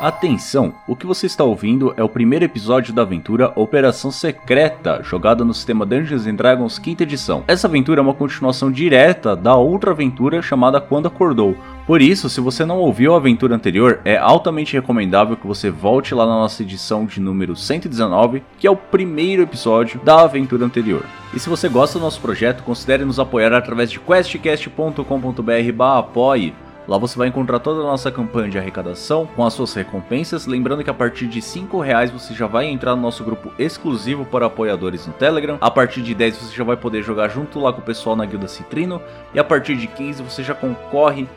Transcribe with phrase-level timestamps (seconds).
[0.00, 5.44] Atenção, o que você está ouvindo é o primeiro episódio da aventura Operação Secreta, jogada
[5.44, 7.42] no sistema Dungeons Dragons quinta edição.
[7.48, 11.56] Essa aventura é uma continuação direta da outra aventura chamada Quando Acordou.
[11.84, 16.14] Por isso, se você não ouviu a aventura anterior, é altamente recomendável que você volte
[16.14, 21.04] lá na nossa edição de número 119, que é o primeiro episódio da aventura anterior.
[21.34, 27.18] E se você gosta do nosso projeto, considere nos apoiar através de questcast.com.br/apoie Lá você
[27.18, 30.46] vai encontrar toda a nossa campanha de arrecadação com as suas recompensas.
[30.46, 34.24] Lembrando que a partir de 5 reais você já vai entrar no nosso grupo exclusivo
[34.24, 35.58] para apoiadores no Telegram.
[35.60, 38.24] A partir de 10 você já vai poder jogar junto lá com o pessoal na
[38.24, 39.02] Guilda Citrino.
[39.34, 41.28] E a partir de 15 você já concorre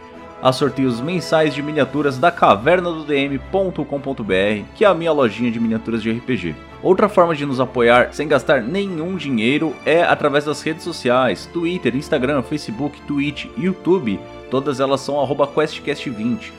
[0.41, 5.59] a sorteios mensais de miniaturas da caverna do DM.com.br, que é a minha lojinha de
[5.59, 6.55] miniaturas de RPG.
[6.81, 11.93] Outra forma de nos apoiar sem gastar nenhum dinheiro é através das redes sociais: Twitter,
[11.93, 14.17] Instagram, Facebook, Twitch, YouTube
[14.51, 16.51] Todas elas são QuestCast20.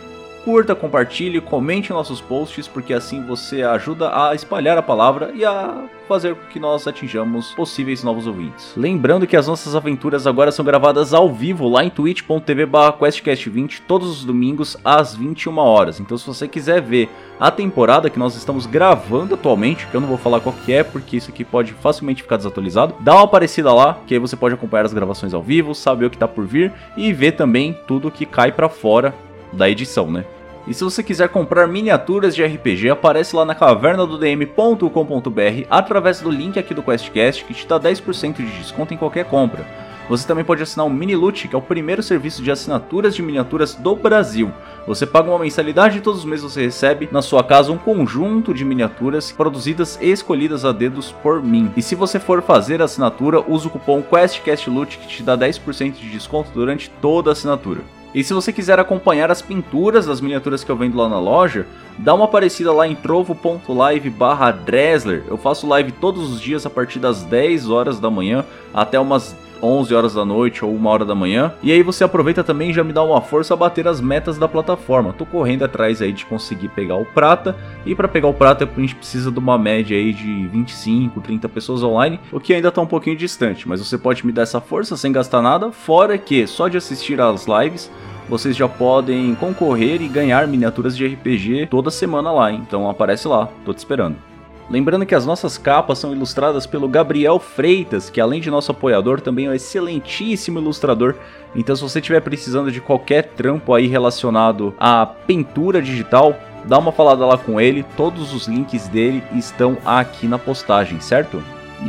[0.45, 5.85] Curta, compartilhe, comente nossos posts, porque assim você ajuda a espalhar a palavra e a
[6.09, 8.73] fazer com que nós atinjamos possíveis novos ouvintes.
[8.77, 14.11] Lembrando que as nossas aventuras agora são gravadas ao vivo lá em twitch.tv questcast20 todos
[14.11, 16.01] os domingos às 21 horas.
[16.01, 20.09] Então se você quiser ver a temporada que nós estamos gravando atualmente, que eu não
[20.09, 23.73] vou falar qual que é, porque isso aqui pode facilmente ficar desatualizado, dá uma aparecida
[23.73, 26.45] lá, que aí você pode acompanhar as gravações ao vivo, saber o que está por
[26.45, 29.15] vir e ver também tudo que cai para fora
[29.53, 30.25] da edição, né?
[30.67, 36.21] E se você quiser comprar miniaturas de RPG, aparece lá na caverna do dm.com.br através
[36.21, 39.67] do link aqui do QuestCast que te dá 10% de desconto em qualquer compra.
[40.09, 43.75] Você também pode assinar o Miniloot, que é o primeiro serviço de assinaturas de miniaturas
[43.75, 44.53] do Brasil.
[44.87, 48.53] Você paga uma mensalidade e todos os meses você recebe na sua casa um conjunto
[48.53, 51.73] de miniaturas produzidas e escolhidas a dedos por mim.
[51.77, 55.93] E se você for fazer a assinatura, usa o cupom QuestCastLoot que te dá 10%
[55.93, 57.81] de desconto durante toda a assinatura.
[58.15, 61.67] E se você quiser acompanhar as pinturas das miniaturas que eu vendo lá na loja,
[61.99, 65.25] dá uma aparecida lá em trovo.live barra Dressler.
[65.29, 69.35] Eu faço live todos os dias a partir das 10 horas da manhã até umas
[69.63, 71.53] 11 horas da noite ou 1 hora da manhã.
[71.63, 74.39] E aí você aproveita também e já me dá uma força a bater as metas
[74.39, 75.13] da plataforma.
[75.13, 77.57] Tô correndo atrás aí de conseguir pegar o prata.
[77.87, 81.49] E para pegar o prata a gente precisa de uma média aí de 25, 30
[81.49, 84.61] pessoas online, o que ainda tá um pouquinho distante, mas você pode me dar essa
[84.61, 87.91] força sem gastar nada, fora que só de assistir às lives
[88.29, 93.49] vocês já podem concorrer e ganhar miniaturas de RPG toda semana lá, então aparece lá,
[93.65, 94.32] tô te esperando.
[94.73, 99.21] Lembrando que as nossas capas são ilustradas pelo Gabriel Freitas, que além de nosso apoiador,
[99.21, 101.15] também é um excelentíssimo ilustrador.
[101.55, 106.35] Então, se você estiver precisando de qualquer trampo aí relacionado à pintura digital,
[106.65, 107.85] dá uma falada lá com ele.
[107.99, 111.45] Todos os links dele estão aqui na postagem, certo?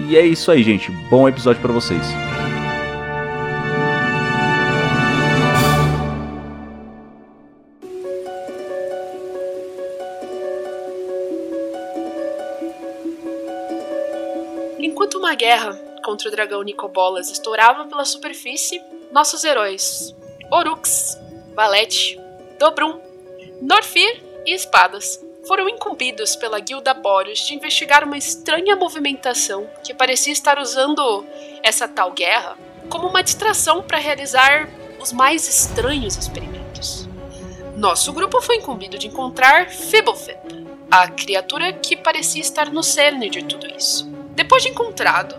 [0.06, 0.92] E é isso aí, gente.
[1.10, 2.06] Bom episódio para vocês.
[15.16, 15.74] Uma guerra
[16.04, 20.14] contra o dragão Nicobolas estourava pela superfície, nossos heróis
[20.52, 21.18] Orux,
[21.56, 22.20] Valete,
[22.60, 23.00] Dobrum,
[23.62, 30.34] Norfir e Espadas foram incumbidos pela Guilda Boros de investigar uma estranha movimentação que parecia
[30.34, 31.26] estar usando
[31.64, 32.58] essa tal guerra
[32.90, 37.08] como uma distração para realizar os mais estranhos experimentos.
[37.76, 40.38] Nosso grupo foi incumbido de encontrar Fibblefip,
[40.92, 44.13] a criatura que parecia estar no cerne de tudo isso.
[44.36, 45.36] Depois de encontrado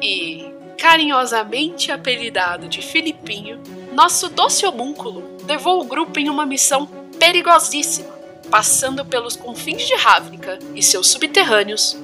[0.00, 3.60] e carinhosamente apelidado de Filipinho,
[3.92, 6.86] nosso doce homúnculo levou o grupo em uma missão
[7.18, 8.12] perigosíssima.
[8.50, 11.96] Passando pelos confins de Ravnica e seus subterrâneos,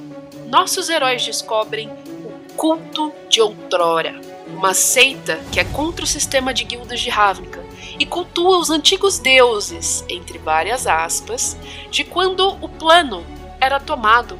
[0.47, 6.63] nossos heróis descobrem o culto de outrora, uma seita que é contra o sistema de
[6.63, 7.61] guildas de Ravnica
[7.99, 11.57] e cultua os antigos deuses, entre várias aspas,
[11.91, 13.25] de quando o plano
[13.59, 14.39] era tomado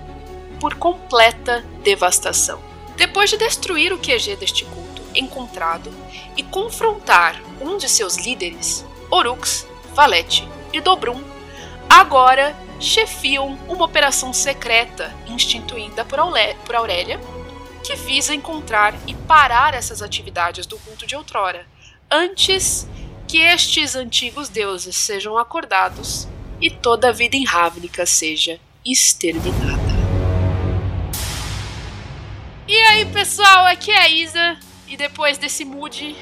[0.60, 2.60] por completa devastação.
[2.96, 5.92] Depois de destruir o QG deste culto encontrado
[6.36, 11.22] e confrontar um de seus líderes, Orux, Valete e Dobrum,
[11.90, 17.20] agora chefiam uma operação secreta instituída por Aurélia
[17.84, 21.66] que visa encontrar e parar essas atividades do culto de outrora,
[22.10, 22.88] antes
[23.28, 26.28] que estes antigos deuses sejam acordados
[26.62, 29.89] e toda a vida em Ravnica seja exterminada.
[32.70, 34.60] E aí, pessoal, aqui é a Isa.
[34.88, 36.16] E depois desse mood,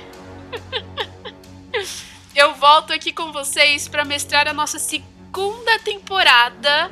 [2.33, 6.89] eu volto aqui com vocês para mestrar a nossa segunda temporada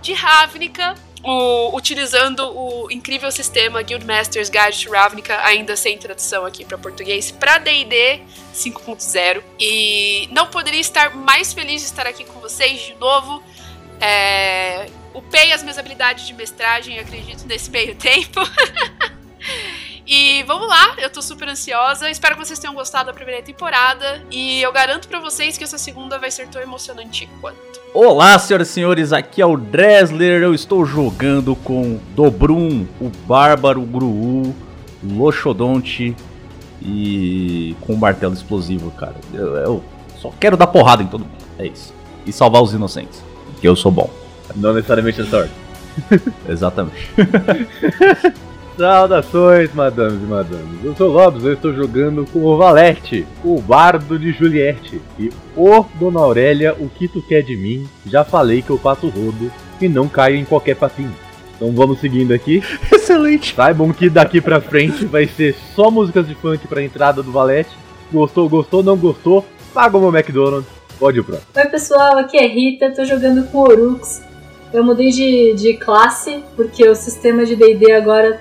[0.00, 6.64] de Ravnica, o, utilizando o incrível sistema Guildmasters Guide to Ravnica, ainda sem tradução aqui
[6.64, 8.22] para português, para D&D
[8.54, 9.42] 5.0.
[9.60, 13.42] E não poderia estar mais feliz de estar aqui com vocês de novo
[14.00, 18.40] É, upei as minhas habilidades de mestragem, acredito, nesse meio tempo.
[20.06, 22.10] E vamos lá, eu tô super ansiosa.
[22.10, 24.22] Espero que vocês tenham gostado da primeira temporada.
[24.30, 27.58] E eu garanto para vocês que essa segunda vai ser tão emocionante quanto.
[27.94, 30.42] Olá, senhoras e senhores, aqui é o Dresler.
[30.42, 34.54] Eu estou jogando com Dobrum, o Bárbaro, o Gruu,
[35.02, 36.14] Loxodonte
[36.82, 39.16] e com o martelo explosivo, cara.
[39.32, 39.84] Eu, eu,
[40.20, 41.44] só quero dar porrada em todo mundo.
[41.58, 41.94] É isso.
[42.26, 43.22] E salvar os inocentes.
[43.52, 44.10] Porque eu sou bom.
[44.54, 45.52] Não necessariamente a sorte.
[46.48, 47.10] Exatamente.
[48.76, 50.84] Saudações, madames e madames.
[50.84, 55.00] Eu sou Lobos, eu estou jogando com o Valete, o bardo de Juliette.
[55.16, 57.88] E, ô Dona Aurélia, o que tu quer de mim?
[58.04, 61.14] Já falei que eu passo rodo e não caio em qualquer papinho.
[61.54, 62.64] Então vamos seguindo aqui.
[62.92, 63.54] Excelente.
[63.54, 67.70] Saibam que daqui pra frente vai ser só músicas de funk pra entrada do Valete.
[68.12, 69.46] Gostou, gostou, não gostou?
[69.72, 70.68] Paga o meu McDonald's.
[70.98, 71.38] Pode ir pro.
[71.56, 74.22] Oi pessoal, aqui é Rita, tô jogando com Orux.
[74.74, 78.40] Eu mudei de, de classe porque o sistema de D&D agora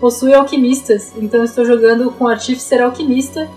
[0.00, 3.48] possui alquimistas, então estou jogando com Artificer Alquimista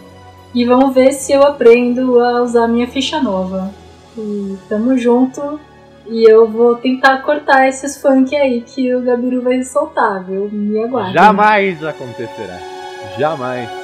[0.53, 3.73] e vamos ver se eu aprendo a usar minha ficha nova.
[4.15, 5.59] E tamo junto
[6.05, 10.47] e eu vou tentar cortar esses funk aí que o Gabiru vai soltar, viu?
[10.51, 11.13] Me aguarde.
[11.13, 12.59] Jamais acontecerá.
[13.17, 13.82] Jamais.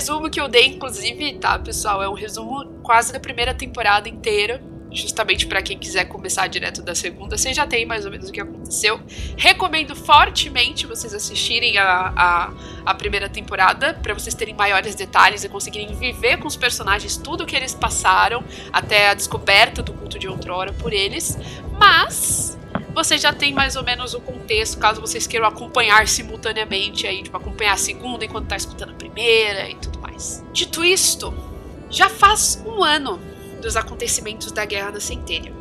[0.00, 4.62] Resumo que eu dei, inclusive, tá, pessoal, é um resumo quase da primeira temporada inteira.
[4.90, 8.32] Justamente para quem quiser começar direto da segunda, você já tem mais ou menos o
[8.32, 8.98] que aconteceu.
[9.36, 12.52] Recomendo fortemente vocês assistirem a, a,
[12.86, 17.44] a primeira temporada, para vocês terem maiores detalhes e conseguirem viver com os personagens tudo
[17.44, 18.42] o que eles passaram,
[18.72, 21.38] até a descoberta do culto de outrora por eles.
[21.78, 22.58] Mas
[22.94, 27.36] você já tem mais ou menos o contexto, caso vocês queiram acompanhar simultaneamente aí, tipo,
[27.36, 30.44] acompanhar a segunda enquanto tá escutando a primeira e tudo mais.
[30.52, 31.32] Dito isto,
[31.88, 33.20] já faz um ano
[33.60, 35.52] dos acontecimentos da Guerra da Centelha.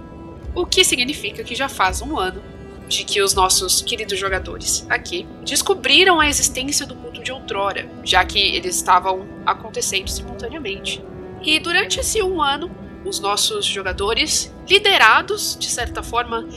[0.56, 2.42] O que significa que já faz um ano
[2.88, 8.26] de que os nossos queridos jogadores aqui descobriram a existência do culto de outrora, já
[8.26, 11.04] que eles estavam acontecendo simultaneamente.
[11.44, 12.72] E durante esse um ano,
[13.06, 16.48] os nossos jogadores, liderados de certa forma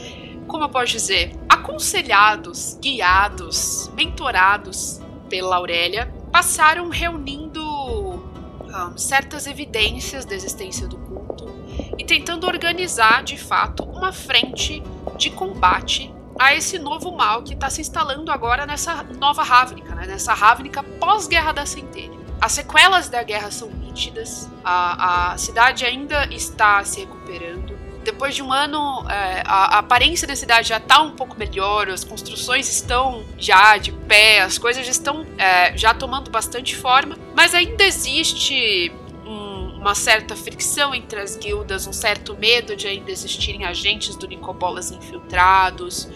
[0.47, 10.35] como eu posso dizer, aconselhados, guiados, mentorados pela Aurélia, passaram reunindo um, certas evidências da
[10.35, 11.53] existência do culto
[11.97, 14.81] e tentando organizar de fato uma frente
[15.17, 20.07] de combate a esse novo mal que está se instalando agora nessa nova Ravnica, né?
[20.07, 22.23] nessa Ravnica pós-Guerra da Centelha.
[22.41, 27.62] As sequelas da guerra são nítidas, a, a cidade ainda está se recuperando,
[28.03, 31.89] depois de um ano, é, a, a, aparência da cidade já está um pouco melhor,
[31.89, 37.17] as construções estão já de pé, as coisas já estão é, já tomando bastante forma,
[37.35, 38.91] mas ainda existe
[39.25, 44.27] um, uma certa fricção entre as guildas, um certo medo de ainda existirem agentes do
[44.27, 46.07] Nicobolas infiltrados.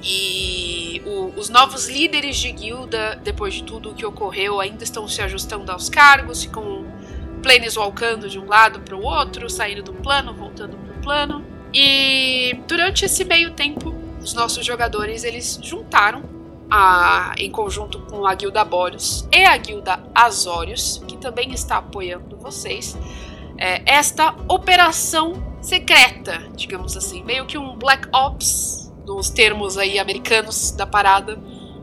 [0.00, 5.08] E o, os novos líderes de guilda, depois de tudo o que ocorreu, ainda estão
[5.08, 6.86] se ajustando aos cargos, ficam
[7.42, 11.44] planeswalkando de um lado para o outro, saindo do plano, voltando plano.
[11.72, 16.22] E durante esse meio tempo, os nossos jogadores eles juntaram
[16.70, 22.36] a, em conjunto com a Guilda Boros e a Guilda Azorius, que também está apoiando
[22.36, 22.96] vocês,
[23.56, 30.70] é, esta operação secreta, digamos assim, meio que um Black Ops, nos termos aí americanos
[30.72, 31.38] da parada,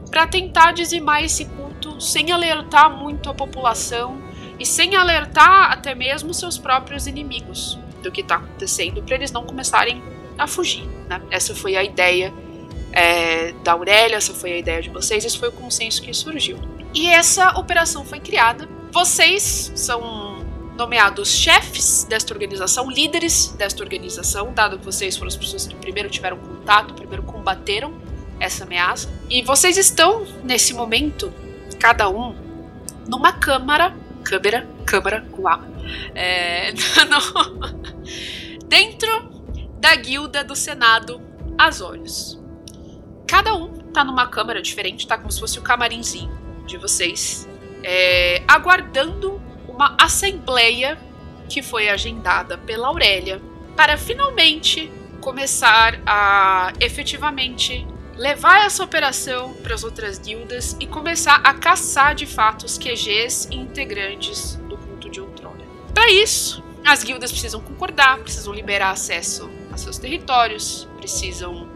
[0.10, 4.18] para tentar dizimar esse culto sem alertar muito a população
[4.60, 9.44] e sem alertar até mesmo seus próprios inimigos do que está acontecendo para eles não
[9.44, 10.02] começarem
[10.38, 10.88] a fugir.
[11.10, 11.22] Né?
[11.30, 12.34] Essa foi a ideia
[12.92, 16.58] é, da Aurélia, essa foi a ideia de vocês, esse foi o consenso que surgiu.
[16.94, 18.70] E essa operação foi criada.
[18.92, 20.46] Vocês são
[20.78, 26.10] nomeados chefes desta organização, líderes desta organização, dado que vocês foram as pessoas que primeiro
[26.10, 27.94] tiveram contato, primeiro combateram
[28.40, 29.10] essa ameaça.
[29.30, 31.34] E vocês estão, nesse momento,
[31.80, 32.36] cada um,
[33.08, 35.60] numa câmara, câmara, câmara A,
[36.14, 36.74] é,
[38.68, 39.30] dentro
[39.80, 41.22] da guilda do Senado
[41.58, 42.40] Azorius.
[43.28, 46.32] Cada um tá numa câmara diferente, tá como se fosse o camarimzinho
[46.66, 47.48] de vocês,
[47.84, 50.98] é, aguardando uma assembleia
[51.48, 53.42] que foi agendada pela Aurélia
[53.76, 57.86] para finalmente começar a efetivamente
[58.18, 63.50] levar essa operação para as outras guildas e começar a caçar de fato os QGs
[63.52, 65.64] e integrantes do culto de outrora.
[65.94, 71.68] Para isso, as guildas precisam concordar, precisam liberar acesso a seus territórios, precisam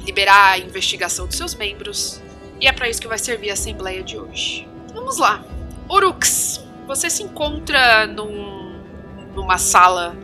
[0.00, 2.20] liberar a investigação dos seus membros
[2.60, 4.66] E é para isso que vai servir a assembleia de hoje.
[4.94, 5.44] Vamos lá.
[5.88, 8.80] Orux, você se encontra num,
[9.34, 10.16] numa sala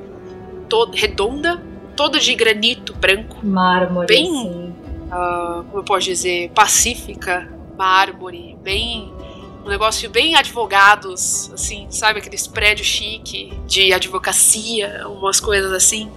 [0.69, 1.62] toda redonda,
[1.95, 3.38] toda de granito branco.
[3.47, 4.75] Mármore, Bem-
[5.12, 9.12] ah, como eu posso dizer, pacífica, mármore, bem.
[9.64, 12.18] Um negócio bem advogados, assim, sabe?
[12.18, 16.11] Aqueles prédios chique de advocacia, umas coisas assim.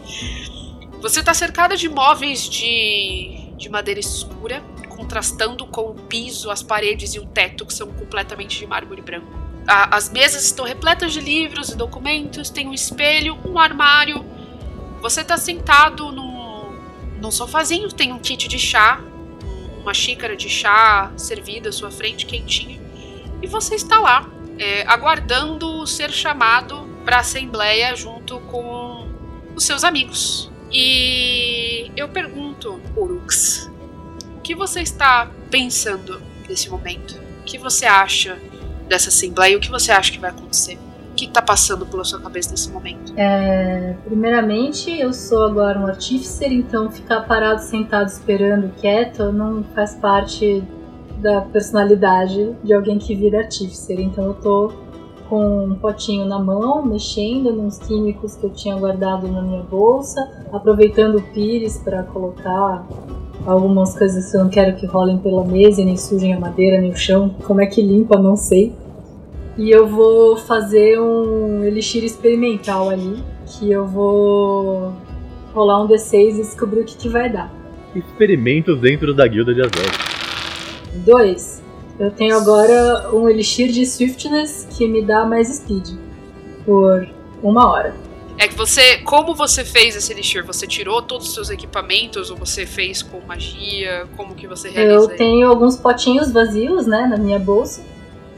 [1.02, 7.14] Você tá cercada de móveis de, de madeira escura, contrastando com o piso, as paredes
[7.14, 9.28] e o teto, que são completamente de mármore branco.
[9.66, 14.26] A- as mesas estão repletas de livros e documentos, tem um espelho, um armário.
[15.02, 16.74] Você tá sentado num,
[17.22, 19.00] num sofazinho, tem um kit de chá,
[19.82, 22.86] uma xícara de chá servida à sua frente, quentinha.
[23.42, 29.08] E você está lá, é, aguardando ser chamado para a assembleia junto com
[29.56, 30.52] os seus amigos.
[30.72, 33.70] E eu pergunto, Urux,
[34.38, 37.20] o que você está pensando nesse momento?
[37.42, 38.38] O que você acha
[38.88, 39.58] dessa assembleia?
[39.58, 40.78] O que você acha que vai acontecer?
[41.12, 43.14] O que está passando pela sua cabeça nesse momento?
[43.16, 49.96] É, primeiramente, eu sou agora um artíficer, então ficar parado, sentado, esperando, quieto, não faz
[49.96, 50.64] parte
[51.22, 54.00] da personalidade de alguém que vira artificer.
[54.00, 54.72] Então eu tô
[55.30, 60.30] com um potinho na mão, mexendo nos químicos que eu tinha guardado na minha bolsa,
[60.52, 62.88] aproveitando o pires para colocar
[63.46, 66.92] algumas coisas que eu não quero que rolem pela mesa, nem sujem a madeira, nem
[66.92, 67.36] o chão.
[67.44, 68.74] Como é que limpa, não sei.
[69.58, 74.94] E eu vou fazer um elixir experimental ali, que eu vou
[75.54, 77.52] rolar um D6 e descobrir o que, que vai dar.
[77.96, 80.17] Experimentos dentro da guilda de Azul.
[80.98, 81.64] 2,
[82.00, 85.96] eu tenho agora um elixir de swiftness que me dá mais speed
[86.66, 87.08] por
[87.42, 87.96] uma hora.
[88.38, 90.46] É que você, como você fez esse elixir?
[90.46, 94.08] Você tirou todos os seus equipamentos ou você fez com magia?
[94.16, 95.10] Como que você realizou?
[95.10, 97.82] Eu tenho alguns potinhos vazios, né, na minha bolsa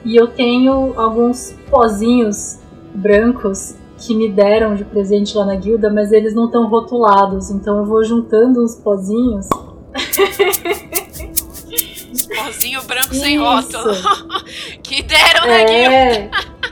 [0.06, 2.58] e eu tenho alguns pozinhos
[2.94, 7.80] brancos que me deram de presente lá na guilda, mas eles não estão rotulados, então
[7.80, 9.48] eu vou juntando uns pozinhos.
[12.36, 13.44] Pozinho branco sem Isso.
[13.44, 13.96] rótulo.
[14.84, 15.96] que deram na guilda.
[15.96, 16.32] É.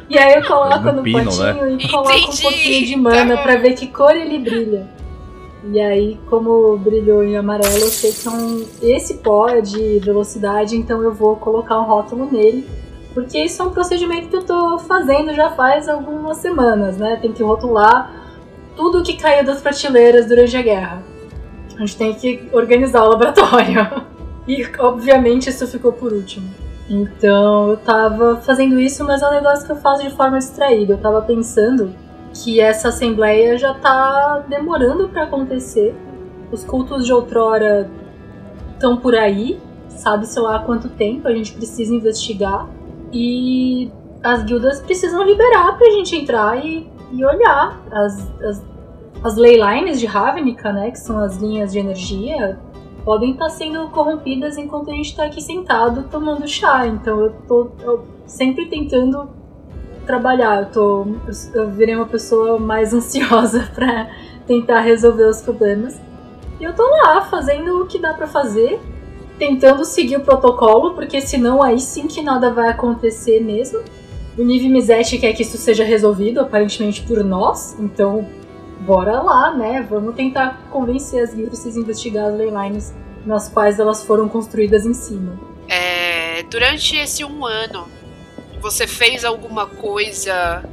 [0.10, 1.90] E aí eu coloco Não no pinam, potinho e né?
[1.90, 3.44] coloco um pouquinho de mana Tá.
[3.44, 4.88] pra ver que cor ele brilha.
[5.70, 8.66] E aí, como brilhou em amarelo, eu sei que é um...
[8.82, 12.66] esse pó é de velocidade, então eu vou colocar um rótulo nele.
[13.14, 17.18] Porque isso é um procedimento que eu tô fazendo já faz algumas semanas, né?
[17.22, 18.14] Tem que rotular
[18.78, 21.04] tudo que caiu das prateleiras durante a guerra.
[21.76, 24.06] A gente tem que organizar o laboratório.
[24.48, 26.50] E, obviamente, isso ficou por último.
[26.90, 30.94] Então, eu tava fazendo isso, mas é um negócio que eu faço de forma distraída.
[30.94, 31.94] Eu tava pensando
[32.34, 35.96] que essa assembleia já tá demorando pra acontecer.
[36.52, 37.90] Os cultos de outrora
[38.74, 42.70] estão por aí, sabe-se lá há quanto tempo, a gente precisa investigar.
[43.12, 43.92] E
[44.24, 47.82] as guildas precisam liberar pra gente entrar e, e olhar.
[47.92, 48.66] As, as,
[49.24, 52.58] as ley lines de Ravnica, né, que são as linhas de energia,
[53.08, 56.86] podem estar sendo corrompidas enquanto a gente tá aqui sentado tomando chá.
[56.86, 59.30] Então eu tô eu sempre tentando
[60.06, 60.64] trabalhar.
[60.64, 61.08] Eu, tô,
[61.54, 64.12] eu, virei uma pessoa mais ansiosa pra
[64.46, 65.98] tentar resolver os problemas.
[66.60, 68.78] E eu tô lá fazendo o que dá pra fazer,
[69.40, 73.80] tentando seguir o protocolo, porque senão aí sim que nada vai acontecer mesmo.
[74.38, 78.28] O Nive Mizete quer que isso seja resolvido, aparentemente por nós, então
[78.88, 79.86] bora lá, né?
[79.88, 84.94] Vamos tentar convencer as guildas a investigar as leylines nas quais elas foram construídas em
[84.94, 85.38] cima.
[85.68, 87.86] É, durante esse um ano,
[88.62, 90.64] você fez alguma coisa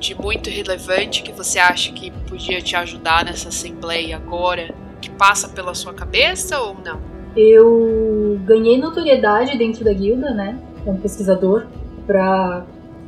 [0.00, 4.74] de muito relevante que você acha que podia te ajudar nessa assembleia agora?
[5.00, 7.00] Que passa pela sua cabeça ou não?
[7.36, 10.58] Eu ganhei notoriedade dentro da guilda, né?
[10.84, 11.66] Como pesquisador,
[12.04, 12.64] para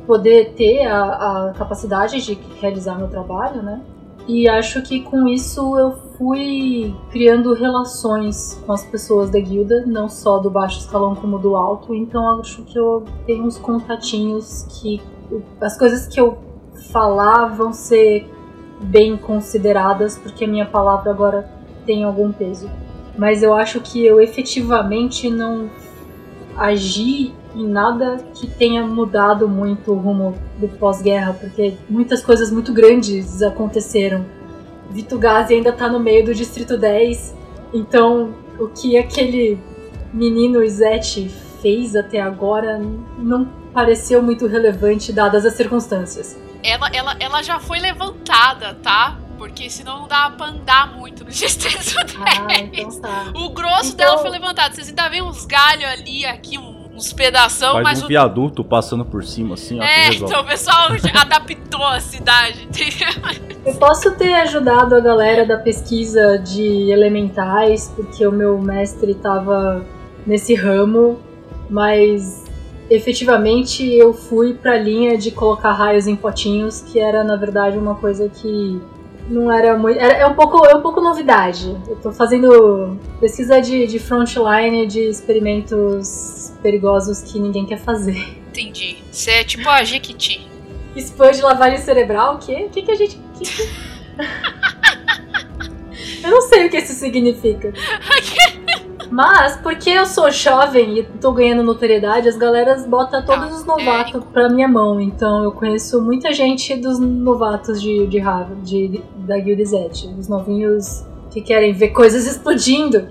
[0.07, 3.81] poder ter a, a capacidade de realizar meu trabalho, né?
[4.27, 10.07] E acho que com isso eu fui criando relações com as pessoas da guilda, não
[10.07, 11.93] só do baixo escalão como do alto.
[11.93, 15.01] Então acho que eu tenho uns contatinhos que
[15.59, 16.37] as coisas que eu
[16.91, 18.29] falar vão ser
[18.81, 21.49] bem consideradas, porque a minha palavra agora
[21.85, 22.69] tem algum peso.
[23.17, 25.69] Mas eu acho que eu efetivamente não
[26.57, 32.73] agi em nada que tenha mudado muito o rumo do pós-guerra, porque muitas coisas muito
[32.73, 34.25] grandes aconteceram.
[34.89, 37.35] Vitugasi ainda tá no meio do Distrito 10,
[37.73, 39.57] então o que aquele
[40.13, 41.29] menino Izete
[41.61, 42.79] fez até agora
[43.17, 46.37] não pareceu muito relevante dadas as circunstâncias.
[46.61, 49.17] Ela, ela, ela já foi levantada, tá?
[49.37, 52.17] Porque senão não dá pra andar muito no Distrito 10.
[52.19, 53.31] Ah, então tá.
[53.35, 54.75] O grosso Então- dela foi levantado.
[54.75, 56.72] Vocês ainda veem uns galhos ali, aqui, um
[57.03, 58.07] uns pedação, Faz mas um o.
[58.07, 59.83] viaduto passando por cima, assim, ó.
[59.83, 60.87] É, então o pessoal
[61.19, 63.09] adaptou a cidade, entendeu?
[63.65, 69.85] Eu posso ter ajudado a galera da pesquisa de elementais, porque o meu mestre estava
[70.25, 71.19] nesse ramo,
[71.69, 72.43] mas
[72.89, 77.95] efetivamente eu fui pra linha de colocar raios em potinhos, que era na verdade uma
[77.95, 78.81] coisa que
[79.29, 79.99] não era muito.
[79.99, 81.75] Era, é, um pouco, é um pouco novidade.
[81.87, 88.17] Eu tô fazendo pesquisa de, de frontline de experimentos perigosos que ninguém quer fazer.
[88.49, 88.97] Entendi.
[89.11, 90.47] Você é tipo a Jequiti.
[90.95, 92.35] Spam de lavagem cerebral?
[92.35, 92.65] O quê?
[92.67, 93.19] O que, que a gente.
[93.37, 93.69] que que-
[96.23, 97.73] eu não sei o que isso significa.
[99.13, 104.23] Mas, porque eu sou jovem e tô ganhando notoriedade, as galeras botam todos os novatos
[104.33, 104.99] pra minha mão.
[104.99, 109.35] Então eu conheço muita gente dos novatos de, de Harvard, de, da.
[110.17, 113.07] Os novinhos que querem ver coisas explodindo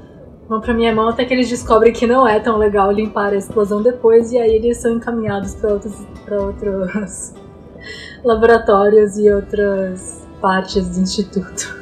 [0.49, 3.37] vão pra minha mão até que eles descobrem que não é tão legal limpar a
[3.37, 4.33] explosão depois.
[4.33, 5.95] E aí eles são encaminhados pra outros,
[6.25, 7.33] pra outros
[8.25, 11.82] laboratórios e outras partes do instituto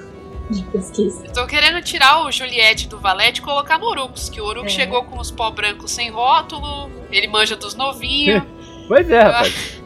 [0.51, 1.25] de pesquisa.
[1.27, 4.67] Eu tô querendo tirar o Juliette do Valete e colocar no Orux, que o Orux
[4.73, 4.75] É.
[4.77, 8.43] chegou com os pó brancos sem rótulo, ele manja dos novinhos.
[8.89, 9.81] Pois é, rapaz.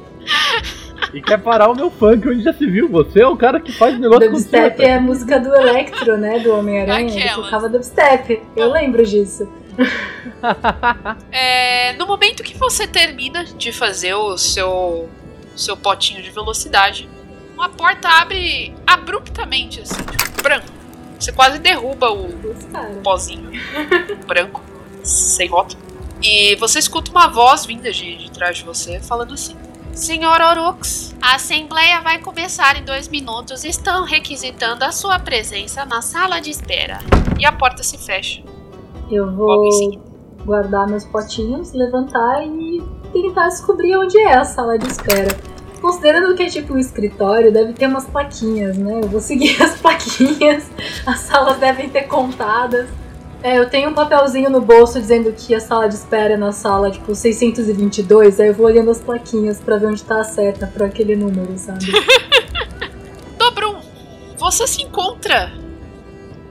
[1.12, 2.88] E quer parar o meu funk, onde já se viu?
[2.88, 4.88] Você é o cara que faz o negócio Dubstep acontecer.
[4.88, 6.38] é a música do Electro, né?
[6.38, 7.14] Do Homem-Aranha.
[7.14, 8.40] Ele tocava dubstep.
[8.56, 9.47] Eu lembro disso.
[11.30, 15.09] É, no momento que você termina de fazer o seu,
[15.56, 17.09] seu potinho de velocidade,
[17.54, 20.66] uma porta abre abruptamente, assim, tipo, branco.
[21.18, 22.28] Você quase derruba o
[23.02, 23.50] pozinho
[24.26, 24.61] branco,
[25.02, 25.82] sem rótulo.
[26.23, 29.56] E você escuta uma voz vinda de, de trás de você falando assim:
[29.92, 33.64] Senhor Orux, a assembleia vai começar em dois minutos.
[33.64, 36.99] Estão requisitando a sua presença na sala de espera.
[37.38, 38.42] E a porta se fecha.
[39.11, 39.70] Eu vou
[40.44, 45.53] guardar meus potinhos, levantar e tentar descobrir onde é a sala de espera.
[45.84, 49.00] Considerando que é tipo um escritório, deve ter umas plaquinhas, né?
[49.02, 50.70] Eu vou seguir as plaquinhas,
[51.04, 52.88] as salas devem ter contadas.
[53.42, 56.52] É, eu tenho um papelzinho no bolso dizendo que a sala de espera é na
[56.52, 60.66] sala, tipo, 622, aí eu vou olhando as plaquinhas pra ver onde tá a seta
[60.66, 61.84] pra aquele número, sabe?
[63.36, 63.78] Dobrum,
[64.38, 65.52] você se encontra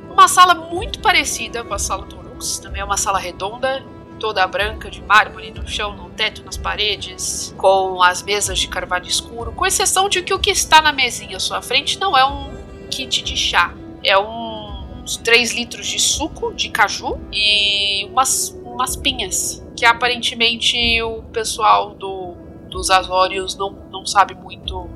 [0.07, 2.59] numa sala muito parecida com a sala do Orux.
[2.59, 3.83] Também é uma sala redonda,
[4.19, 9.51] toda branca, de mármore no chão, teto, nas paredes, com as mesas de carvalho escuro,
[9.51, 12.53] com exceção de que o que está na mesinha à sua frente não é um
[12.89, 13.73] kit de chá,
[14.03, 21.01] é um- uns 3 litros de suco de caju e umas, umas pinhas, que aparentemente
[21.01, 22.35] o pessoal do,
[22.69, 24.89] dos Azórios não, não sabe muito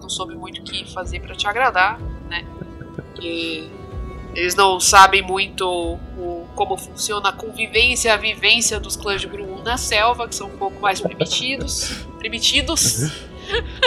[0.00, 2.44] não soube muito o que fazer pra te agradar, né?
[3.20, 3.68] E
[4.34, 9.62] eles não sabem muito o, como funciona a convivência, a vivência dos clãs de Grum
[9.62, 12.04] na selva, que são um pouco mais primitivos.
[12.18, 13.10] Primitivos?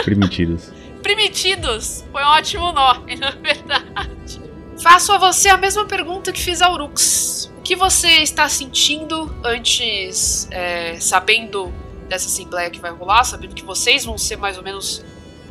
[0.02, 0.72] Primitidas.
[1.00, 2.04] Primitidos!
[2.10, 4.42] Foi um ótimo nome, na verdade.
[4.82, 7.48] Faço a você a mesma pergunta que fiz a Urux.
[7.56, 11.72] O que você está sentindo antes, é, sabendo
[12.08, 15.04] dessa assembleia que vai rolar, sabendo que vocês vão ser mais ou menos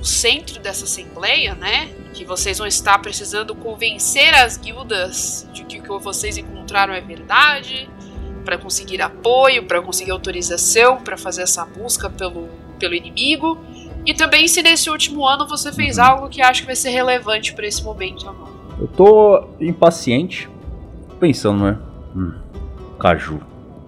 [0.03, 1.87] o centro dessa assembleia, né?
[2.13, 6.99] Que vocês vão estar precisando convencer as guildas de que o que vocês encontraram é
[6.99, 7.89] verdade,
[8.43, 13.57] para conseguir apoio, para conseguir autorização, para fazer essa busca pelo, pelo inimigo.
[14.05, 17.53] E também se nesse último ano você fez algo que acha que vai ser relevante
[17.53, 18.25] para esse momento.
[18.77, 20.49] Eu tô impaciente,
[21.17, 21.79] pensando, né?
[22.13, 22.33] Hum,
[22.99, 23.39] caju.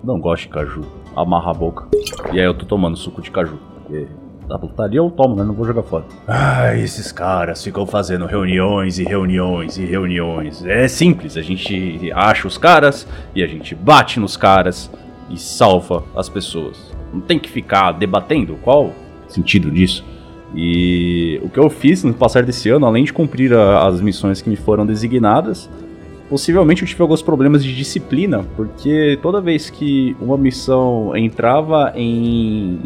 [0.01, 0.85] Não gosto de caju.
[1.13, 1.89] Amarra a boca.
[2.31, 3.59] E aí eu tô tomando suco de caju.
[3.81, 4.07] Porque
[4.47, 5.43] da putaria eu tomo, né?
[5.43, 6.05] Não vou jogar fora.
[6.27, 10.63] Ah, esses caras ficam fazendo reuniões e reuniões e reuniões.
[10.65, 14.89] É simples, a gente acha os caras e a gente bate nos caras
[15.29, 16.91] e salva as pessoas.
[17.11, 18.91] Não tem que ficar debatendo qual
[19.27, 20.03] sentido disso.
[20.55, 24.41] E o que eu fiz no passar desse ano, além de cumprir a- as missões
[24.41, 25.69] que me foram designadas,
[26.29, 32.79] possivelmente eu tive alguns problemas de disciplina, porque toda vez que uma missão entrava em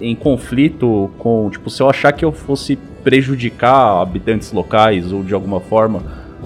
[0.00, 5.34] em conflito com, tipo, se eu achar que eu fosse prejudicar habitantes locais ou de
[5.34, 6.02] alguma forma,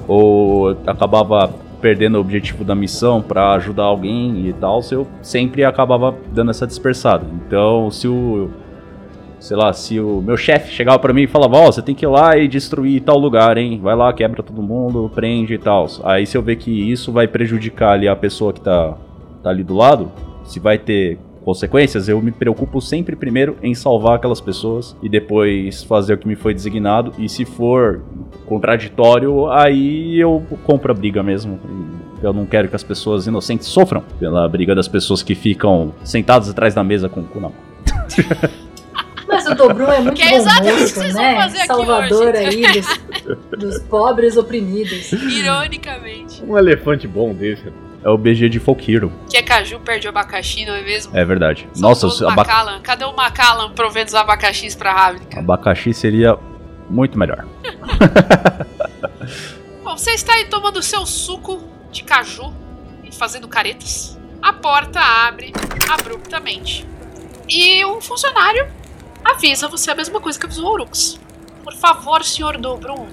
[0.08, 6.14] ou acabava perdendo o objetivo da missão pra ajudar alguém e tal, eu sempre acabava
[6.32, 7.26] dando essa dispersada.
[7.46, 8.50] Então, se o
[9.44, 12.06] sei lá, se o meu chefe chegava pra mim e falava, ó, você tem que
[12.06, 13.78] ir lá e destruir tal lugar, hein?
[13.82, 15.86] Vai lá, quebra todo mundo, prende e tal.
[16.02, 18.96] Aí se eu ver que isso vai prejudicar ali a pessoa que tá,
[19.42, 20.10] tá ali do lado,
[20.44, 25.84] se vai ter consequências, eu me preocupo sempre primeiro em salvar aquelas pessoas e depois
[25.84, 27.12] fazer o que me foi designado.
[27.18, 28.02] E se for
[28.46, 31.60] contraditório, aí eu compro a briga mesmo.
[32.22, 36.48] Eu não quero que as pessoas inocentes sofram pela briga das pessoas que ficam sentadas
[36.48, 37.58] atrás da mesa com o cu na mão.
[39.26, 41.34] Mas o Dobrum é muito Que é bom exatamente o que moço, vocês vão né?
[41.36, 42.36] fazer aqui Salvador hoje.
[42.36, 45.12] aí dos, dos pobres oprimidos.
[45.12, 46.42] Ironicamente.
[46.44, 47.64] Um elefante bom desse.
[48.04, 49.10] É o BG de Folk Hero.
[49.30, 51.16] Que é caju perde o abacaxi, não é mesmo?
[51.16, 51.66] É verdade.
[51.76, 52.80] Nossa, Saudoso o Macallan.
[52.82, 55.40] Cadê o Macallan provendo os abacaxis pra Ravnica?
[55.40, 56.36] abacaxi seria
[56.90, 57.46] muito melhor.
[59.82, 62.52] Bom, você está aí tomando seu suco de caju
[63.02, 64.18] e fazendo caretas.
[64.42, 65.50] A porta abre
[65.90, 66.86] abruptamente.
[67.48, 68.66] E um funcionário
[69.24, 71.18] avisa você a mesma coisa que avisou o Urux.
[71.62, 73.06] Por favor, senhor Dobrum,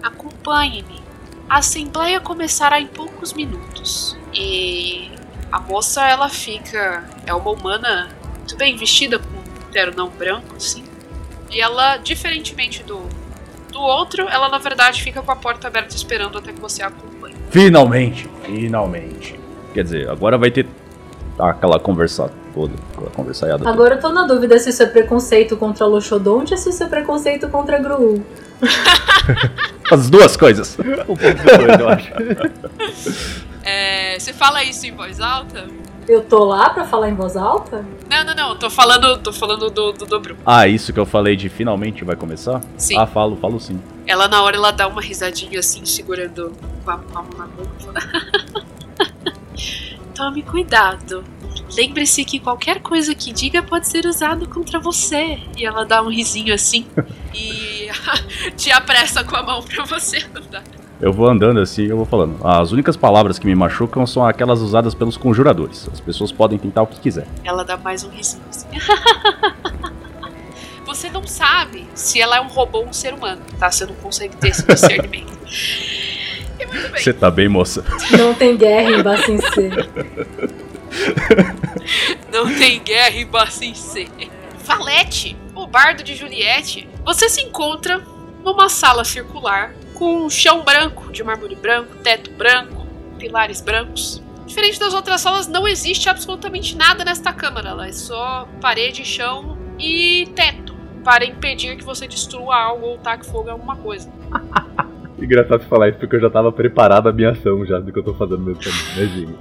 [0.00, 1.00] acompanhe-me.
[1.48, 4.16] A assembleia começará em poucos minutos.
[4.32, 5.10] E
[5.50, 7.04] a moça, ela fica.
[7.26, 10.84] É uma humana muito bem vestida, com um ternão branco, assim.
[11.50, 13.00] E ela, diferentemente do,
[13.72, 16.88] do outro, ela na verdade fica com a porta aberta esperando até que você a
[16.88, 17.34] acompanhe.
[17.50, 19.38] Finalmente, finalmente.
[19.74, 20.66] Quer dizer, agora vai ter
[21.38, 23.70] aquela conversa toda, aquela conversaiada toda.
[23.70, 26.86] Agora eu tô na dúvida se isso é preconceito contra Loxodonte ou se isso é
[26.86, 28.24] preconceito contra Gru.
[29.90, 30.78] As duas coisas.
[30.78, 32.12] Um pouco depois, eu acho.
[33.62, 35.68] É, você fala isso em voz alta?
[36.08, 37.86] Eu tô lá pra falar em voz alta?
[38.08, 38.56] Não, não, não.
[38.56, 40.36] Tô falando, tô falando do, do Dobru.
[40.44, 42.60] Ah, isso que eu falei de finalmente vai começar?
[42.76, 42.98] Sim.
[42.98, 43.80] Ah, falo, falo sim.
[44.06, 46.52] Ela na hora ela dá uma risadinha assim, segurando
[46.84, 48.00] com a palma na boca.
[50.14, 51.22] Tome cuidado.
[51.76, 55.38] Lembre-se que qualquer coisa que diga pode ser usado contra você.
[55.56, 56.86] E ela dá um risinho assim
[57.32, 57.88] e
[58.56, 60.64] te apressa com a mão pra você andar.
[61.00, 62.36] Eu vou andando assim eu vou falando.
[62.46, 65.88] As únicas palavras que me machucam são aquelas usadas pelos conjuradores.
[65.92, 67.26] As pessoas podem tentar o que quiser.
[67.42, 68.66] Ela dá mais um risinho assim.
[70.84, 73.70] Você não sabe se ela é um robô ou um ser humano, tá?
[73.70, 75.32] Você não consegue ter esse discernimento.
[76.58, 77.02] E muito bem.
[77.02, 77.84] Você tá bem, moça?
[78.18, 79.70] Não tem guerra em Bassin C.
[82.32, 84.08] Não tem guerra em Bassin C.
[84.64, 86.88] Valete, o bardo de Juliette.
[87.04, 88.02] Você se encontra
[88.44, 92.86] numa sala circular com um chão branco, de mármore branco, teto branco,
[93.18, 94.22] pilares brancos.
[94.46, 97.68] Diferente das outras salas, não existe absolutamente nada nesta câmara.
[97.68, 100.74] Ela é só parede, chão e teto.
[101.04, 104.10] Para impedir que você destrua algo ou taque fogo em alguma coisa.
[105.20, 108.02] Engraçado falar isso porque eu já tava preparado a minha ação já do que eu
[108.02, 109.38] tô fazendo nesse Imagina.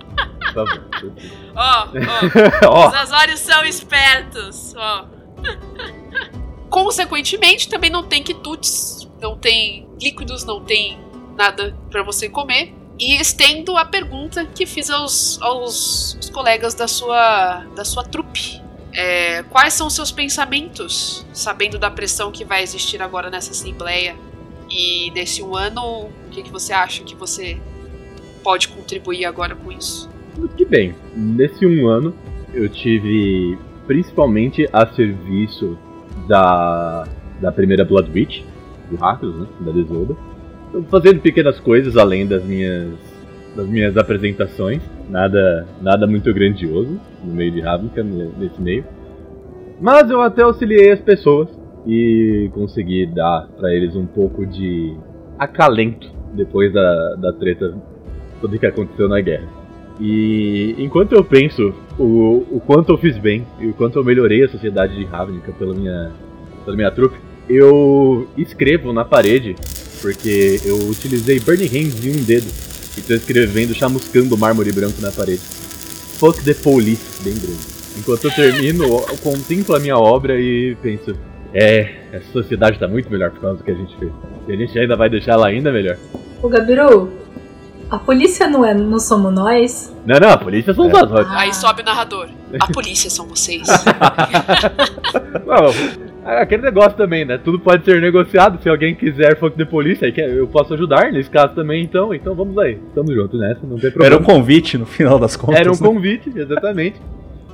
[0.53, 1.11] Tá bom.
[1.55, 1.87] Ó,
[2.67, 5.05] ó, Os Azorius são espertos, ó.
[6.69, 10.97] Consequentemente, também não tem quitutes, não tem líquidos, não tem
[11.37, 12.73] nada pra você comer.
[12.99, 18.61] E estendo a pergunta que fiz aos, aos, aos colegas da sua, da sua trupe.
[18.93, 24.15] É, quais são seus pensamentos, sabendo da pressão que vai existir agora nessa assembleia?
[24.69, 27.57] E nesse um ano, o que, que você acha que você
[28.43, 30.09] pode contribuir agora com isso?
[30.55, 30.95] que bem.
[31.15, 32.13] Nesse um ano,
[32.53, 33.57] eu tive
[33.87, 35.77] principalmente a serviço
[36.27, 37.07] da,
[37.41, 38.43] da primeira Blood Witch,
[38.89, 39.47] do Rakros, né?
[39.61, 40.15] Da Desolda.
[40.71, 42.89] Tô fazendo pequenas coisas além das minhas,
[43.55, 44.81] das minhas apresentações.
[45.09, 48.83] Nada, nada muito grandioso no meio de Ravnica, ne- nesse meio.
[49.81, 51.47] Mas eu até auxiliei as pessoas
[51.87, 54.95] e consegui dar pra eles um pouco de
[55.37, 57.73] acalento depois da, da treta
[58.41, 59.47] toda que aconteceu na guerra.
[59.99, 64.43] E enquanto eu penso o, o quanto eu fiz bem e o quanto eu melhorei
[64.43, 66.11] a sociedade de Ravnica pela minha,
[66.63, 67.17] pela minha trupe,
[67.49, 69.55] eu escrevo na parede,
[70.01, 72.47] porque eu utilizei Burning Hands em um dedo
[72.97, 75.41] e tô escrevendo chamuscando mármore branco na parede.
[76.19, 77.79] Fuck the police, bem grande.
[77.97, 81.15] Enquanto eu termino, eu contemplo a minha obra e penso:
[81.53, 84.11] é, essa sociedade tá muito melhor por causa do que a gente fez.
[84.47, 85.97] E a gente ainda vai deixar ela ainda melhor.
[86.41, 87.09] Ô Gabiru,
[87.89, 89.93] a polícia não é não somos nós?
[90.05, 90.93] Não, não, a polícia são os.
[90.93, 91.39] Ah.
[91.39, 92.29] Aí sobe o narrador.
[92.59, 93.67] A polícia são vocês.
[95.45, 97.37] Não, é aquele negócio também, né?
[97.37, 98.61] Tudo pode ser negociado.
[98.61, 102.13] Se alguém quiser fuck the police, aí que- eu posso ajudar nesse caso também, então.
[102.13, 102.77] Então vamos aí.
[102.95, 104.21] Tamo junto nessa, não tem Era problema.
[104.21, 105.59] um convite no final das contas.
[105.59, 105.79] Era um né?
[105.79, 107.01] convite, exatamente.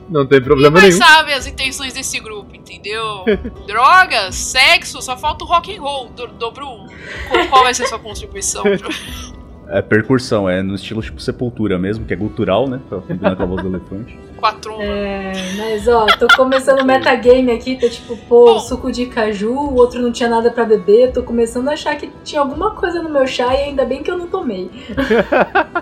[0.08, 0.98] Não tem problema Mas nenhum.
[1.08, 3.26] sabe as intenções desse grupo, entendeu?
[3.66, 6.86] Drogas, sexo, só falta o rock and roll do, do Brum.
[7.28, 8.64] Qual, qual vai ser sua contribuição?
[9.68, 12.80] É percussão, é no estilo tipo sepultura mesmo, que é gutural, né?
[12.88, 14.20] Pra combinar com a voz do elefante.
[14.45, 14.84] Com a tromba.
[14.84, 18.60] É, mas ó, tô começando o metagame aqui, tá tipo, pô, Bom.
[18.60, 22.12] suco de caju, o outro não tinha nada pra beber, tô começando a achar que
[22.23, 24.69] tinha alguma coisa no meu chá e ainda bem que eu não tomei.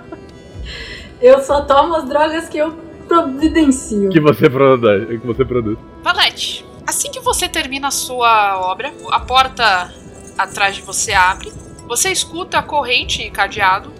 [1.22, 2.74] eu só tomo as drogas que eu
[3.06, 4.10] providencio.
[4.10, 5.08] que você produz.
[5.10, 5.78] Que você produz.
[6.02, 9.94] Valete, assim que você termina a sua obra, a porta
[10.38, 11.52] atrás de você abre.
[11.88, 13.92] Você escuta a corrente e cadeado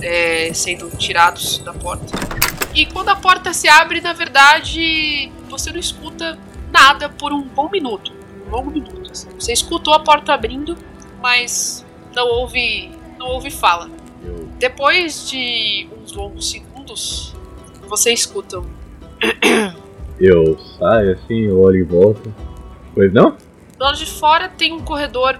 [0.00, 2.31] é, sendo tirados da porta.
[2.74, 6.38] E quando a porta se abre, na verdade, você não escuta
[6.70, 8.12] nada por um bom minuto.
[8.46, 9.10] Um longo minuto.
[9.10, 9.28] assim.
[9.38, 10.76] Você escutou a porta abrindo,
[11.20, 13.90] mas não houve, não houve fala.
[14.58, 17.34] Depois de uns longos segundos,
[17.88, 18.82] você escuta um
[20.20, 22.30] eu saio assim, eu olho em volta.
[22.94, 23.36] Pois não?
[23.76, 25.38] Do lado de fora tem um corredor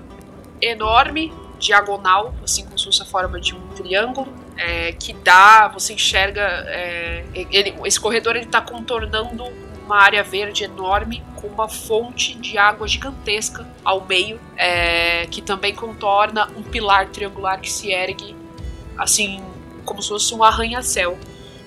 [0.61, 5.95] enorme, diagonal, assim como se fosse a forma de um triângulo, é, que dá, você
[5.95, 9.45] enxerga, é, ele- esse corredor ele está contornando
[9.85, 15.75] uma área verde enorme com uma fonte de água gigantesca ao meio, é, que também
[15.75, 18.37] contorna um pilar triangular que se ergue,
[18.97, 19.43] assim
[19.85, 21.19] como se fosse um arranha-céu.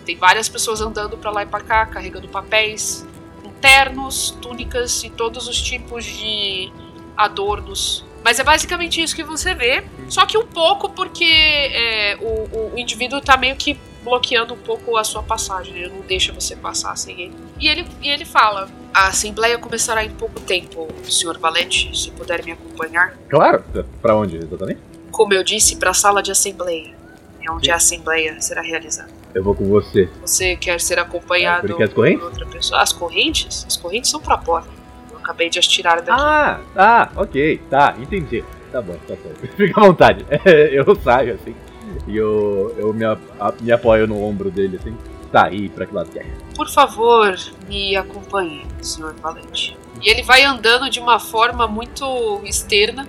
[0.06, 3.06] Tem várias pessoas andando para lá e para cá, carregando papéis,
[3.44, 6.72] com ternos, túnicas e todos os tipos de
[7.18, 8.06] adornos.
[8.26, 9.84] Mas é basicamente isso que você vê.
[10.10, 14.98] Só que um pouco porque é, o, o indivíduo tá meio que bloqueando um pouco
[14.98, 15.76] a sua passagem.
[15.78, 17.36] Ele não deixa você passar sem ele.
[17.60, 21.38] E ele, e ele fala: A assembleia começará em pouco tempo, Sr.
[21.38, 23.16] Valente, se puder me acompanhar.
[23.30, 23.64] Claro.
[24.02, 24.80] Pra onde exatamente?
[25.12, 26.96] Como eu disse, para a sala de assembleia.
[27.48, 29.12] É onde a assembleia será realizada.
[29.36, 30.10] Eu vou com você.
[30.22, 32.20] Você quer ser É, acompanhado correntes?
[32.24, 32.82] por outra pessoa?
[32.82, 33.64] As correntes?
[33.68, 34.68] As correntes são pra porta.
[35.26, 36.22] Acabei de as tirar daqui.
[36.22, 38.44] Ah, ah, ok, tá, entendi.
[38.72, 39.48] Tá bom, tá certo.
[39.58, 40.24] Fica à vontade.
[40.46, 41.56] eu saio assim.
[42.08, 43.18] E eu, eu me, a-
[43.60, 44.96] me apoio no ombro dele assim.
[45.32, 46.28] Tá, e pra que lado quer?
[46.56, 47.36] Por favor,
[47.68, 49.16] me acompanhe, Sr.
[49.20, 49.76] Valente.
[50.00, 53.08] E ele vai andando de uma forma muito externa,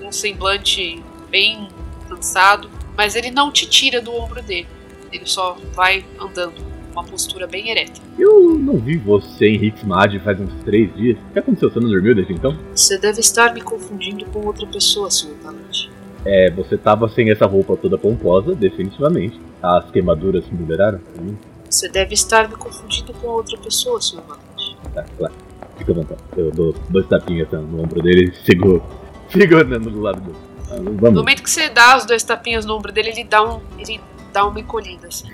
[0.00, 1.68] com um semblante bem
[2.08, 4.66] cansado, mas ele não te tira do ombro dele.
[5.12, 6.54] Ele só vai andando,
[7.00, 8.00] uma postura bem ereta.
[8.18, 11.16] Eu não vi você em Hitsmad faz uns três dias.
[11.30, 11.70] O que aconteceu?
[11.70, 12.56] Você não dormiu desde então?
[12.74, 15.34] Você deve estar me confundindo com outra pessoa, Sr.
[15.42, 15.90] Valente.
[16.24, 19.40] É, você tava sem essa roupa toda pomposa, definitivamente.
[19.62, 21.00] As queimaduras me liberaram?
[21.20, 21.34] Hum,
[21.68, 24.20] Você deve estar me confundindo com outra pessoa, Sr.
[24.26, 24.76] Valente.
[24.94, 25.34] tá, claro.
[25.76, 26.20] Fica à vontade.
[26.36, 28.82] Eu dou dois tapinhas assim, no ombro dele e sigo,
[29.30, 30.36] sigo andando do lado dele.
[30.70, 31.20] Ah, No Vamos.
[31.20, 33.60] momento que você dá os dois tapinhas no ombro dele, ele dá um.
[33.78, 34.00] ele
[34.32, 35.28] dá uma encolhida, assim.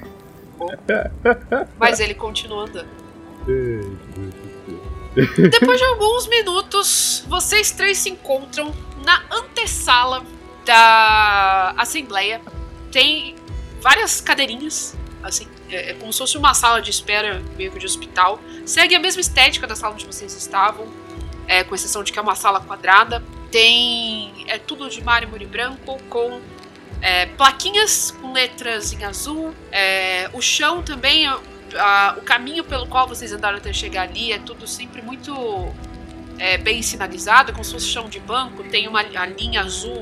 [0.58, 0.68] Bom.
[1.78, 2.88] Mas ele continua andando.
[5.50, 10.24] Depois de alguns minutos, vocês três se encontram na antessala
[10.64, 12.40] da Assembleia.
[12.90, 13.36] Tem
[13.80, 17.86] várias cadeirinhas, assim, é, é como se fosse uma sala de espera, meio que de
[17.86, 18.40] hospital.
[18.64, 20.88] Segue a mesma estética da sala onde vocês estavam,
[21.46, 23.22] é, com exceção de que é uma sala quadrada.
[23.50, 24.46] Tem.
[24.48, 26.40] É tudo de mármore branco, com
[27.04, 29.54] é, plaquinhas com letras em azul.
[29.70, 34.38] É, o chão também, a- o caminho pelo qual vocês andaram até chegar ali é
[34.38, 35.70] tudo sempre muito
[36.38, 38.64] é, bem sinalizado, como se fosse chão de banco.
[38.64, 40.00] Tem uma linha azul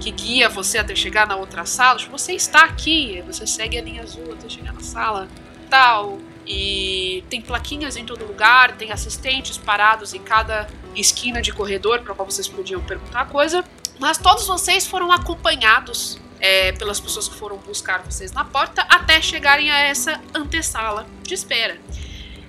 [0.00, 1.98] que guia você até chegar na outra sala.
[1.98, 5.28] Tipo, você está aqui, você segue a linha azul até chegar na sala,
[5.68, 6.18] tal.
[6.46, 12.14] E tem plaquinhas em todo lugar, tem assistentes parados em cada esquina de corredor para
[12.14, 13.62] qual vocês podiam perguntar coisa.
[13.98, 19.20] Mas todos vocês foram acompanhados é, pelas pessoas que foram buscar vocês na porta até
[19.20, 21.78] chegarem a essa antessala de espera.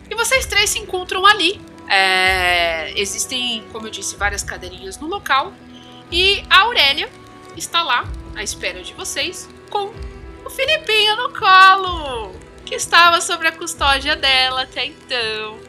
[0.09, 1.61] E vocês três se encontram ali.
[1.87, 5.53] É, existem, como eu disse, várias cadeirinhas no local.
[6.11, 7.09] E a Aurélia
[7.55, 9.93] está lá, à espera de vocês, com
[10.45, 15.59] o Filipinho no colo, que estava sob a custódia dela até então.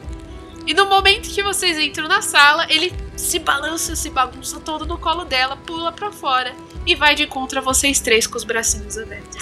[0.67, 4.99] E no momento que vocês entram na sala, ele se balança, se bagunça todo no
[4.99, 6.53] colo dela, pula pra fora
[6.87, 9.37] e vai de encontro a vocês três com os bracinhos abertos.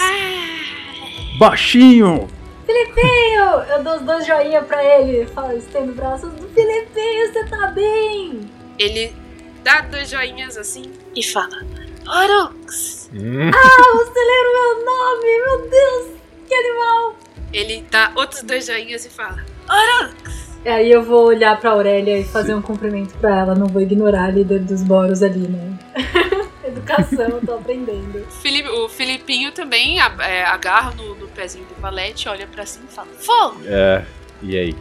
[1.37, 2.27] Baixinho!
[2.67, 3.45] Eu,
[3.77, 8.41] eu dou os dois joinha pra ele, falo, estendo braços do Filipinho, você tá bem?
[8.77, 9.15] Ele
[9.63, 11.63] dá dois joinhas assim e fala:
[12.07, 13.09] Orux!
[13.13, 15.41] Hum, Ah, você lembra o meu nome?
[15.45, 17.15] Meu Deus, que animal!
[17.51, 20.48] Ele dá outros dois joinhas e fala: Orux!
[20.65, 24.25] Aí eu vou olhar pra Aurélia e fazer um cumprimento pra ela, não vou ignorar
[24.25, 25.79] a líder dos Boros ali, né?
[26.63, 28.25] Educação, eu tô aprendendo.
[28.41, 32.93] Filipe, o Filipinho também é, agarra no, no pezinho do valete, olha pra cima e
[32.93, 33.61] fala: Fogo!
[33.65, 34.03] é,
[34.41, 34.75] e aí,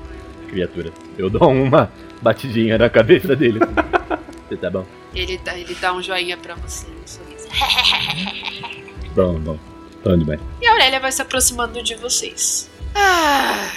[0.49, 0.93] criatura?
[1.17, 3.61] Eu dou uma batidinha na cabeça dele.
[4.49, 4.85] Você tá bom?
[5.15, 7.49] Ele dá, ele dá um joinha pra você, um sorriso.
[9.15, 9.59] Bom, bom.
[10.05, 10.41] Bom demais.
[10.61, 12.71] E a Aurélia vai se aproximando de vocês.
[12.95, 13.69] Ah,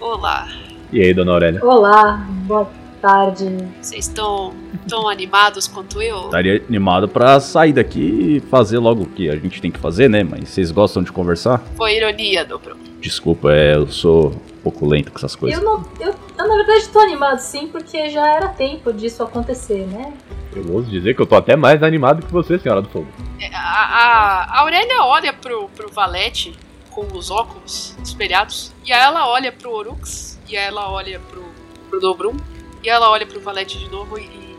[0.00, 0.48] olá.
[0.92, 1.64] E aí, dona Aurélia?
[1.64, 2.68] Olá, boa
[3.00, 3.46] tarde.
[3.80, 4.52] Vocês estão
[4.86, 6.26] tão animados quanto eu?
[6.26, 10.08] Estaria animado pra sair daqui e fazer logo o que a gente tem que fazer,
[10.10, 10.22] né?
[10.22, 11.62] Mas vocês gostam de conversar?
[11.76, 12.76] Foi ironia, Dobro.
[13.00, 15.58] Desculpa, é, eu sou um pouco lento com essas coisas.
[15.58, 15.82] Eu não.
[15.98, 20.12] Eu, eu, na verdade tô animado sim, porque já era tempo disso acontecer, né?
[20.54, 23.08] Eu ouso dizer que eu tô até mais animado que você, senhora do fogo.
[23.40, 26.52] É, A, a, a Aurélia olha pro, pro Valete
[26.90, 28.72] com os óculos espelhados.
[28.84, 30.31] E aí ela olha pro Orux.
[30.52, 31.42] E aí ela olha pro,
[31.88, 32.36] pro Dobrum.
[32.82, 34.58] E ela olha pro Valete de novo e, e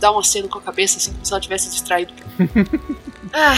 [0.00, 2.14] dá um aceno com a cabeça, assim, como se ela tivesse distraído.
[3.30, 3.54] ah,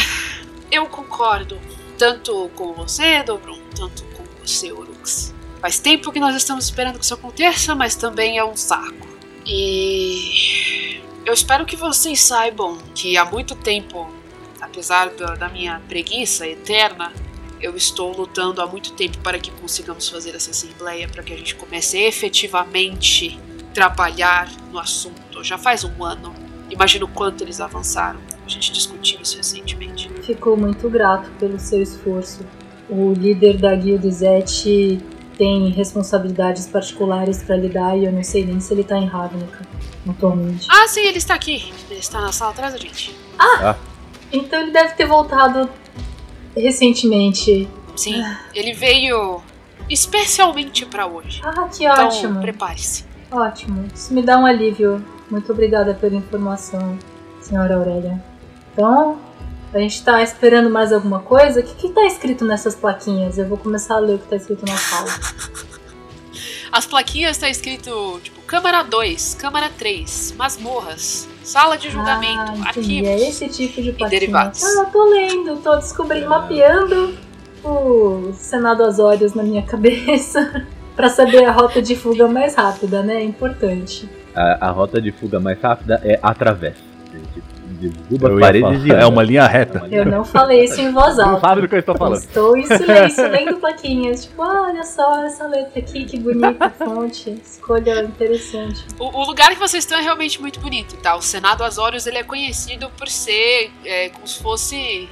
[0.71, 1.61] eu concordo.
[1.97, 5.33] Tanto com você, Dobrum, tanto com você, Orux.
[5.61, 9.07] Faz tempo que nós estamos esperando que isso aconteça, mas também é um saco.
[9.47, 11.01] E.
[11.25, 14.11] Eu espero que vocês saibam que há muito tempo,
[14.61, 17.13] apesar da, da minha preguiça eterna,
[17.61, 21.37] eu estou lutando há muito tempo para que consigamos fazer essa assembleia, para que a
[21.37, 23.39] gente comece efetivamente
[23.73, 25.43] trabalhar no assunto.
[25.43, 26.35] Já faz um ano.
[26.71, 28.19] Imagino o quanto eles avançaram.
[28.45, 30.09] A gente discutiu isso recentemente.
[30.23, 32.45] Ficou muito grato pelo seu esforço.
[32.89, 34.99] O líder da guilda Zete
[35.37, 39.61] tem responsabilidades particulares para lidar e eu não sei nem se ele tá em Ravnica
[40.09, 40.67] atualmente.
[40.71, 41.73] Ah, sim, ele está aqui.
[41.91, 43.15] Ele está na sala atrás da gente.
[44.33, 45.69] Então ele deve ter voltado
[46.57, 47.69] recentemente.
[47.95, 48.23] Sim,
[48.55, 49.43] ele veio
[49.89, 51.41] especialmente para hoje.
[51.45, 52.41] Ah, que Então, ótimo.
[52.41, 53.05] prepare-se.
[53.31, 53.87] Ótimo.
[53.95, 55.05] Isso me dá um alívio.
[55.31, 56.99] Muito obrigada pela informação,
[57.41, 58.23] senhora Aurélia.
[58.73, 59.19] Então,
[59.73, 61.61] a gente tá esperando mais alguma coisa?
[61.61, 63.37] O que, que tá escrito nessas plaquinhas?
[63.39, 65.11] Eu vou começar a ler o que tá escrito na sala.
[66.71, 73.05] As plaquinhas está escrito, tipo, Câmara 2, Câmara 3, masmorras, sala de julgamento, ah, entendi.
[73.05, 73.29] É arquivos.
[73.43, 74.21] esse tipo de plaquinha.
[74.21, 74.63] derivados.
[74.63, 77.15] Ah, tô lendo, tô descobrindo, mapeando
[77.65, 80.65] o Senado Azórios na minha cabeça.
[80.95, 83.17] pra saber a rota de fuga mais rápida, né?
[83.17, 84.09] É importante.
[84.35, 86.77] A, a rota de fuga mais rápida é através.
[87.77, 89.87] Derruba paredes e É uma linha reta.
[89.91, 91.41] Eu não falei isso em voz Não alta.
[91.41, 92.19] sabe do que eu estou falando.
[92.19, 94.25] Estou em silêncio, lendo plaquinhas.
[94.25, 97.41] Tipo, "Ah, olha só essa letra aqui, que bonita fonte.
[97.45, 98.85] Escolha interessante.
[98.99, 101.15] O, o lugar que vocês estão é realmente muito bonito, tá?
[101.17, 105.09] O Senado Azórios ele é conhecido por ser é, como se fosse.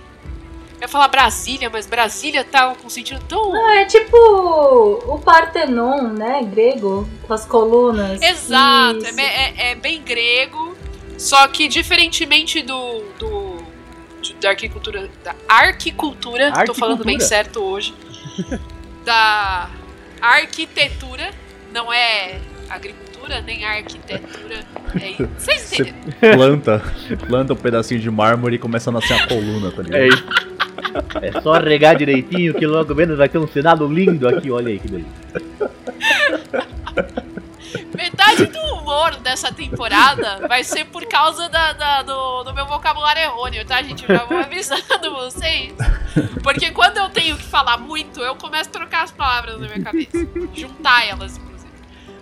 [0.74, 3.55] Eu ia falar Brasília, mas Brasília tá com um sentido tão.
[3.55, 6.42] Ah, é tipo o Partenon, né?
[6.42, 8.20] Grego, com as colunas.
[8.20, 10.73] Exato, é, é- é bem grego,
[11.18, 13.03] só que diferentemente do.
[13.18, 13.62] do
[14.22, 15.09] de- da arquicultura.
[15.22, 17.94] Da arquicultura, tô falando bem certo hoje.
[19.05, 19.68] da
[20.20, 21.31] arquitetura,
[21.72, 24.64] não é agricultura, nem arquitetura.
[25.00, 25.29] É isso.
[25.38, 26.37] Vocês entenderam?
[26.38, 26.83] Planta,
[27.29, 30.00] planta um pedacinho de mármore e começa a nascer a coluna, tá ligado?
[30.00, 30.24] É isso.
[31.20, 34.79] É só regar direitinho que logo menos vai ter um senado lindo aqui, olha aí
[34.79, 35.09] que beleza.
[37.96, 43.22] Metade do humor dessa temporada vai ser por causa da, da- do, do meu vocabulário
[43.22, 44.06] errôneo, tá, gente?
[44.06, 45.72] Já vou avisando vocês.
[46.42, 49.82] Porque quando eu tenho que falar muito, eu começo a trocar as palavras na minha
[49.82, 50.10] cabeça.
[50.54, 51.72] Juntar elas, inclusive.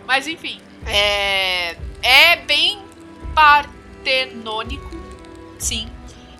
[0.06, 2.78] Mas enfim, é, é bem
[3.34, 4.90] partenônico,
[5.58, 5.88] sim.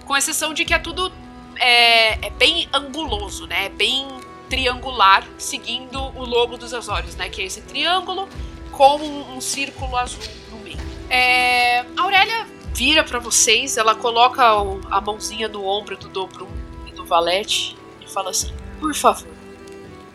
[0.04, 1.12] Com exceção de que é tudo
[1.56, 3.66] é, é bem anguloso, né?
[3.66, 4.06] É bem
[4.48, 7.28] triangular, seguindo o logo dos Azores, né?
[7.28, 8.28] Que é esse triângulo
[8.72, 10.78] com um, um círculo azul no meio.
[11.08, 16.48] É, a Aurélia vira pra vocês, ela coloca o- a mãozinha no ombro do Dobrum
[16.86, 19.28] e do Valete e fala assim: Por favor,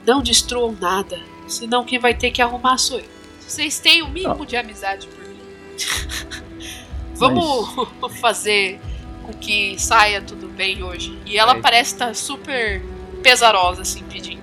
[0.06, 3.06] não destruam nada, senão quem vai ter que arrumar sou eu.
[3.39, 5.38] Vocês têm o mínimo de amizade por mim.
[7.15, 7.70] Vamos
[8.20, 8.80] fazer
[9.24, 11.17] com que saia tudo bem hoje.
[11.26, 11.62] E ela É.
[11.62, 12.82] parece estar super
[13.24, 14.37] pesarosa, assim, pedindo.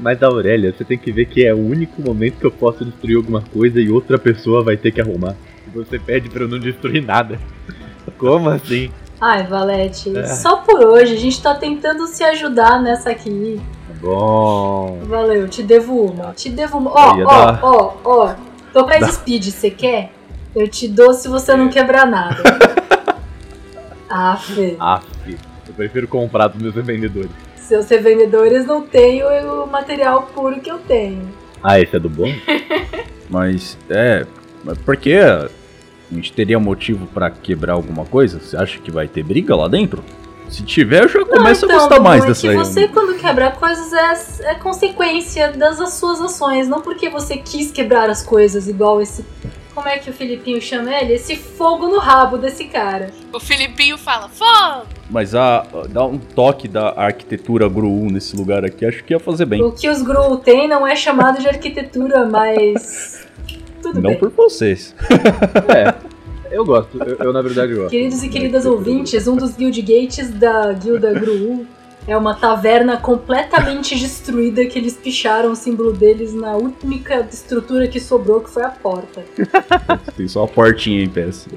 [0.00, 3.16] Mas Aurélia, você tem que ver que é o único momento que eu posso destruir
[3.16, 5.34] alguma coisa e outra pessoa vai ter que arrumar.
[5.66, 7.38] E você pede pra eu não destruir nada.
[8.18, 8.90] Como assim?
[9.20, 10.26] Ai, Valete, É.
[10.26, 11.14] só por hoje.
[11.14, 13.60] A gente tá tentando se ajudar nessa aqui.
[14.00, 15.00] Bom.
[15.04, 16.32] Valeu, te devo uma.
[16.34, 16.90] Te devo uma.
[16.90, 18.34] Ó, ó, ó, ó.
[18.72, 20.12] Tô com a speed, você quer?
[20.54, 22.36] Eu te dou se você não quebrar nada.
[24.08, 25.06] Aff, Aff,
[25.66, 27.30] eu prefiro comprar dos meus vendedores.
[27.66, 31.22] Seus revendedores não têm o o material puro que eu tenho.
[31.62, 32.32] Ah, esse é do bom?
[33.28, 34.26] Mas é.
[34.64, 35.48] Mas por que a
[36.10, 38.38] gente teria motivo pra quebrar alguma coisa?
[38.38, 40.02] Você acha que vai ter briga lá dentro?
[40.48, 42.56] Se tiver, eu já começo então, a gostar mais é dessa aí.
[42.56, 48.08] você, quando quebra coisas, é, é consequência das suas ações, não porque você quis quebrar
[48.08, 49.24] as coisas, igual esse.
[49.76, 51.12] Como é que o Filipinho chama ele?
[51.12, 53.10] Esse fogo no rabo desse cara.
[53.30, 54.86] O Filipinho fala: Fogo!
[55.10, 59.44] Mas a, dá um toque da arquitetura Gru nesse lugar aqui, acho que ia fazer
[59.44, 59.62] bem.
[59.62, 63.26] O que os Gru têm não é chamado de arquitetura, mas.
[63.82, 64.18] Tudo Não bem.
[64.18, 64.94] por vocês.
[65.68, 65.94] É,
[66.50, 66.96] eu gosto.
[67.02, 67.90] Eu, eu, na verdade gosto.
[67.90, 71.66] Queridos e queridas ouvintes, um dos guild gates da guilda Gruu
[72.06, 77.98] é uma taverna completamente destruída que eles picharam o símbolo deles na única estrutura que
[77.98, 79.24] sobrou, que foi a porta.
[80.16, 81.24] Tem só a portinha em pé.
[81.24, 81.50] assim.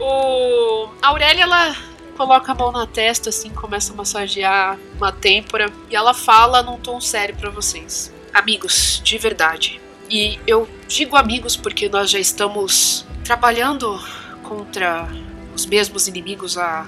[0.00, 0.88] O...
[1.00, 1.76] A Aurélia, ela
[2.16, 5.70] coloca a mão na testa, assim, começa a massagear uma têmpora.
[5.88, 8.12] E ela fala num tom sério pra vocês.
[8.34, 9.80] Amigos, de verdade.
[10.10, 13.98] E eu digo amigos porque nós já estamos trabalhando
[14.42, 15.08] contra
[15.54, 16.86] os mesmos inimigos há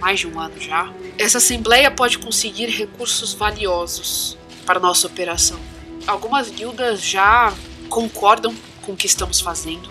[0.00, 0.92] mais de um ano já.
[1.18, 5.58] Essa assembleia pode conseguir recursos valiosos para nossa operação.
[6.06, 7.52] Algumas guildas já
[7.88, 9.90] concordam com o que estamos fazendo.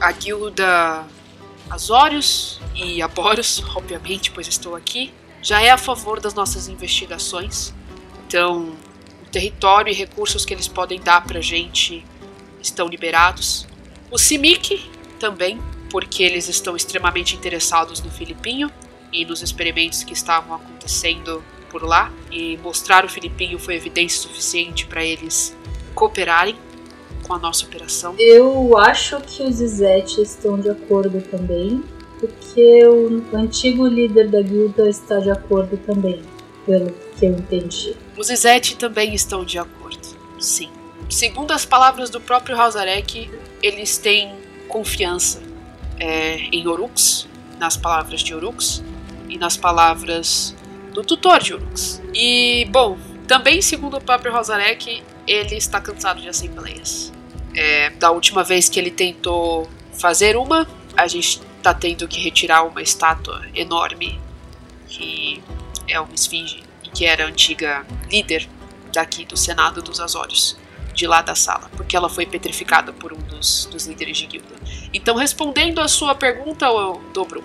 [0.00, 1.04] A guilda
[1.70, 5.12] Azorius e Aboros, obviamente, pois estou aqui,
[5.42, 7.72] já é a favor das nossas investigações.
[8.26, 8.76] Então,
[9.22, 12.04] o território e recursos que eles podem dar pra gente
[12.60, 13.66] estão liberados.
[14.10, 15.60] O Simic também,
[15.90, 18.70] porque eles estão extremamente interessados no Filipinho
[19.12, 22.12] e nos experimentos que estavam acontecendo por lá.
[22.30, 25.56] E mostrar o Filipinho foi evidência suficiente para eles
[25.94, 26.56] cooperarem
[27.26, 28.14] com a nossa operação.
[28.18, 31.82] Eu acho que os Izete estão de acordo também,
[32.20, 36.22] porque o antigo líder da guilda está de acordo também,
[36.64, 37.96] pelo que eu entendi.
[38.16, 40.06] Os Izete também estão de acordo,
[40.38, 40.70] sim.
[41.08, 43.30] Segundo as palavras do próprio Hausarek,
[43.62, 44.34] eles têm
[44.68, 45.45] confiança
[45.98, 47.28] é, em Orux,
[47.58, 48.82] nas palavras de Orux
[49.28, 50.54] e nas palavras
[50.92, 52.00] do tutor de Orux.
[52.14, 57.12] E, bom, também segundo o próprio Hausarek, ele está cansado de assembleias.
[57.54, 60.66] É, da última vez que ele tentou fazer uma,
[60.96, 64.20] a gente está tendo que retirar uma estátua enorme
[64.86, 65.42] que
[65.88, 68.48] é uma esfinge e que era antiga líder
[68.92, 70.56] daqui do Senado dos Azores,
[70.96, 74.56] de lá da sala, porque ela foi petrificada por um dos, dos líderes de guilda.
[74.94, 77.44] Então, respondendo a sua pergunta, ô, Dobrum,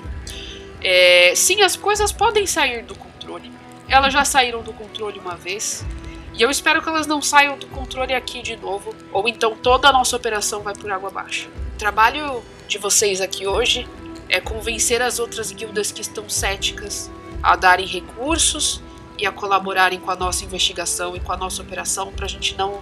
[0.82, 3.52] é, sim, as coisas podem sair do controle.
[3.90, 5.86] Elas já saíram do controle uma vez.
[6.34, 8.96] E eu espero que elas não saiam do controle aqui de novo.
[9.12, 11.50] Ou então toda a nossa operação vai por água abaixo.
[11.76, 13.86] O trabalho de vocês aqui hoje
[14.30, 17.12] é convencer as outras guildas que estão céticas
[17.44, 18.82] a darem recursos
[19.18, 22.56] e a colaborarem com a nossa investigação e com a nossa operação para a gente
[22.56, 22.82] não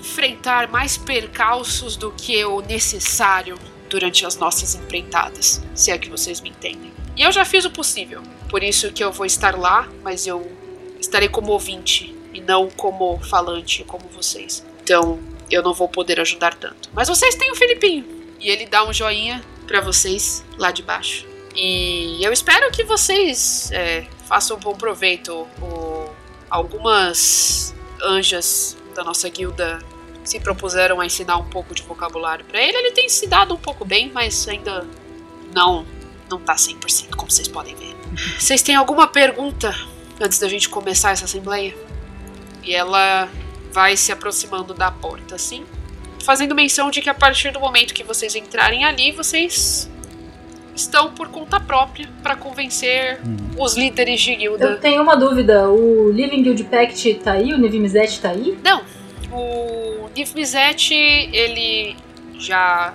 [0.00, 6.40] enfrentar mais percalços do que o necessário durante as nossas empreitadas, se é que vocês
[6.40, 6.92] me entendem.
[7.16, 10.50] E eu já fiz o possível, por isso que eu vou estar lá, mas eu
[10.98, 14.64] estarei como ouvinte e não como falante como vocês.
[14.82, 15.20] Então,
[15.50, 16.88] eu não vou poder ajudar tanto.
[16.94, 18.04] Mas vocês têm o Filipinho.
[18.38, 21.26] E ele dá um joinha para vocês lá de baixo.
[21.54, 25.46] E eu espero que vocês é, façam bom proveito.
[25.60, 26.08] O,
[26.48, 29.78] algumas anjas da nossa guilda
[30.24, 32.76] se propuseram a ensinar um pouco de vocabulário para ele.
[32.76, 34.86] Ele tem se dado um pouco bem, mas ainda
[35.54, 35.84] não
[36.30, 37.92] não tá 100%, como vocês podem ver.
[38.38, 39.74] Vocês têm alguma pergunta
[40.20, 41.74] antes da gente começar essa assembleia?
[42.62, 43.28] E ela
[43.72, 45.64] vai se aproximando da porta, assim,
[46.24, 49.90] fazendo menção de que a partir do momento que vocês entrarem ali, vocês
[50.74, 53.20] estão por conta própria para convencer
[53.58, 54.76] os líderes de Eu guilda.
[54.76, 57.52] tenho uma dúvida, o Living Guild Pact tá aí?
[57.52, 58.56] O Nivimizete tá aí?
[58.62, 58.82] Não,
[59.32, 61.96] o Mizzet, ele
[62.38, 62.94] já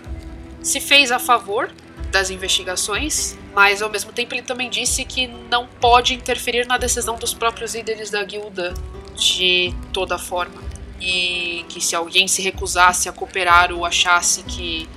[0.61, 1.71] se fez a favor
[2.11, 7.15] das investigações, mas ao mesmo tempo ele também disse que não pode interferir na decisão
[7.17, 8.73] dos próprios líderes da guilda
[9.15, 10.63] de toda forma.
[10.99, 14.87] E que se alguém se recusasse a cooperar ou achasse que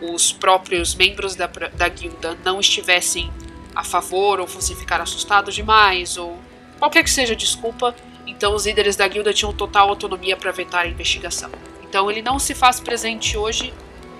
[0.00, 3.30] os próprios membros da, da guilda não estivessem
[3.74, 6.38] a favor ou fossem ficar assustados demais ou
[6.78, 7.94] qualquer que seja desculpa,
[8.26, 11.50] então os líderes da guilda tinham total autonomia para vetar a investigação.
[11.82, 13.72] Então ele não se faz presente hoje,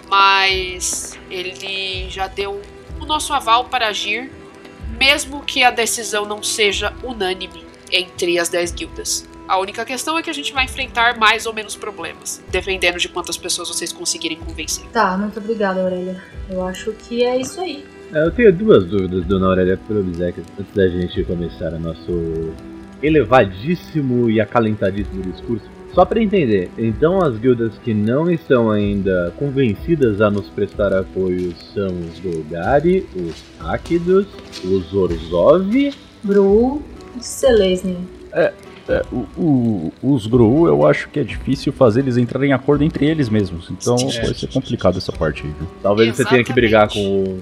[0.09, 2.61] mas ele já deu
[3.01, 4.31] o nosso aval para agir,
[4.99, 9.29] mesmo que a decisão não seja unânime entre as 10 guildas.
[9.47, 13.09] A única questão é que a gente vai enfrentar mais ou menos problemas, dependendo de
[13.09, 14.87] quantas pessoas vocês conseguirem convencer.
[14.91, 16.23] Tá, muito obrigada, Aurélia.
[16.49, 17.85] Eu acho que é isso aí.
[18.13, 22.55] É, Eu tenho duas dúvidas, dona Aurélia Probizek, antes da gente começar o nosso
[23.05, 25.65] elevadíssimo e acalentadíssimo discurso.
[25.93, 31.55] Só para entender, então as guildas que não estão ainda convencidas a nos prestar apoio
[31.73, 34.27] são os Golgari, os Áquidos,
[34.65, 35.93] os Orzhov
[36.25, 36.83] Bru
[37.17, 37.97] e Selesny.
[38.33, 38.53] É,
[39.13, 43.07] o- o- os Gru, eu acho que é difícil fazer eles entrarem em acordo entre
[43.07, 43.71] eles mesmos.
[43.71, 43.95] Então
[44.27, 45.69] vai ser complicado essa parte aí, viu?
[45.81, 47.41] Talvez você tenha que brigar Exatamente.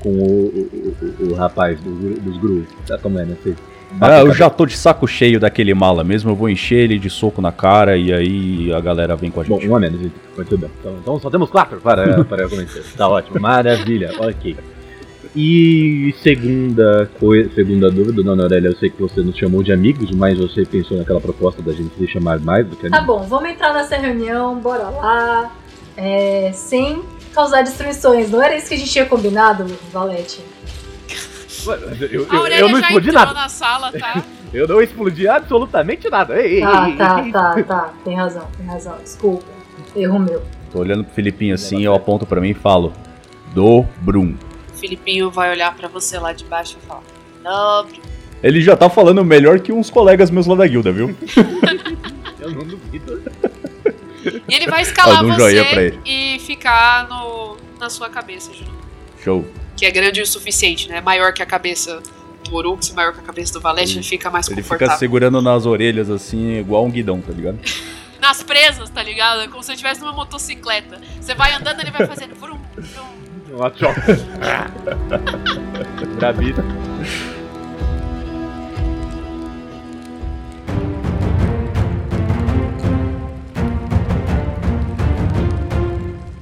[0.00, 2.66] com o, com o, o, o- o rapaz do, dos Gru.
[2.86, 3.36] Tá como é, né?
[3.44, 3.54] Você-
[4.00, 7.08] Ah, eu já tô de saco cheio daquele mala mesmo, eu vou encher ele de
[7.08, 9.70] soco na cara e aí a galera vem com a Bom, gente.
[9.70, 10.70] um a menos, tudo bem.
[10.80, 12.82] Então, então só temos quatro para, para convencer.
[12.96, 14.56] Tá ótimo, maravilha, ok.
[15.36, 20.10] E segunda coisa, segunda dúvida, dona Aurélia, eu sei que você nos chamou de amigos,
[20.12, 23.16] mas você pensou naquela proposta da gente se chamar mais do que Tá amigos.
[23.16, 25.52] bom, vamos entrar nessa reunião, bora lá.
[25.96, 28.30] É, sem causar destruições.
[28.30, 30.40] Não era isso que a gente tinha combinado, Valete?
[31.66, 33.34] Eu, eu- A eu- não já explodi entrou nada.
[33.40, 34.22] na sala, tá?
[34.54, 36.40] Eu não explodi absolutamente nada.
[36.40, 37.32] Ei, Tá, ei, tá, ei.
[37.32, 37.94] tá, tá.
[38.04, 38.96] Tem razão, tem razão.
[39.02, 39.44] Desculpa.
[39.96, 40.42] Erro meu.
[40.70, 42.92] Tô olhando pro Filipinho assim, eu aponto pra mim e falo:
[43.52, 44.36] Do Brum.
[44.72, 47.02] O Filipinho vai olhar pra você lá de baixo e falar:
[47.42, 48.00] Nobre.
[48.44, 51.16] Ele já tá falando melhor que uns colegas meus lá da guilda, viu?
[52.40, 53.22] Eu não duvido.
[54.48, 58.70] E ele vai escalar um você e ficar no, na sua cabeça, Juno.
[59.22, 59.44] Show.
[59.76, 61.00] Que é grande o suficiente, né?
[61.00, 62.00] Maior que a cabeça
[62.44, 64.88] do Orux, maior que a cabeça do Valete, ele fica mais Ele confortável.
[64.88, 67.58] fica segurando nas orelhas assim, igual um guidão, tá ligado?
[68.20, 69.42] Nas presas, tá ligado?
[69.42, 70.98] É como se ele estivesse numa motocicleta.
[71.20, 73.54] Você vai andando, ele vai fazendo vrum, vrum.
[73.54, 74.00] Uma choca.
[76.16, 76.64] Brabita.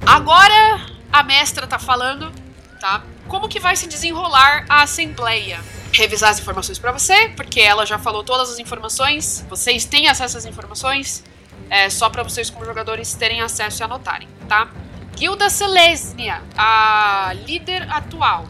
[0.05, 0.81] Agora
[1.11, 2.31] a mestra tá falando,
[2.79, 3.03] tá?
[3.33, 5.59] Como que vai se desenrolar a assembleia?
[5.91, 9.43] Revisar as informações pra você, porque ela já falou todas as informações.
[9.49, 11.23] Vocês têm acesso às informações.
[11.67, 14.69] É só pra vocês como jogadores terem acesso e anotarem, tá?
[15.15, 18.45] Guilda Selesnia, a líder atual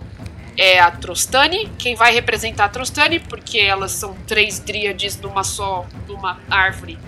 [0.57, 5.86] é a Trostani, quem vai representar a Trostani, porque elas são três dríades numa só,
[6.09, 6.99] numa árvore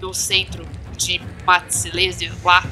[0.00, 0.66] no centro
[0.96, 2.64] de Matsilesia, lá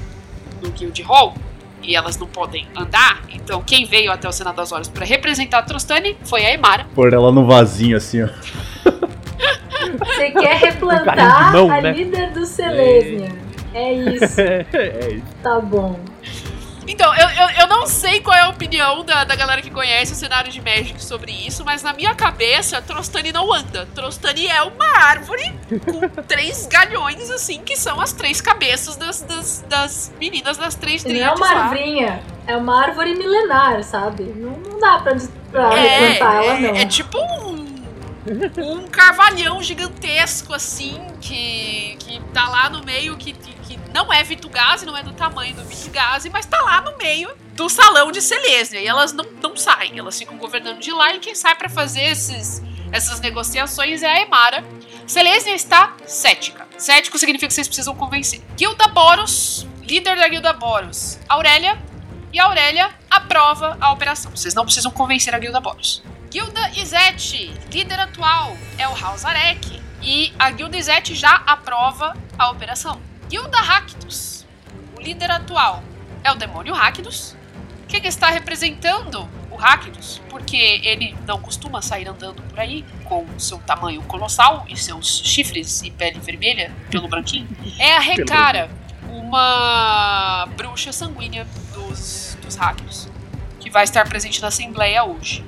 [0.61, 1.37] no Guild Hall
[1.83, 5.59] e elas não podem andar, então quem veio até o Senado das Horas para representar
[5.59, 6.87] a Trostani foi a Emara.
[6.95, 8.29] Pôr ela no vasinho assim, ó.
[9.99, 11.93] Você quer replantar de mão, a né?
[11.93, 13.33] líder do Selesnia.
[13.73, 15.25] É isso, é isso.
[15.43, 15.99] tá bom.
[16.91, 20.13] Então, eu, eu, eu não sei qual é a opinião da, da galera que conhece
[20.13, 23.87] o cenário de Magic sobre isso, mas na minha cabeça, Trostani não anda.
[23.95, 29.65] Trostani é uma árvore com três galhões, assim, que são as três cabeças das, das,
[29.69, 31.61] das meninas das três Não é uma lá.
[31.65, 34.25] arvrinha, é uma árvore milenar, sabe?
[34.25, 35.17] Não, não dá pra,
[35.53, 36.77] pra É, replantar ela, é, não.
[36.77, 37.71] é tipo um,
[38.59, 44.23] um carvalhão gigantesco, assim, que, que tá lá no meio, que, que, que não é
[44.25, 48.21] Vitugase, não é do tamanho do Vitugase, mas tá lá no meio do salão de
[48.21, 48.81] Selesnia.
[48.81, 52.03] E elas não, não saem, elas ficam governando de lá, e quem sai pra fazer
[52.03, 54.65] esses, essas negociações é a Emara.
[55.07, 56.67] Selesnia está cética.
[56.77, 58.41] Cético significa que vocês precisam convencer.
[58.57, 61.79] Guilda Boros, líder da Guilda Boros, Aurélia,
[62.33, 64.31] e a Aurélia aprova a operação.
[64.31, 66.03] Vocês não precisam convencer a Guilda Boros.
[66.31, 69.83] Guilda Izete, líder atual, é o House Arek.
[70.03, 73.10] E a Guilda Izete já aprova a operação.
[73.31, 74.45] Guilda Rakdos,
[74.99, 75.85] o líder atual,
[76.25, 77.37] é o demônio Rakdos.
[77.87, 83.59] Quem está representando o Rakdos, porque ele não costuma sair andando por aí com seu
[83.59, 88.69] tamanho colossal e seus chifres e pele vermelha pelo branquinho, é a Recara,
[89.09, 93.09] uma bruxa sanguínea dos, dos Rakdos,
[93.61, 95.45] que vai estar presente na Assembleia hoje.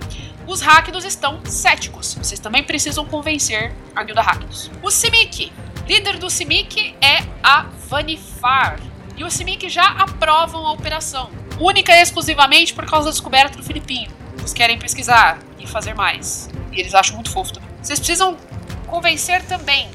[0.47, 2.15] Os Rakdos estão céticos.
[2.15, 4.71] Vocês também precisam convencer a Guilda Rakdos.
[4.85, 5.53] O Simic.
[5.87, 8.79] Líder do Simic é a Vanifar.
[9.17, 11.31] E o Simic já aprovam a operação.
[11.61, 14.11] Única e exclusivamente por causa da descoberta do Filipinho.
[14.39, 16.49] Eles querem pesquisar e fazer mais.
[16.73, 17.69] E eles acham muito fofo também.
[17.83, 18.37] Vocês precisam
[18.87, 19.89] convencer também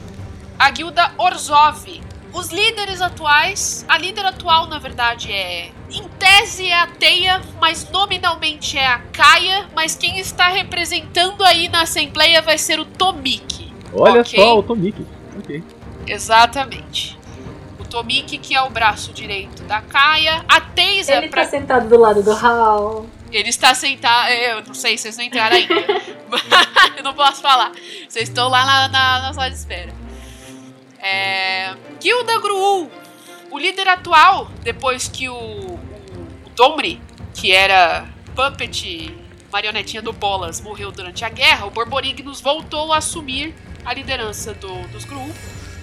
[0.59, 2.01] a Guilda Orzhov.
[2.33, 7.89] Os líderes atuais, a líder atual na verdade é, em tese é a Teia, mas
[7.89, 13.73] nominalmente é a Kaia, mas quem está representando aí na assembleia vai ser o Tomik.
[13.93, 14.39] Olha Ok.
[14.39, 15.03] só o Tomik.
[16.07, 17.17] Exatamente.
[17.79, 21.43] O Tomik que é o braço direito da Kaia, a Teisa Ele pra...
[21.43, 23.05] tá sentado do lado do Hal.
[23.31, 25.73] ele está sentado, eu não sei, vocês não entraram ainda.
[26.97, 27.71] eu não posso falar.
[28.07, 29.93] Vocês estão lá na, na, na sala de espera.
[30.99, 31.75] É...
[31.99, 32.91] Gilda Gruul,
[33.51, 35.75] o líder atual, depois que o, o,
[36.45, 37.01] o Domri,
[37.33, 38.05] que era
[38.35, 39.15] puppet,
[39.51, 43.55] marionetinha do Bolas, morreu durante a guerra, o Borborignos voltou a assumir
[43.85, 45.31] a liderança do, dos Gruul.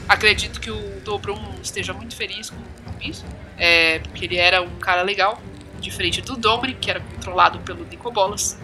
[0.08, 3.24] Acredito que o Dobrum esteja muito feliz com, com isso,
[3.56, 5.40] é, porque ele era um cara legal,
[5.80, 8.58] diferente do Domri, que era controlado pelo Nicobolas.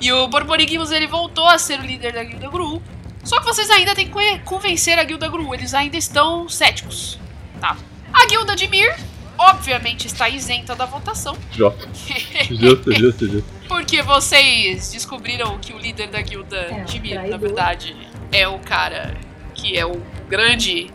[0.00, 2.82] E o Borborignos ele voltou a ser o líder da Guilda Gruul.
[3.22, 7.18] Só que vocês ainda têm que convencer a Guilda Gruul, eles ainda estão céticos,
[7.60, 7.76] tá?
[8.12, 8.96] A Guilda de Mir,
[9.38, 11.36] obviamente, está isenta da votação.
[11.52, 11.88] Justo,
[12.50, 13.44] justo, justo, justo.
[13.68, 17.38] Porque vocês descobriram que o líder da guilda É, de Miro, na traidor.
[17.40, 17.96] verdade,
[18.32, 19.14] é o cara
[19.54, 20.02] que é o
[20.32, 20.90] grande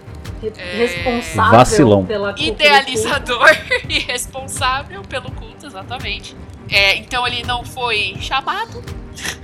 [0.58, 0.78] É.
[0.78, 2.06] Responsável Vacilão.
[2.06, 3.50] pela culpa do idealizador
[3.90, 6.36] e responsável pelo culto, exatamente.
[6.70, 8.84] É, então ele não foi chamado,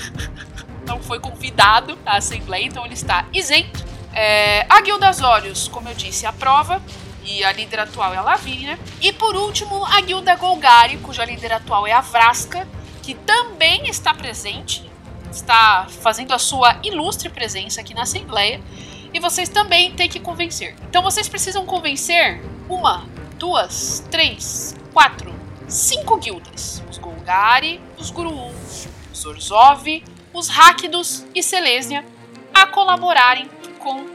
[0.85, 3.83] não foi convidado à Assembleia, então ele está isento.
[4.13, 6.81] É, a Guilda dos Olhos, como eu disse, aprova.
[7.25, 8.77] E a líder atual é a Lavínia.
[9.01, 12.67] E por último, a Guilda Golgari, cuja líder atual é a Vraska,
[13.01, 14.83] que também está presente,
[15.31, 18.59] está fazendo a sua ilustre presença aqui na Assembleia.
[19.13, 20.75] E vocês também têm que convencer.
[20.89, 23.07] Então vocês precisam convencer uma,
[23.37, 25.33] duas, três, quatro,
[25.67, 26.83] cinco guildas.
[26.89, 28.53] Os Golgari, os Gruul,
[29.13, 30.03] os Orzhov,
[30.33, 32.03] os Ráquidos e Selesnia
[32.53, 33.49] a colaborarem
[33.79, 34.05] com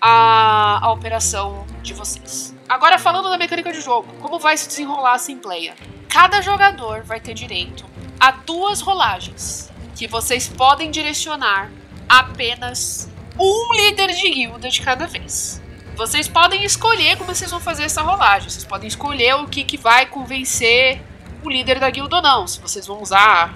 [0.00, 2.54] a, a operação de vocês.
[2.68, 5.74] Agora falando da mecânica de jogo, como vai se desenrolar a Assembleia?
[6.08, 7.84] Cada jogador vai ter direito
[8.18, 11.70] a duas rolagens que vocês podem direcionar
[12.08, 13.08] apenas
[13.38, 15.60] um líder de guilda de cada vez.
[15.96, 18.48] Vocês podem escolher como vocês vão fazer essa rolagem.
[18.48, 21.00] Vocês podem escolher o que, que vai convencer
[21.42, 22.46] o líder da guilda ou não.
[22.46, 23.54] Se vocês vão usar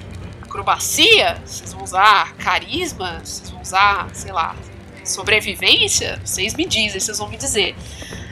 [0.48, 4.56] acrobacia, vocês vão usar carisma, vocês vão usar, sei lá,
[5.04, 7.76] sobrevivência, vocês me dizem, vocês vão me dizer.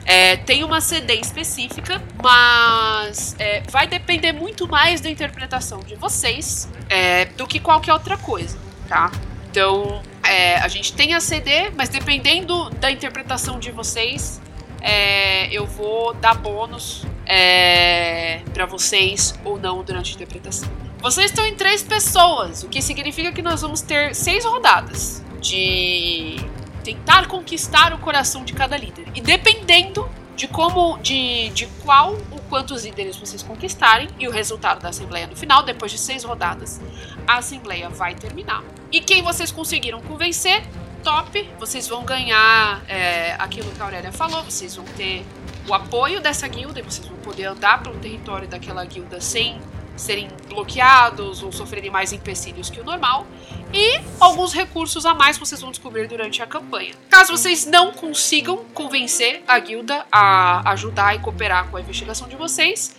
[0.04, 6.68] É, tem uma CD específica, mas é, vai depender muito mais da interpretação de vocês
[6.88, 8.56] é, do que qualquer outra coisa,
[8.88, 9.10] tá?
[9.56, 14.38] Então, é, a gente tem a CD, mas dependendo da interpretação de vocês,
[14.82, 20.68] é, eu vou dar bônus é, para vocês ou não durante a interpretação.
[20.98, 26.36] Vocês estão em três pessoas, o que significa que nós vamos ter seis rodadas de
[26.84, 29.06] tentar conquistar o coração de cada líder.
[29.14, 32.14] E dependendo de como, de, de qual
[32.48, 36.80] quantos líderes vocês conquistarem e o resultado da assembleia no final, depois de seis rodadas,
[37.26, 38.62] a assembleia vai terminar.
[38.90, 40.62] E quem vocês conseguiram convencer,
[41.02, 45.24] top, vocês vão ganhar é, aquilo que a Aurélia falou, vocês vão ter
[45.68, 49.60] o apoio dessa guilda e vocês vão poder andar pelo território daquela guilda sem
[49.96, 53.26] serem bloqueados ou sofrerem mais empecilhos que o normal
[53.72, 56.94] e alguns recursos a mais que vocês vão descobrir durante a campanha.
[57.10, 62.36] Caso vocês não consigam convencer a guilda a ajudar e cooperar com a investigação de
[62.36, 62.94] vocês,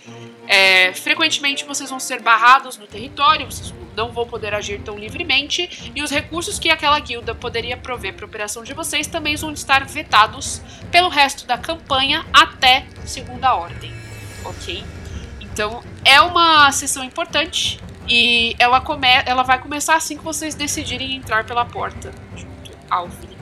[0.47, 5.91] é, frequentemente vocês vão ser barrados no território, vocês não vão poder agir tão livremente
[5.95, 9.51] e os recursos que aquela guilda poderia prover para a operação de vocês também vão
[9.51, 10.61] estar vetados
[10.91, 13.91] pelo resto da campanha até segunda ordem,
[14.45, 14.84] ok?
[15.41, 21.16] Então é uma sessão importante e ela, come ela vai começar assim que vocês decidirem
[21.16, 23.38] entrar pela porta junto ao Felipe.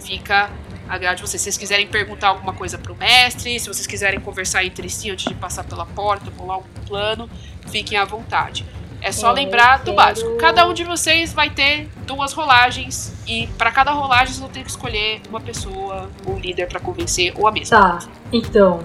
[0.00, 0.50] Fica
[0.88, 1.42] a grade de vocês.
[1.42, 5.26] Se vocês quiserem perguntar alguma coisa pro mestre, se vocês quiserem conversar entre si antes
[5.26, 7.28] de passar pela porta, bolar algum plano,
[7.70, 8.64] fiquem à vontade.
[9.00, 10.36] É só lembrar do básico.
[10.38, 14.64] Cada um de vocês vai ter duas rolagens e para cada rolagem vocês vão ter
[14.64, 18.00] que escolher uma pessoa, um líder para convencer ou a mesma.
[18.00, 18.82] Tá, então.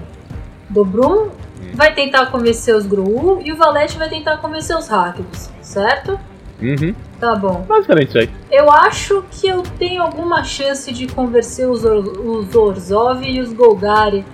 [1.63, 6.19] Dobrum vai tentar convencer os Gru e o Valete vai tentar convencer os Ráquidos, certo?
[6.61, 6.95] Uhum.
[7.19, 7.65] Tá bom.
[7.67, 8.29] Basicamente isso aí.
[8.51, 13.51] Eu acho que eu tenho alguma chance de convencer os, Or os Orzhov e os
[13.53, 14.25] Golgari.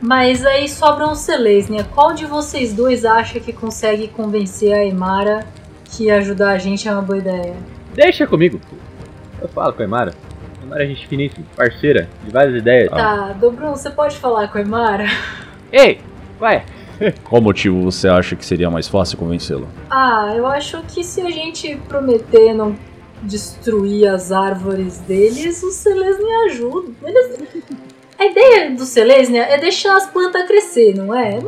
[0.00, 1.84] Mas aí sobram os Selesnia.
[1.84, 5.44] Qual de vocês dois acha que consegue convencer a Emara
[5.84, 7.56] que ajudar a gente é uma boa ideia?
[7.94, 8.60] Deixa comigo.
[9.40, 10.14] Eu falo com a Emara.
[10.60, 12.90] A Emara é gente finíssima, parceira, de várias ideias.
[12.90, 15.06] Tá, Dobrum, você pode falar com a Emara?
[15.72, 16.00] Ei,
[16.38, 16.64] vai.
[17.24, 19.68] Qual motivo você acha que seria mais fácil convencê-lo?
[19.90, 22.74] Ah, eu acho que se a gente prometer não
[23.22, 26.92] destruir as árvores deles, os Selesnia ajudam.
[27.04, 27.38] Eles...
[28.18, 31.38] A ideia do Selesnia é deixar as plantas crescer, não é?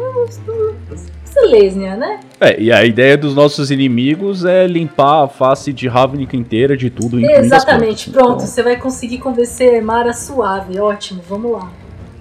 [1.25, 2.21] Selesnia, né?
[2.41, 6.91] É, e a ideia dos nossos inimigos é limpar a face de Ravnica inteira de
[6.91, 8.29] tudo, Exatamente, plantas.
[8.29, 8.43] pronto.
[8.43, 10.79] Você vai conseguir convencer a Emara suave.
[10.79, 11.71] Ótimo, vamos lá.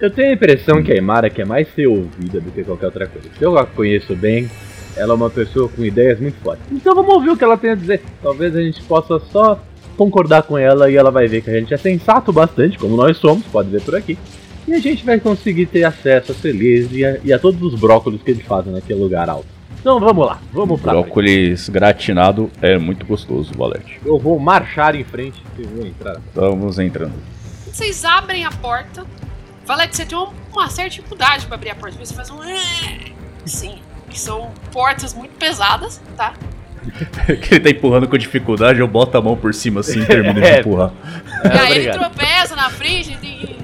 [0.01, 3.05] Eu tenho a impressão que a Emara quer mais ser ouvida do que qualquer outra
[3.05, 3.27] coisa.
[3.37, 4.49] Se eu a conheço bem,
[4.95, 6.65] ela é uma pessoa com ideias muito fortes.
[6.71, 8.01] Então vamos ouvir o que ela tem a dizer.
[8.23, 9.59] Talvez a gente possa só
[9.97, 13.17] concordar com ela e ela vai ver que a gente é sensato bastante, como nós
[13.17, 14.17] somos, pode ver por aqui.
[14.65, 17.77] E a gente vai conseguir ter acesso a Celeste e a, e a todos os
[17.77, 19.47] brócolis que eles fazem naquele lugar alto.
[19.81, 21.03] Então vamos lá, vamos pra frente.
[21.03, 23.99] Brócolis gratinado é muito gostoso, Valete.
[24.05, 26.21] Eu vou marchar em frente e vou entrar.
[26.27, 27.13] Estamos entrando.
[27.65, 29.05] Vocês abrem a porta.
[29.69, 31.95] Valete, você tem um- uma certa dificuldade para abrir a porta.
[32.03, 32.39] Você faz um.
[33.45, 33.77] Sim,
[34.09, 36.33] que são portas muito pesadas, tá?
[37.39, 40.41] que ele tá empurrando com dificuldade, eu boto a mão por cima assim e termino
[40.41, 40.59] de É.
[40.61, 40.91] empurrar.
[41.43, 41.99] e aí ele obrigado.
[41.99, 43.59] tropeça na frente e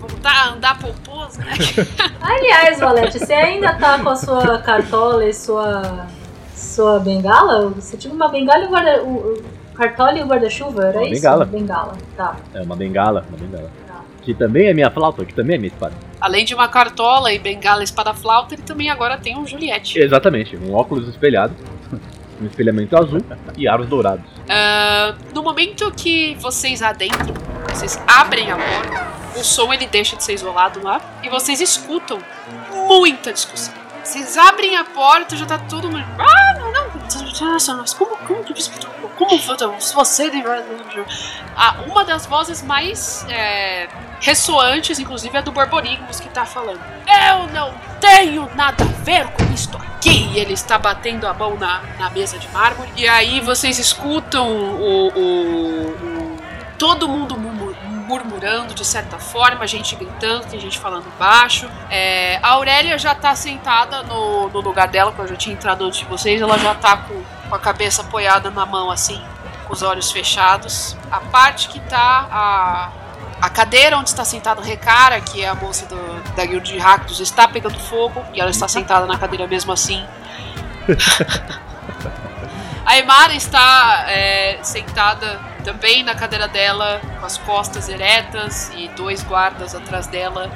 [0.00, 1.52] voltar a andar pomposo, né?
[2.20, 6.06] Aliás, Valete, você ainda tá com a sua cartola e sua
[6.56, 7.68] Sua bengala?
[7.70, 9.02] Você tinha uma bengala e o guarda...
[9.04, 9.42] O, o
[9.76, 11.22] cartola e o guarda-chuva, era Uma isso?
[11.22, 11.44] bengala.
[11.44, 12.34] Bengala, tá.
[12.54, 13.70] É uma bengala, uma bengala.
[14.26, 15.94] Que também é minha flauta, que também é minha espada.
[16.20, 20.00] Além de uma cartola e bengala espada flauta, ele também agora tem um Juliette.
[20.00, 21.54] Exatamente, um óculos espelhado,
[22.42, 23.24] um espelhamento azul
[23.56, 24.24] e aros dourados.
[24.48, 27.34] Ah, no momento que vocês adentram,
[27.72, 32.18] vocês abrem a porta, o som ele deixa de ser isolado lá e vocês escutam
[32.88, 33.72] muita discussão.
[34.02, 36.04] Vocês abrem a porta, já tá todo mundo.
[36.18, 36.85] Ah, não, não.
[37.40, 38.70] Nossa, mas como, como você.
[39.16, 39.60] Como você.
[41.56, 43.88] Ah, uma das vozes mais é,
[44.20, 46.80] ressoantes, inclusive, é do Borborigmus que tá falando.
[47.06, 50.30] Eu não tenho nada a ver com isto aqui.
[50.34, 52.90] E ele está batendo a mão na, na mesa de mármore.
[52.96, 55.08] E aí vocês escutam o.
[55.08, 56.36] o- o-
[56.78, 57.38] todo mundo
[58.06, 61.68] murmurando de certa forma, gente gritando, tem gente falando baixo.
[61.90, 65.84] É, a Aurélia já tá sentada no, no lugar dela, quando eu já tinha entrado
[65.84, 69.22] antes de vocês, ela já tá com, com a cabeça apoiada na mão assim,
[69.66, 70.96] com os olhos fechados.
[71.10, 72.90] A parte que tá a,
[73.40, 77.20] a cadeira onde está sentado Recara, que é a moça do- da guilda de Rakdos,
[77.20, 80.04] está pegando fogo e ela está sentada na cadeira mesmo assim.
[82.86, 89.22] a Emara está é, sentada também na cadeira dela, com as costas eretas e dois
[89.24, 90.50] guardas atrás dela.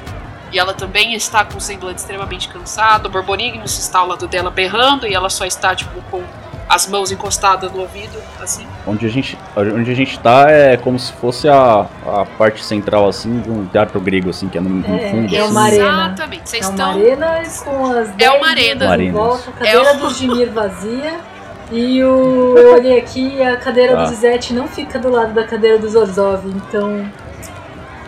[0.52, 3.06] E ela também está com o semblante extremamente cansado.
[3.06, 6.22] O Borborigmus está ao lado dela berrando e ela só está, tipo, com
[6.68, 8.64] as mãos encostadas no ouvido, assim.
[8.86, 13.08] Onde a gente, onde a gente tá é como se fosse a, a parte central,
[13.08, 15.34] assim, de um teatro grego, assim, que é no, no É, fundo.
[15.34, 15.50] é assim.
[15.50, 15.84] uma arena.
[16.06, 16.48] Exatamente.
[16.50, 16.90] Vocês É uma estão.
[16.90, 18.96] arena com as É 10 uma arena.
[19.12, 21.20] volta, cadeira É um- do Dimir vazia.
[21.70, 22.56] E o.
[22.58, 24.02] Eu olhei aqui e a cadeira Tá.
[24.04, 27.10] do Zizete não fica do lado da cadeira do Zorzov, então.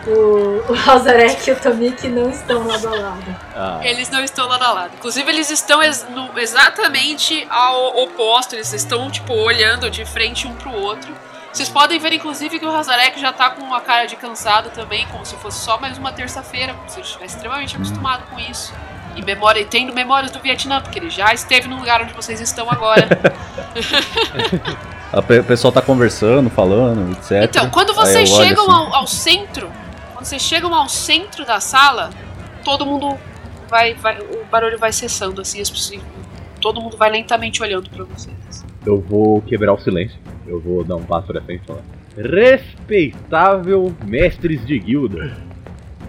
[0.05, 3.35] O, o Hazarek e o Tomik não estão lado a lado.
[3.55, 4.91] Ah, Eles não estão lado a lado.
[4.95, 8.53] Inclusive, eles estão ex- no- exatamente ao oposto.
[8.53, 11.09] Eles estão, tipo, olhando de frente um pro outro.
[11.53, 15.07] Vocês podem ver, inclusive, que o Hazarek já tá com uma cara de cansado também,
[15.07, 18.73] como se fosse só mais uma terça-feira, como se ele estivesse extremamente acostumado com isso.
[19.15, 22.39] E memória, e tendo memórias do Vietnã, porque ele já esteve no lugar onde vocês
[22.41, 23.07] estão agora.
[25.13, 27.43] O pessoal tá conversando, falando, etc.
[27.43, 28.73] Então, quando vocês chegam assim.
[28.73, 29.69] ao, ao centro,
[30.11, 32.09] quando vocês chegam ao centro da sala,
[32.65, 33.15] todo mundo
[33.69, 36.01] vai, vai o barulho vai cessando assim, as pessoas,
[36.59, 38.65] todo mundo vai lentamente olhando pra vocês.
[38.83, 40.17] eu vou quebrar o silêncio.
[40.47, 41.81] Eu vou dar um passo pra frente e falar.
[42.17, 45.37] Respeitável mestres de guilda.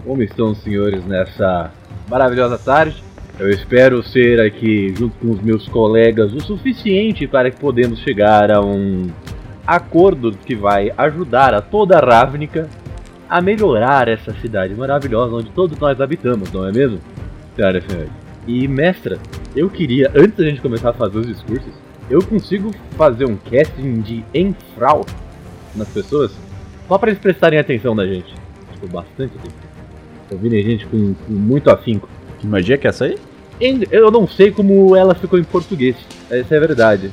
[0.03, 1.71] Como estão os senhores nessa
[2.07, 3.03] maravilhosa tarde?
[3.37, 8.49] Eu espero ser aqui, junto com os meus colegas, o suficiente para que podemos chegar
[8.49, 9.07] a um
[9.67, 12.69] acordo que vai ajudar a toda a Ravnica
[13.27, 16.99] a melhorar essa cidade maravilhosa onde todos nós habitamos, não é mesmo?
[17.55, 18.25] Senhoras e.
[18.47, 19.17] E mestra,
[19.55, 21.73] eu queria, antes da gente começar a fazer os discursos,
[22.09, 25.05] eu consigo fazer um casting de Enfrau
[25.75, 26.31] nas pessoas?
[26.87, 28.33] Só para eles prestarem atenção na gente.
[28.73, 29.64] Tipo, bastante atenção.
[30.31, 32.09] Ouvirem gente com, com muito afinco.
[32.39, 33.17] Que magia que é essa aí?
[33.91, 35.95] Eu não sei como ela ficou em português.
[36.29, 37.11] Essa é a verdade.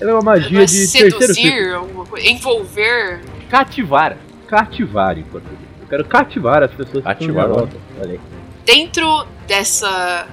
[0.00, 1.20] Ela é uma magia de terceiro tipo.
[1.20, 3.20] seduzir, alguma coisa, envolver.
[3.48, 4.16] Cativar.
[4.48, 5.60] Cativar em português.
[5.80, 7.48] Eu quero cativar as pessoas que Cativar.
[7.50, 8.20] Olha.
[8.64, 10.26] Dentro dessa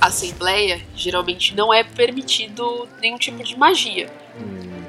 [0.00, 4.08] assembleia, geralmente não é permitido nenhum tipo de magia,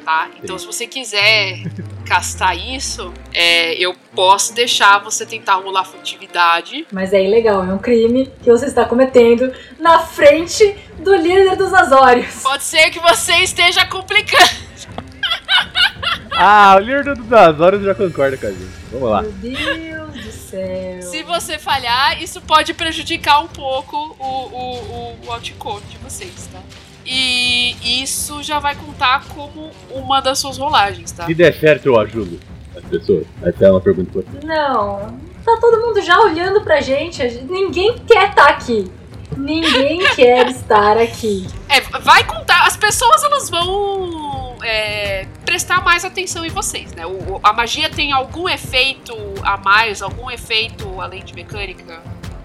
[0.03, 0.29] tá?
[0.41, 1.63] Então, se você quiser
[2.03, 6.85] castar isso, é, eu posso deixar você tentar rolar furtividade.
[6.91, 11.73] Mas é ilegal, é um crime que você está cometendo na frente do líder dos
[11.73, 12.41] Azórios.
[12.43, 14.63] Pode ser que você esteja complicando.
[16.35, 18.71] Ah, o líder das horas já concorda com a gente.
[18.91, 19.21] Vamos lá.
[19.21, 21.01] Meu Deus do céu.
[21.03, 26.49] Se você falhar, isso pode prejudicar um pouco o, o, o, o outcome de vocês,
[26.51, 26.59] tá?
[27.05, 31.25] E isso já vai contar como uma das suas rolagens, tá?
[31.25, 32.39] Se der certo, eu ajudo
[32.75, 33.25] as pessoas.
[33.41, 34.45] Essa é uma pergunta importante.
[34.45, 37.17] Não, tá todo mundo já olhando pra gente.
[37.29, 38.89] gente- Ninguém quer estar aqui.
[39.37, 41.45] Ninguém quer estar aqui.
[41.69, 42.65] É, vai contar.
[42.67, 47.05] As pessoas elas vão é, prestar mais atenção em vocês, né?
[47.05, 52.01] O- a magia tem algum efeito a mais, algum efeito além de mecânica?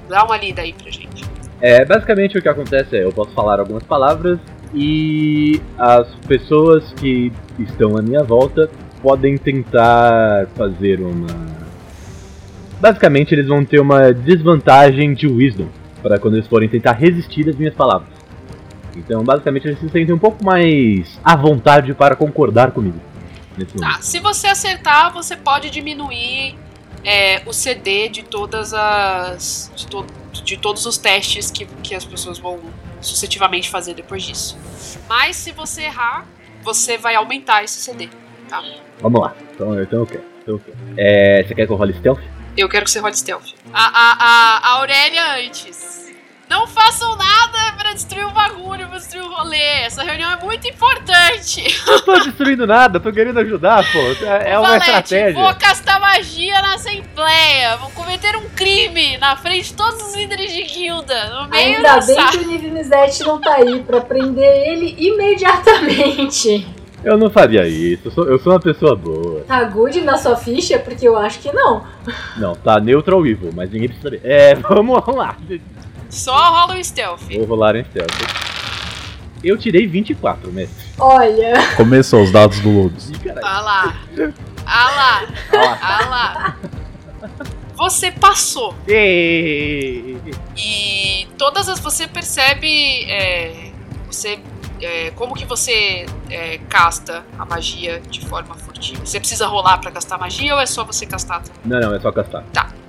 [0.09, 1.25] Dá uma lida aí pra gente.
[1.61, 4.39] É, basicamente o que acontece é, eu posso falar algumas palavras
[4.73, 8.71] e as pessoas que estão à minha volta
[9.03, 11.27] podem tentar fazer uma.
[12.81, 15.67] Basicamente, eles vão ter uma desvantagem de wisdom
[16.03, 18.09] para quando eles forem tentar resistir às minhas palavras.
[18.97, 23.01] Então, basicamente, eles se sentem um pouco mais à vontade para concordar comigo.
[23.81, 26.55] Tá, se você acertar, você pode diminuir
[27.05, 29.73] é, o CD de todas as.
[29.75, 30.07] de, to-
[30.49, 32.59] de todos os testes que, que as pessoas vão,
[33.03, 34.57] sucessivamente fazer depois disso.
[35.07, 36.26] Mas se você errar,
[36.62, 38.09] você vai aumentar esse CD.
[38.49, 38.64] Tá?
[38.99, 39.36] Vamos lá.
[39.55, 40.24] Então, então eu quero.
[40.40, 40.78] Então eu quero.
[40.96, 42.20] É, você quer que eu role stealth?
[42.57, 43.53] Eu quero que você role stealth.
[43.74, 45.97] A, a, a, a Aurélia antes.
[46.49, 49.61] Não façam nada pra destruir o bagulho, pra destruir o rolê.
[49.84, 51.62] Essa reunião é muito importante.
[51.86, 53.99] Não tô destruindo nada, tô querendo ajudar, pô.
[54.24, 55.42] É, é uma Valete, estratégia.
[55.42, 57.76] Vou castar magia na Assembleia.
[57.76, 61.30] Vou cometer um crime na frente de todos os líderes de guilda.
[61.42, 62.30] No meio Ainda da bem sala.
[62.30, 66.66] que o Nive Mizete não tá aí pra prender ele imediatamente.
[67.05, 69.42] Eu não faria isso, eu sou, eu sou uma pessoa boa.
[69.46, 70.78] Tá good na sua ficha?
[70.80, 71.84] Porque eu acho que não.
[72.36, 74.20] Não, tá neutral evil, mas ninguém precisa saber.
[74.24, 75.36] É, vamos lá.
[76.11, 77.23] Só rola o stealth.
[77.31, 78.11] Vou rolar em stealth.
[79.43, 80.87] Eu tirei 24, mestre.
[80.99, 83.11] Olha, Começou os dados do Lobos.
[83.11, 83.47] Ih, caralho.
[83.47, 83.97] Ah lá.
[84.67, 85.79] Ah lá.
[85.81, 86.57] Ah lá.
[87.77, 88.75] Você passou.
[88.87, 90.17] Ei.
[90.57, 93.71] E todas as você percebe é,
[94.11, 94.41] você
[94.81, 99.05] é, como que você é, casta a magia de forma furtiva.
[99.07, 101.43] Você precisa rolar pra castar magia ou é só você castar?
[101.65, 102.45] Não, não, é só castar.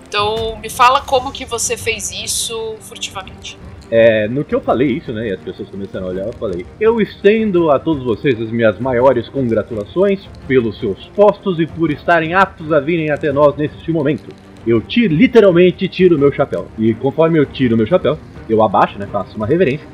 [0.10, 3.56] Então me fala como que você fez isso furtivamente.
[3.92, 6.66] É, no que eu falei isso, né, e as pessoas começaram a olhar, eu falei:
[6.80, 12.34] Eu estendo a todos vocês as minhas maiores congratulações pelos seus postos e por estarem
[12.34, 14.30] aptos a virem até nós neste momento.
[14.66, 16.68] Eu tiro, literalmente tiro o meu chapéu.
[16.78, 18.18] E conforme eu tiro o meu chapéu,
[18.50, 19.88] eu abaixo, né, faço uma reverência.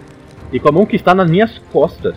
[0.52, 2.16] E com a mão que está nas minhas costas,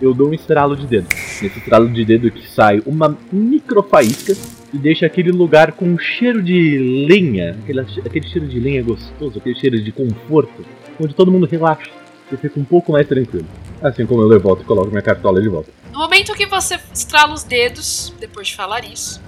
[0.00, 1.06] eu dou um estralo de dedo.
[1.10, 4.34] Nesse estralo de dedo que sai uma micro faísca
[4.76, 9.38] e deixa aquele lugar com um cheiro de lenha, aquele, aquele cheiro de lenha gostoso,
[9.38, 10.64] aquele cheiro de conforto,
[11.00, 11.90] onde todo mundo relaxa
[12.30, 13.46] e fica um pouco mais tranquilo.
[13.82, 15.70] Assim como eu levanto e coloco minha cartola de volta.
[15.92, 19.20] No momento que você estrala os dedos, depois de falar isso,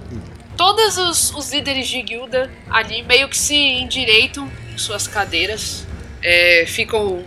[0.55, 5.87] todos os, os líderes de guilda ali meio que se endireitam em suas cadeiras,
[6.21, 7.23] é, ficam.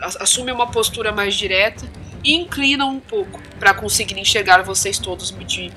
[0.00, 1.84] assumem uma postura mais direta
[2.24, 5.70] e inclinam um pouco para conseguir enxergar vocês todos de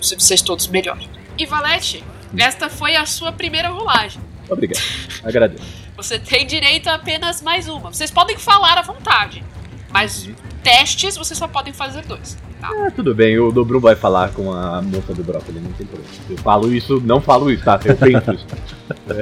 [0.00, 0.98] vocês todos melhor.
[1.36, 2.04] E Valete,
[2.36, 4.20] esta foi a sua primeira rolagem.
[4.48, 4.80] Obrigado.
[5.24, 5.64] Agradeço.
[5.96, 7.92] Você tem direito a apenas mais uma.
[7.92, 9.44] Vocês podem falar à vontade,
[9.92, 10.28] mas
[10.62, 12.36] testes vocês só podem fazer dois.
[12.60, 12.68] Tá?
[12.68, 16.12] Ah, tudo bem, o Dobrum vai falar com a moça do brócolis, não tem problema.
[16.28, 17.78] Eu falo isso, não falo isso, tá?
[17.84, 18.46] Eu penso isso.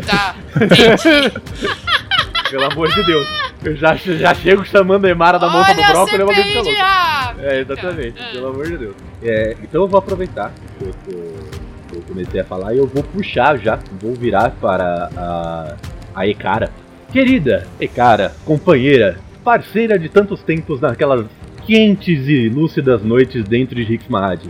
[0.07, 0.35] Tá.
[2.51, 3.27] Pelo amor de Deus.
[3.65, 6.35] Eu já, já chego chamando a Emara da moça do brócolis, eu vou
[6.65, 6.81] louco.
[6.81, 7.45] Raven.
[7.45, 8.33] É, exatamente, É.
[8.33, 8.97] pelo amor de Deus.
[9.23, 11.51] É, então eu vou aproveitar que eu, eu
[12.13, 15.77] comecei a falar e eu vou puxar já, vou virar para a,
[16.15, 16.71] a Ekara.
[17.11, 21.27] Querida Ekara, companheira, parceira de tantos tempos naquelas
[21.67, 24.45] quentes e lúcidas noites dentro de Rixmahad.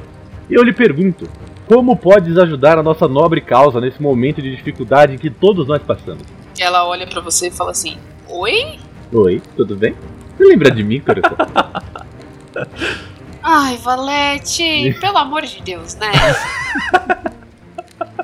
[0.51, 1.29] Eu lhe pergunto,
[1.67, 6.25] como podes ajudar a nossa nobre causa nesse momento de dificuldade que todos nós passamos?
[6.59, 7.97] Ela olha pra você e fala assim:
[8.29, 8.79] Oi?
[9.13, 9.95] Oi, tudo bem?
[10.37, 11.37] Você lembra de mim, coração?
[13.43, 16.13] Ai, Valete, pelo amor de Deus, né?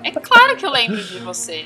[0.05, 1.65] É claro que eu lembro de você.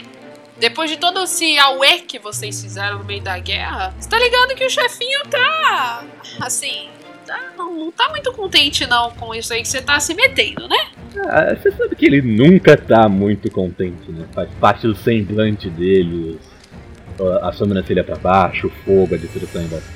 [0.58, 4.54] Depois de todo esse auê que vocês fizeram no meio da guerra, você tá ligado
[4.54, 6.04] que o chefinho tá.
[6.40, 6.88] Assim.
[7.26, 10.68] tá- não, não tá muito contente não com isso aí que você tá se metendo,
[10.68, 10.76] né?
[11.28, 14.26] Ah, você sabe que ele nunca tá muito contente, né?
[14.32, 16.38] Faz parte do semblante dele,
[17.42, 19.86] a- sobrancelha pra baixo, o fogo, a destruição embaixo.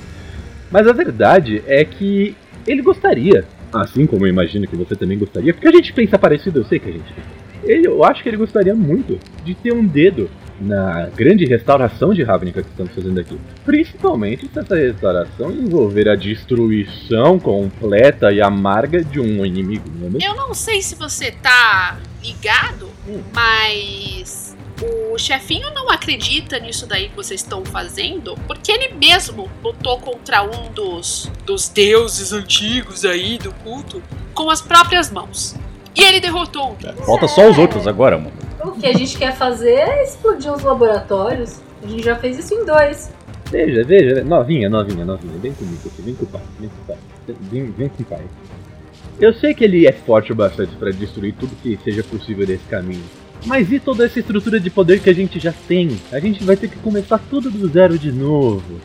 [0.71, 2.35] Mas a verdade é que
[2.65, 6.59] ele gostaria, assim como eu imagino que você também gostaria, porque a gente pensa parecido,
[6.59, 7.36] eu sei que a gente pensa.
[7.67, 12.23] Ele, eu acho que ele gostaria muito de ter um dedo na grande restauração de
[12.23, 13.37] Ravnica que estamos fazendo aqui.
[13.63, 20.27] Principalmente se essa restauração envolver a destruição completa e amarga de um inimigo, não é?
[20.27, 23.21] Eu não sei se você tá ligado, Hum.
[23.33, 29.97] mas o chefinho não acredita nisso daí que vocês estão fazendo, porque ele mesmo lutou
[29.99, 34.03] contra um dos, dos deuses antigos aí do culto
[34.33, 35.55] com as próprias mãos.
[35.97, 37.03] E ele derrotou um.
[37.05, 38.33] Falta só os outros agora, mano.
[38.63, 41.59] o que a gente quer fazer é explodir os laboratórios.
[41.83, 43.11] A gente já fez isso em dois.
[43.49, 46.85] Veja, veja, novinha, novinha, novinha, vem comigo aqui, vem com o pai, vem com o
[46.85, 46.97] pai,
[47.49, 48.25] vem, vem com o pai.
[49.19, 52.65] Eu sei que ele é forte o bastante para destruir tudo que seja possível desse
[52.65, 53.03] caminho.
[53.45, 55.97] Mas e toda essa estrutura de poder que a gente já tem?
[56.11, 58.79] A gente vai ter que começar tudo do zero de novo.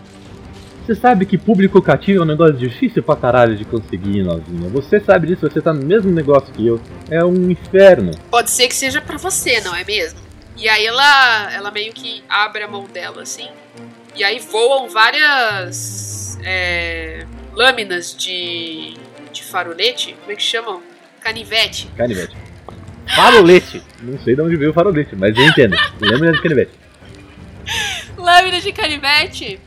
[0.84, 4.68] Você sabe que público cativo é um negócio difícil pra caralho de conseguir, novinha.
[4.70, 6.80] Você sabe disso, você tá no mesmo negócio que eu.
[7.08, 8.10] É um inferno.
[8.28, 10.18] Pode ser que seja pra você, não é mesmo?
[10.56, 13.48] E aí ela, ela meio que abre a mão dela assim.
[14.16, 18.94] E aí voam várias é, lâminas de,
[19.32, 20.16] de farolete.
[20.20, 20.82] Como é que chamam?
[21.20, 21.88] Canivete.
[21.96, 22.36] Canivete.
[23.14, 23.82] Farolete!
[24.02, 25.76] Não sei de onde veio o farolete, mas eu entendo.
[26.00, 26.72] Lembra de canivete.
[28.18, 29.60] Lâminas de canivete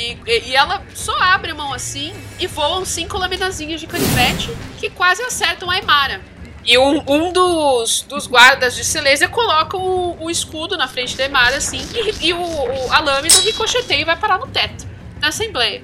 [0.00, 4.88] E, e, ela só abre a mão assim e voam cinco laminazinhas de canivete que
[4.90, 6.20] quase acertam a Emara.
[6.64, 11.24] E um, um dos, dos guardas de Silesia coloca o, o escudo na frente da
[11.24, 11.80] Emara, assim,
[12.20, 14.86] e, e o, o- a lâmina ricocheteia e vai parar no teto
[15.18, 15.82] da Assembleia.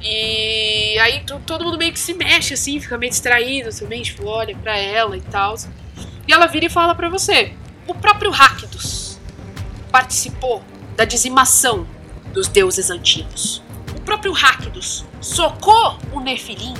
[0.00, 4.24] E aí to- todo mundo meio que se mexe, assim, fica meio distraído também, tipo,
[4.26, 5.56] olha pra ela e tal.
[6.28, 7.52] E ela vira e fala pra você:
[7.88, 9.18] o próprio Rakdos
[9.90, 10.62] participou
[10.96, 11.86] da dizimação
[12.32, 13.62] dos deuses antigos.
[13.96, 16.74] O próprio Rakdos socou o Nefilim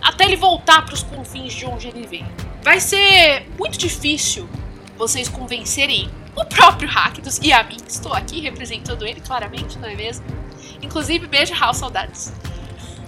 [0.00, 2.26] até ele voltar para os confins de onde ele veio.
[2.62, 4.48] Vai ser muito difícil
[4.96, 9.88] vocês convencerem o próprio Rakdos e a mim, que estou aqui representando ele claramente, não
[9.88, 10.24] é mesmo?
[10.82, 12.32] Inclusive, beijo, Raul, saudades.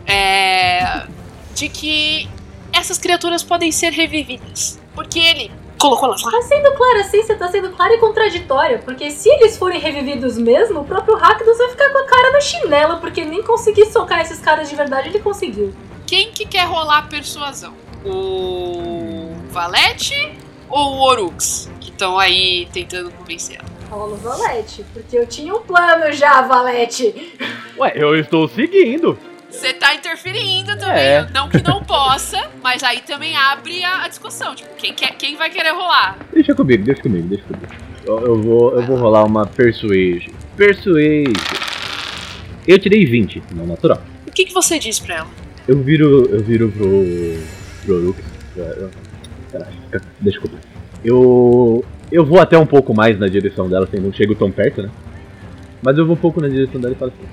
[0.07, 1.07] É,
[1.55, 2.29] de que
[2.73, 4.81] essas criaturas podem ser revividas.
[4.95, 6.31] Porque ele colocou elas lá.
[6.31, 8.79] Tá sendo clara assim, você tá sendo clara e contraditória.
[8.79, 12.41] Porque se eles forem revividos mesmo, o próprio Rakdos vai ficar com a cara na
[12.41, 15.75] chinela, porque nem conseguir socar esses caras de verdade ele conseguiu.
[16.07, 17.75] Quem que quer rolar a persuasão?
[18.05, 20.33] O Valete
[20.69, 21.71] ou o Orux?
[21.81, 23.69] Que estão aí tentando convencer ela.
[23.91, 27.37] Rola o Valete, porque eu tinha um plano já, Valete.
[27.77, 29.19] Ué, eu estou seguindo.
[29.51, 30.97] Você tá interferindo também.
[30.97, 31.27] É.
[31.35, 34.55] Não que não possa, mas aí também abre a, a discussão.
[34.55, 36.19] Tipo, quem, quer, quem vai querer rolar?
[36.33, 37.67] Deixa comigo, deixa comigo, deixa comigo.
[38.07, 40.33] Eu, eu vou, eu vou rolar uma Persuasion.
[40.57, 41.33] Persuasion.
[42.67, 44.01] Eu tirei 20, não natural.
[44.27, 45.29] O que, que você diz pra ela?
[45.67, 47.05] Eu viro, eu viro pro,
[47.85, 48.17] pro
[49.51, 50.61] Caralho, fica- deixa comigo.
[51.05, 54.83] Eu, eu vou até um pouco mais na direção dela, assim, não chego tão perto,
[54.83, 54.91] né?
[55.83, 57.29] Mas eu vou um pouco na direção dela e falo assim: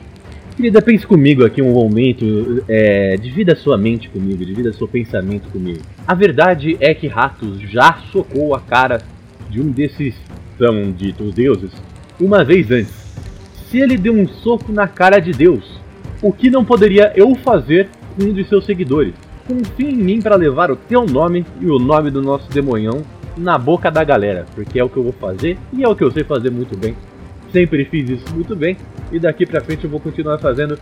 [0.57, 5.81] Querida, pense comigo aqui um momento, é, divida sua mente comigo, divida seu pensamento comigo.
[6.07, 8.97] A verdade é que Ratos já socou a cara
[9.51, 10.15] de um desses
[10.57, 11.69] tão ditos deuses
[12.19, 12.91] uma vez antes.
[13.69, 15.79] Se ele deu um soco na cara de Deus,
[16.23, 19.13] o que não poderia eu fazer com um de seus seguidores?
[19.47, 23.03] Confie em mim para levar o teu nome e o nome do nosso demonhão
[23.37, 26.03] na boca da galera, porque é o que eu vou fazer e é o que
[26.03, 26.95] eu sei fazer muito bem.
[27.53, 28.75] Sempre fiz isso muito bem
[29.11, 30.77] e daqui pra frente eu vou continuar fazendo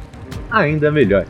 [0.49, 1.26] ainda melhor.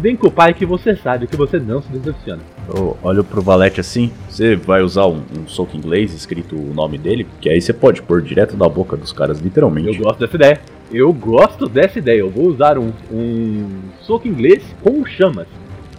[0.00, 2.40] Vem com o pai que você sabe que você não se decepciona.
[2.72, 6.98] Eu olho pro Valete assim, você vai usar um, um soco inglês escrito o nome
[6.98, 9.98] dele, que aí você pode pôr direto na boca dos caras, Eu literalmente.
[9.98, 10.60] gosto dessa ideia.
[10.92, 12.20] Eu gosto dessa ideia.
[12.20, 13.66] Eu vou usar um, um
[14.00, 15.46] soco inglês com chamas.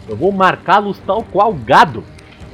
[0.08, 2.04] Eu vou marcá-los tal qual gado,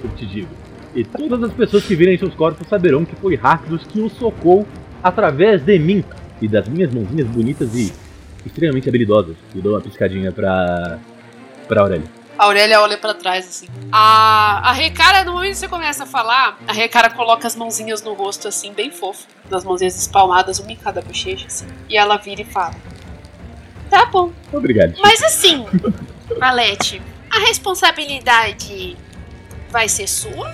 [0.04, 0.50] eu te digo.
[0.96, 4.66] E todas as pessoas que virem seus corpos saberão que foi Rakdos que o socou
[5.04, 6.04] através de mim
[6.42, 7.94] e das minhas mãozinhas bonitas e
[8.46, 9.36] extremamente habilidosas.
[9.54, 11.00] E dou uma piscadinha pra.
[11.68, 12.08] pra Aurélia.
[12.38, 13.68] A Aurélia olha pra trás, assim.
[13.92, 18.04] A, a Recara, no momento que você começa a falar, a Recara coloca as mãozinhas
[18.04, 19.26] no rosto, assim, bem fofo.
[19.50, 21.68] Das mãozinhas espalmadas, uma em cada bochecha, assim.
[21.88, 22.76] E ela vira e fala:
[23.90, 24.32] Tá bom.
[24.52, 24.96] Obrigado.
[25.02, 25.66] Mas assim,
[26.38, 28.98] Valete, a responsabilidade
[29.70, 30.54] vai ser sua,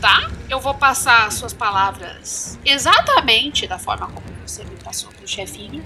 [0.00, 0.30] tá?
[0.48, 5.82] Eu vou passar as suas palavras exatamente da forma como você me passou pro chefinho.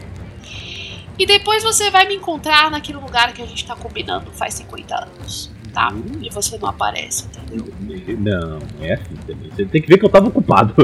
[1.19, 4.95] E depois você vai me encontrar naquele lugar que a gente tá combinando faz 50
[5.05, 5.93] anos, tá?
[6.21, 7.73] E você não aparece, entendeu?
[8.19, 9.51] Não, não é assim também.
[9.51, 10.75] Você tem que ver que eu tava ocupado.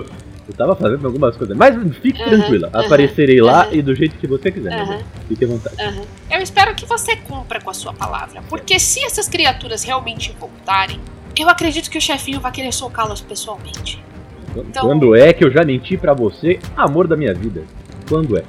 [0.47, 1.55] Eu tava fazendo algumas coisas.
[1.55, 2.71] Mas fique Aham, tranquila.
[2.73, 5.05] aham, Aparecerei lá e do jeito que você quiser.
[5.29, 5.77] Fique à vontade.
[6.31, 11.01] Eu espero que você cumpra com a sua palavra, porque se essas criaturas realmente voltarem,
[11.43, 14.03] eu acredito que o chefinho vai querer socá-las pessoalmente.
[14.57, 17.65] Então- Quando é que eu já menti pra você, amor da minha vida?
[18.09, 18.45] Quando é?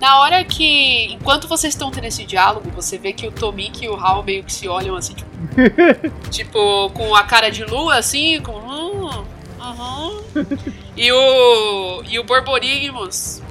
[0.00, 3.88] Na hora que, enquanto vocês estão tendo esse diálogo, você vê que o Tomik e
[3.88, 5.30] o Hal meio que se olham assim, tipo,
[6.30, 8.52] tipo com a cara de lua, assim, com.
[8.52, 9.24] Hum,
[9.60, 10.22] uhum.
[10.96, 12.02] E o.
[12.08, 13.42] E o Borborigmus.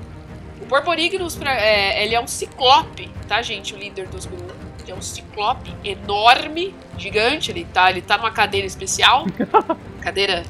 [0.61, 3.73] O Borborigmus, pra- é, ele é um ciclope, tá, gente?
[3.73, 4.54] O líder dos grupos.
[4.85, 7.49] Ele é um ciclope enorme, gigante.
[7.51, 9.25] Ele tá, ele tá numa cadeira especial.
[9.99, 10.43] cadeira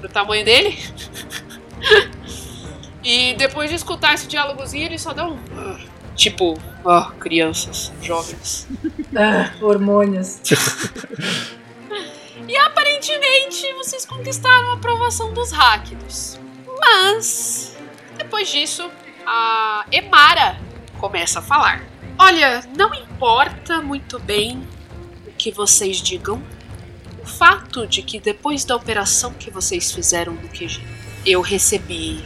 [0.00, 0.78] pro tamanho dele.
[3.02, 5.38] E depois de escutar esse diálogozinho, ele só dá um.
[5.56, 5.78] "Ah",
[6.14, 8.68] Tipo, ó, crianças, jovens.
[9.16, 10.38] Ah, hormônios.
[12.46, 16.38] E aparentemente vocês conquistaram a aprovação dos Ráquidos.
[16.78, 17.74] Mas,
[18.18, 18.88] depois disso,
[19.26, 20.58] a Emara
[20.98, 21.82] começa a falar.
[22.22, 24.62] Olha, não importa muito bem
[25.26, 26.42] o que vocês digam,
[27.18, 30.82] o fato de que depois da operação que vocês fizeram no QG,
[31.24, 32.22] eu recebi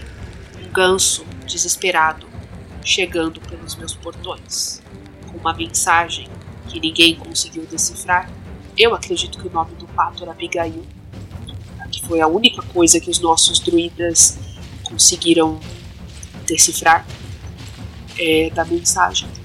[0.60, 2.26] um ganso desesperado
[2.84, 4.82] chegando pelos meus portões
[5.30, 6.28] com uma mensagem
[6.68, 8.28] que ninguém conseguiu decifrar.
[8.76, 10.84] Eu acredito que o nome do pato era Abigail,
[11.92, 14.40] que foi a única coisa que os nossos druidas
[14.82, 15.60] conseguiram
[16.48, 17.06] decifrar
[18.18, 19.43] é, da mensagem.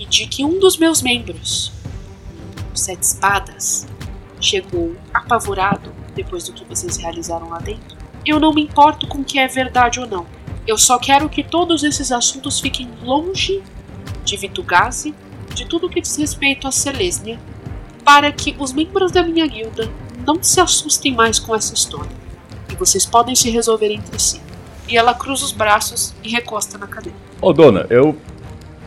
[0.00, 1.70] E de que um dos meus membros,
[2.74, 3.86] o Sete Espadas,
[4.40, 7.98] chegou apavorado depois do que vocês realizaram lá dentro.
[8.24, 10.26] Eu não me importo com que é verdade ou não.
[10.66, 13.62] Eu só quero que todos esses assuntos fiquem longe
[14.24, 15.14] de Vitugase,
[15.54, 17.38] de tudo que diz respeito a Selesnia,
[18.02, 19.92] para que os membros da minha guilda
[20.26, 22.10] não se assustem mais com essa história.
[22.72, 24.40] E vocês podem se resolver entre si.
[24.88, 27.18] E ela cruza os braços e recosta na cadeira.
[27.42, 28.16] Ô, dona, eu.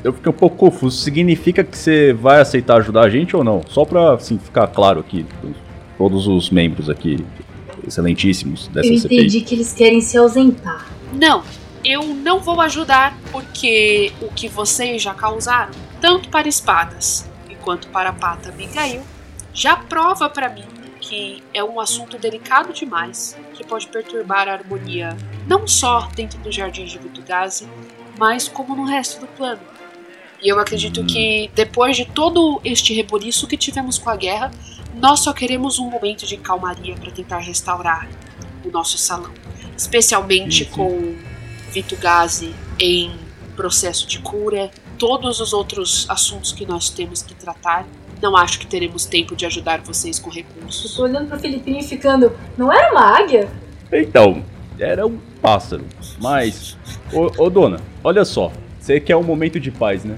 [0.03, 0.97] Eu fiquei um pouco confuso.
[0.97, 3.61] Significa que você vai aceitar ajudar a gente ou não?
[3.67, 5.25] Só pra assim, ficar claro aqui,
[5.97, 7.25] todos os membros aqui,
[7.87, 9.17] excelentíssimos dessa Eu CPI.
[9.17, 10.87] entendi que eles querem se ausentar.
[11.13, 11.43] Não,
[11.85, 17.87] eu não vou ajudar porque o que vocês já causaram, tanto para espadas e quanto
[17.87, 19.01] para a pata Abigail,
[19.53, 20.63] já prova para mim
[21.03, 26.49] que é um assunto delicado demais, que pode perturbar a harmonia não só dentro do
[26.49, 27.67] Jardim de Vitugase,
[28.17, 29.59] mas como no resto do plano.
[30.43, 34.51] E eu acredito que depois de todo este reboliço que tivemos com a guerra,
[34.93, 38.09] nós só queremos um momento de calmaria para tentar restaurar
[38.65, 39.31] o nosso salão,
[39.77, 41.15] especialmente com
[41.71, 43.11] Vitugase em
[43.55, 44.69] processo de cura,
[44.99, 47.87] todos os outros assuntos que nós temos que tratar.
[48.21, 50.93] Não acho que teremos tempo de ajudar vocês com Eu recursos.
[50.93, 52.31] tô olhando pro Filipinho e ficando.
[52.57, 53.49] Não era uma águia?
[53.91, 54.43] Então,
[54.77, 55.85] era um pássaro.
[56.21, 56.77] Mas,
[57.13, 58.51] ô, ô dona, olha só.
[58.79, 60.17] Você quer um momento de paz, né?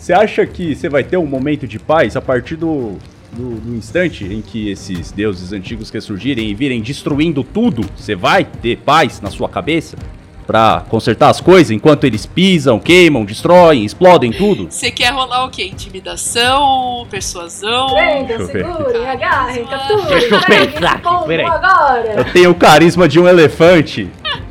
[0.00, 2.96] Você acha que você vai ter um momento de paz a partir do,
[3.32, 7.84] do, do instante em que esses deuses antigos ressurgirem e virem destruindo tudo?
[7.94, 9.98] Você vai ter paz na sua cabeça?
[10.46, 14.68] Pra consertar as coisas enquanto eles pisam, queimam, destroem, explodem tudo?
[14.70, 15.64] Você quer rolar o quê?
[15.64, 17.94] Intimidação, persuasão?
[18.26, 18.46] Ver.
[18.46, 20.06] segurem, agarrem, capturem.
[20.06, 21.44] Deixa eu pensar povo peraí.
[21.44, 22.14] agora.
[22.16, 24.08] Eu tenho o carisma de um elefante.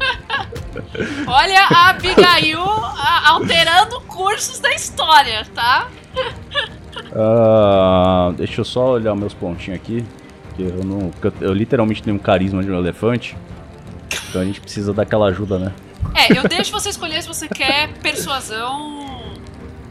[1.28, 2.60] Olha a Abigail
[3.26, 5.88] alterando cursos da história, tá?
[7.16, 10.04] Ah, deixa eu só olhar meus pontinhos aqui.
[10.56, 11.10] Que eu não.
[11.12, 13.38] que eu, eu literalmente tenho um carisma de um elefante.
[14.30, 15.74] Então a gente precisa daquela ajuda, né?
[16.16, 19.08] É, eu deixo você escolher se você quer persuasão.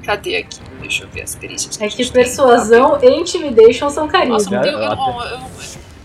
[0.05, 0.59] Cadê aqui?
[0.81, 1.81] Deixa eu ver as perícias.
[1.81, 2.23] É que gente tem.
[2.25, 4.57] persuasão e intimidation são Nossa, carisma.
[4.67, 5.41] eu, eu, Eu não- eu,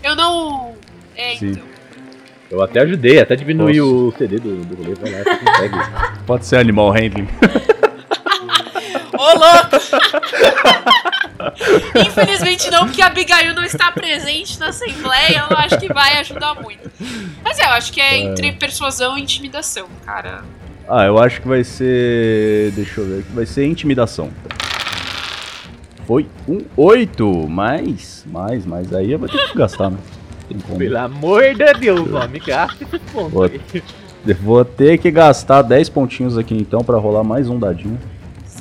[0.02, 0.72] eu não.
[1.16, 1.50] É, Sim.
[1.52, 1.73] então.
[2.50, 3.92] Eu até ajudei, até diminuí Nossa.
[3.92, 5.76] o CD do, do rolê, vai lá, você consegue.
[6.26, 7.28] Pode ser animal handling.
[9.12, 9.76] Ô, louco!
[12.06, 16.54] Infelizmente não, porque a Abigail não está presente na assembleia, eu acho que vai ajudar
[16.54, 16.90] muito.
[17.42, 20.42] Mas é, eu acho que é entre persuasão e intimidação, cara.
[20.88, 22.72] Ah, eu acho que vai ser.
[22.72, 23.32] Deixa eu ver aqui.
[23.32, 24.30] Vai ser intimidação.
[26.06, 28.92] Foi um 8, mais, mais, mais.
[28.92, 29.96] Aí eu vou ter que gastar, né?
[30.48, 30.78] Tem como.
[30.78, 33.60] Pelo amor de Deus, homem, gaste esse ponto Outro.
[33.72, 33.82] aí.
[34.26, 37.98] Eu Vou ter que gastar 10 pontinhos aqui então pra rolar mais um dadinho.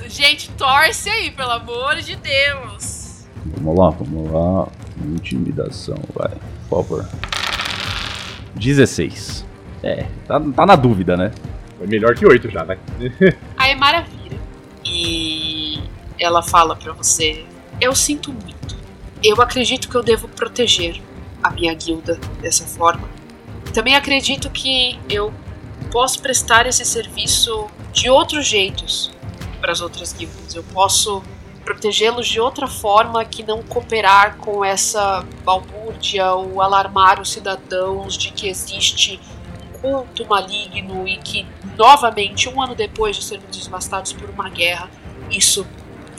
[0.07, 3.25] Gente, torce aí, pelo amor de Deus.
[3.45, 4.67] Vamos lá, vamos lá.
[5.05, 6.31] Intimidação, vai.
[6.69, 7.05] Por favor.
[8.55, 9.45] 16.
[9.81, 11.31] É, tá, tá na dúvida, né?
[11.77, 12.77] Foi melhor que oito já, vai.
[13.57, 14.38] A Emara vira
[14.86, 15.81] e
[16.19, 17.43] ela fala pra você:
[17.81, 18.75] Eu sinto muito.
[19.23, 21.01] Eu acredito que eu devo proteger
[21.44, 23.08] a minha guilda dessa forma.
[23.74, 25.34] Também acredito que eu
[25.91, 29.12] posso prestar esse serviço de outros jeitos
[29.60, 30.56] para as outras guildas.
[30.56, 31.24] Eu posso
[31.64, 38.32] protegê-los de outra forma que não cooperar com essa balbúrdia ou alarmar os cidadãos de
[38.32, 39.20] que existe
[39.58, 41.46] um culto maligno e que
[41.78, 44.89] novamente, um ano depois de sermos devastados por uma guerra,
[45.32, 45.66] isso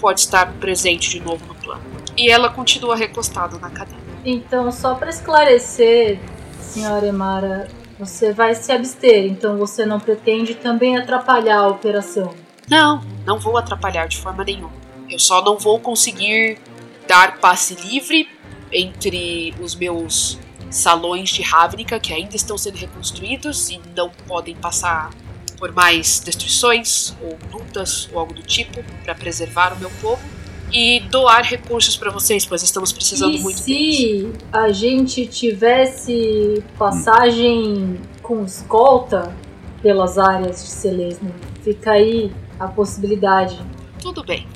[0.01, 1.83] pode estar presente de novo no plano.
[2.17, 4.04] E ela continua recostada na cadeira.
[4.25, 6.19] Então, só pra esclarecer,
[6.59, 7.69] senhora Emara,
[7.99, 12.35] você vai se abster, então você não pretende também atrapalhar a operação.
[12.69, 14.73] Não, não vou atrapalhar de forma nenhuma.
[15.11, 16.59] Eu só não vou conseguir
[17.07, 18.27] dar passe livre
[18.73, 20.39] entre os meus
[20.71, 25.11] salões de Ravnica, que ainda estão sendo reconstruídos e não podem passar
[25.59, 30.34] por mais destruições ou lutas ou algo do tipo para preservar o meu povo
[30.73, 33.97] e doar recursos para vocês, pois estamos precisando e muito deles.
[33.97, 39.35] se a gente tivesse passagem com escolta
[39.83, 41.33] pelas áreas de Selesnya?
[41.63, 43.61] Fica aí a possibilidade.
[44.01, 44.47] Tudo bem.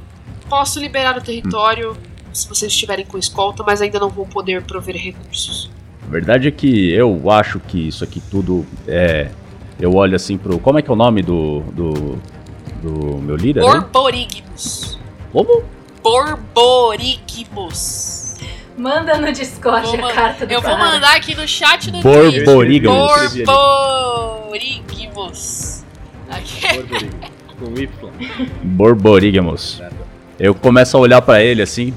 [0.49, 1.97] Posso liberar o território
[2.33, 5.71] se vocês estiverem com escolta, mas ainda não vou poder prover recursos.
[6.07, 9.31] A verdade é que eu acho que isso aqui tudo é.
[9.79, 10.59] Eu olho assim pro.
[10.59, 11.61] Como é que é o nome do.
[11.73, 11.93] do.
[12.83, 13.63] do meu líder?
[13.63, 13.71] né?
[13.71, 14.99] Borborigmus.
[15.33, 15.63] Como?
[16.09, 18.37] Borborigmus.
[18.79, 22.01] Manda no Discord Vou a carta do Eu vou mandar aqui no chat do.
[22.01, 23.45] Com Y.
[28.63, 29.83] Borborigamos.
[30.41, 31.93] Eu começo a olhar pra ele assim.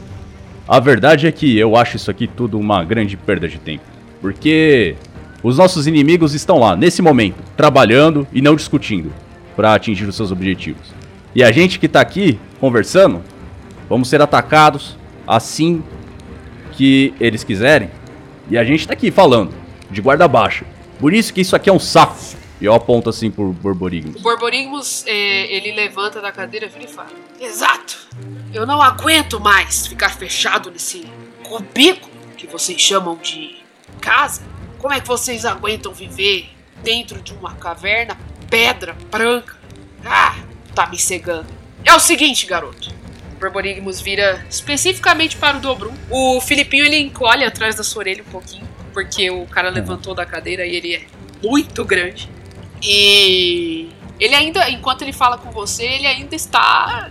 [0.67, 3.85] A verdade é que eu acho isso aqui tudo uma grande perda de tempo.
[4.19, 4.97] Porque
[5.41, 9.13] os nossos inimigos estão lá, nesse momento, trabalhando e não discutindo
[9.55, 10.99] pra atingir os seus objetivos.
[11.33, 13.23] E a gente que tá aqui conversando,
[13.91, 14.95] vamos ser atacados
[15.27, 15.84] assim
[16.72, 17.91] que eles quiserem.
[18.49, 19.53] E a gente tá aqui falando,
[19.89, 20.65] de guarda baixa.
[20.97, 22.15] Por isso que isso aqui é um saco.
[22.61, 24.15] E eu aponto assim por Borborigmus.
[24.15, 28.07] O Borborigmus, é, ele levanta da cadeira e fala: Exato!
[28.53, 31.05] Eu não aguento mais ficar fechado nesse
[31.43, 33.57] cubículo que vocês chamam de
[33.99, 34.41] casa.
[34.77, 36.49] Como é que vocês aguentam viver
[36.81, 38.18] dentro de uma caverna,
[38.49, 39.57] pedra branca?
[40.05, 40.38] Ah,
[40.73, 41.47] tá me cegando.
[41.84, 43.01] É o seguinte, garoto.
[43.41, 45.93] O Borborigmus vira especificamente para o Dobrum.
[46.11, 50.23] O Filipinho ele encolhe atrás da sua orelha um pouquinho, porque o cara levantou da
[50.27, 51.01] cadeira e ele é
[51.43, 52.30] muito grande.
[52.84, 53.89] E
[54.19, 57.09] ele ainda, enquanto ele fala com você, ele ainda está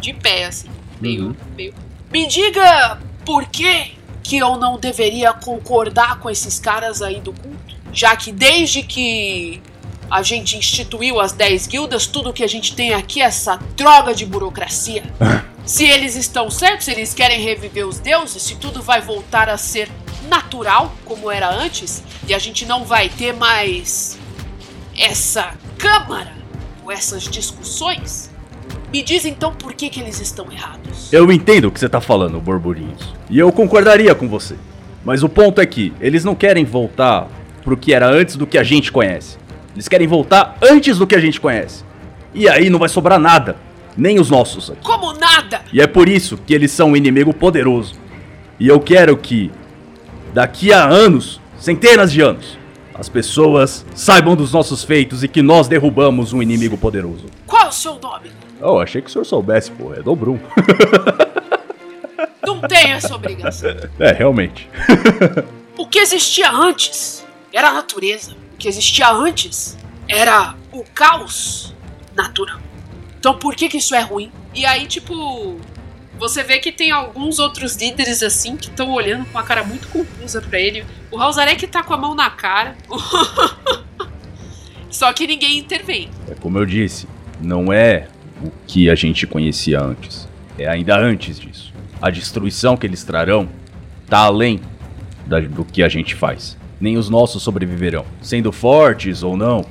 [0.00, 0.68] de pé, assim.
[1.00, 1.26] Meio.
[1.26, 1.36] Uhum.
[1.56, 1.74] meio.
[2.10, 3.92] Me diga por que,
[4.24, 7.76] que eu não deveria concordar com esses caras aí do culto?
[7.92, 9.62] Já que desde que
[10.10, 14.12] a gente instituiu as 10 guildas, tudo que a gente tem aqui é essa droga
[14.12, 15.04] de burocracia.
[15.68, 19.58] se eles estão certos, se eles querem reviver os deuses, se tudo vai voltar a
[19.58, 19.86] ser
[20.26, 24.18] natural, como era antes, e a gente não vai ter mais
[24.98, 26.32] essa câmara
[26.82, 28.30] com essas discussões,
[28.90, 31.12] me diz então por que, que eles estão errados.
[31.12, 33.14] Eu entendo o que você tá falando, Borborinhos.
[33.28, 34.56] E eu concordaria com você.
[35.04, 37.28] Mas o ponto é que eles não querem voltar
[37.62, 39.36] pro que era antes do que a gente conhece.
[39.74, 41.84] Eles querem voltar antes do que a gente conhece.
[42.32, 43.67] E aí não vai sobrar nada.
[43.98, 44.80] Nem os nossos aqui.
[44.80, 45.62] Como nada!
[45.72, 47.96] E é por isso que eles são um inimigo poderoso.
[48.60, 49.50] E eu quero que,
[50.32, 52.56] daqui a anos, centenas de anos,
[52.94, 57.26] as pessoas saibam dos nossos feitos e que nós derrubamos um inimigo poderoso.
[57.44, 58.30] Qual é o seu nome?
[58.60, 59.92] Oh, achei que o senhor soubesse, pô.
[59.92, 60.38] É Dobrum.
[62.46, 63.74] Não tem essa obrigação.
[63.98, 64.70] é, realmente.
[65.76, 68.36] O que existia antes era a natureza.
[68.54, 69.76] O que existia antes
[70.08, 71.74] era o caos
[72.16, 72.67] natural.
[73.18, 74.30] Então por que, que isso é ruim?
[74.54, 75.56] E aí, tipo,
[76.18, 79.88] você vê que tem alguns outros líderes assim que estão olhando com a cara muito
[79.88, 80.84] confusa pra ele.
[81.10, 82.76] O Rausarek tá com a mão na cara.
[84.90, 86.08] Só que ninguém intervém.
[86.28, 87.06] É como eu disse,
[87.40, 88.08] não é
[88.42, 90.26] o que a gente conhecia antes.
[90.58, 91.72] É ainda antes disso.
[92.00, 93.48] A destruição que eles trarão
[94.08, 94.60] tá além
[95.26, 96.56] da- do que a gente faz.
[96.80, 98.04] Nem os nossos sobreviverão.
[98.22, 99.64] Sendo fortes ou não,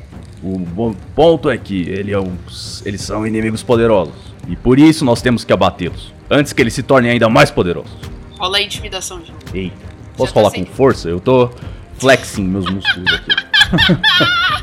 [0.44, 2.38] o bom ponto é que ele é um-
[2.86, 4.14] eles são inimigos poderosos.
[4.48, 6.14] E por isso nós temos que abatê-los.
[6.30, 7.92] Antes que eles se tornem ainda mais poderosos.
[8.40, 9.34] Rola a intimidação, gente.
[9.54, 9.76] Eita.
[10.16, 11.10] Posso Já tá sem- com força?
[11.10, 11.50] Eu tô
[11.98, 13.32] flexing meus músculos aqui.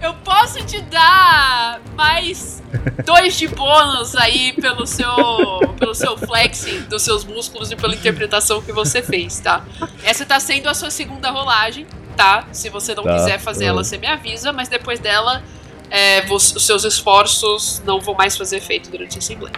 [0.00, 2.62] Eu posso te dar mais
[3.04, 5.10] dois de bônus aí pelo seu,
[5.78, 9.64] pelo seu flexing dos seus músculos e pela interpretação que você fez, tá?
[10.04, 11.84] Essa tá sendo a sua segunda rolagem,
[12.18, 12.48] tá?
[12.52, 13.70] Se você não Tá, quiser fazer tá.
[13.70, 15.40] ela, você me avisa, mas depois dela,
[15.88, 19.54] é, vo- os seus esforços não vão mais fazer efeito durante a assembleia.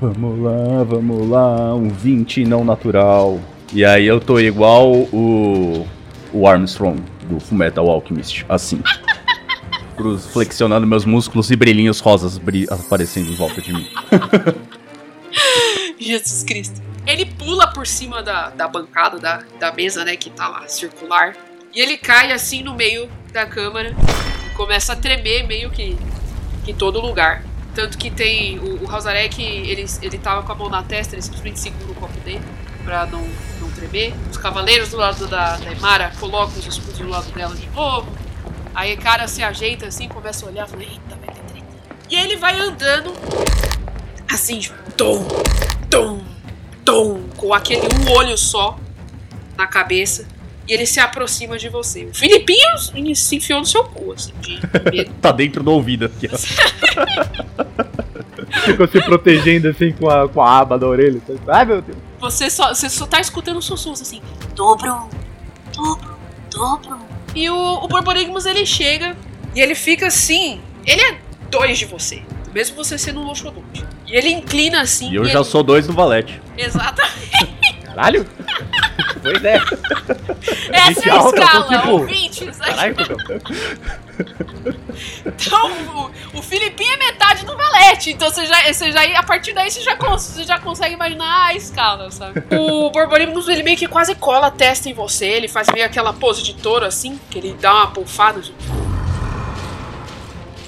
[0.00, 3.38] Vamos lá, vamos lá, um 20 não natural.
[3.72, 5.86] E aí eu tô igual o.
[6.32, 8.80] o Armstrong do Fullmetal Alchemist, assim.
[9.96, 13.86] Cruz, flexionando meus músculos e brilhinhos rosas bri- aparecendo em volta de mim.
[16.00, 16.80] Jesus Cristo.
[17.10, 21.36] Ele pula por cima da, da bancada, da, da mesa, né, que tá lá, circular.
[21.74, 23.94] E ele cai assim no meio da câmara
[24.60, 25.96] começa a tremer meio que
[26.66, 27.42] em todo lugar.
[27.74, 31.22] Tanto que tem o, o Hausarek, ele, ele tava com a mão na testa, ele
[31.22, 32.42] simplesmente segura o copo dele
[32.84, 33.26] pra não,
[33.58, 34.12] não tremer.
[34.30, 38.12] Os cavaleiros do lado da, da Emara colocam os escudos do lado dela de novo.
[38.74, 41.66] Aí o cara se ajeita assim, começa a olhar e fala, eita, vai ter treta.
[42.10, 43.14] E ele vai andando
[44.30, 45.26] assim, tipo, tom,
[45.88, 46.22] tom,
[46.90, 48.78] tom, com aquele um olho só
[49.56, 50.26] na cabeça.
[50.68, 52.04] E ele se aproxima de você.
[52.04, 52.78] O Filipinho
[53.16, 54.60] se enfiou no seu cu, assim, de
[54.90, 55.10] medo.
[55.20, 56.38] Tá dentro do ouvido aqui, ó.
[58.64, 61.20] Ficou se protegendo assim com a, com a aba da orelha.
[61.48, 61.98] Ai meu Deus.
[62.20, 64.20] Você só, você só tá escutando sussurros assim.
[64.54, 65.08] Dobro,
[65.74, 66.16] dobro,
[66.50, 66.98] dobro.
[67.34, 69.16] E o, o Borborigmus ele chega
[69.54, 70.60] e ele fica assim.
[70.84, 71.18] Ele é
[71.50, 72.22] dois de você.
[72.52, 73.84] Mesmo você sendo um Loxodonte.
[74.06, 75.10] E ele inclina assim.
[75.10, 76.40] E eu e já ele- sou dois do Valete.
[76.56, 77.30] Exatamente.
[77.84, 78.26] Caralho?
[79.22, 79.56] pois é.
[80.72, 82.56] Essa é a escala, tipo- ouvintes.
[82.58, 82.96] Caralho.
[85.24, 88.10] Então, o, o Filipinho é metade do Valete.
[88.10, 91.54] Então, você já, você já, a partir daí, você já, você já consegue imaginar a
[91.54, 92.42] escala, sabe?
[92.56, 95.26] O Borborigmus, ele meio que quase cola a testa em você.
[95.26, 98.40] Ele faz meio aquela pose de touro, assim, que ele dá uma bufada.
[98.40, 98.52] Assim.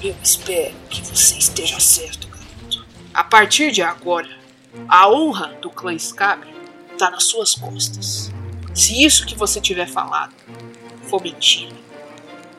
[0.03, 2.85] Eu espero que você esteja certo, garoto.
[3.13, 4.27] A partir de agora,
[4.85, 6.53] a honra do clã Scabre
[6.97, 8.29] tá nas suas costas.
[8.75, 10.33] Se isso que você tiver falado
[11.09, 11.73] for mentira,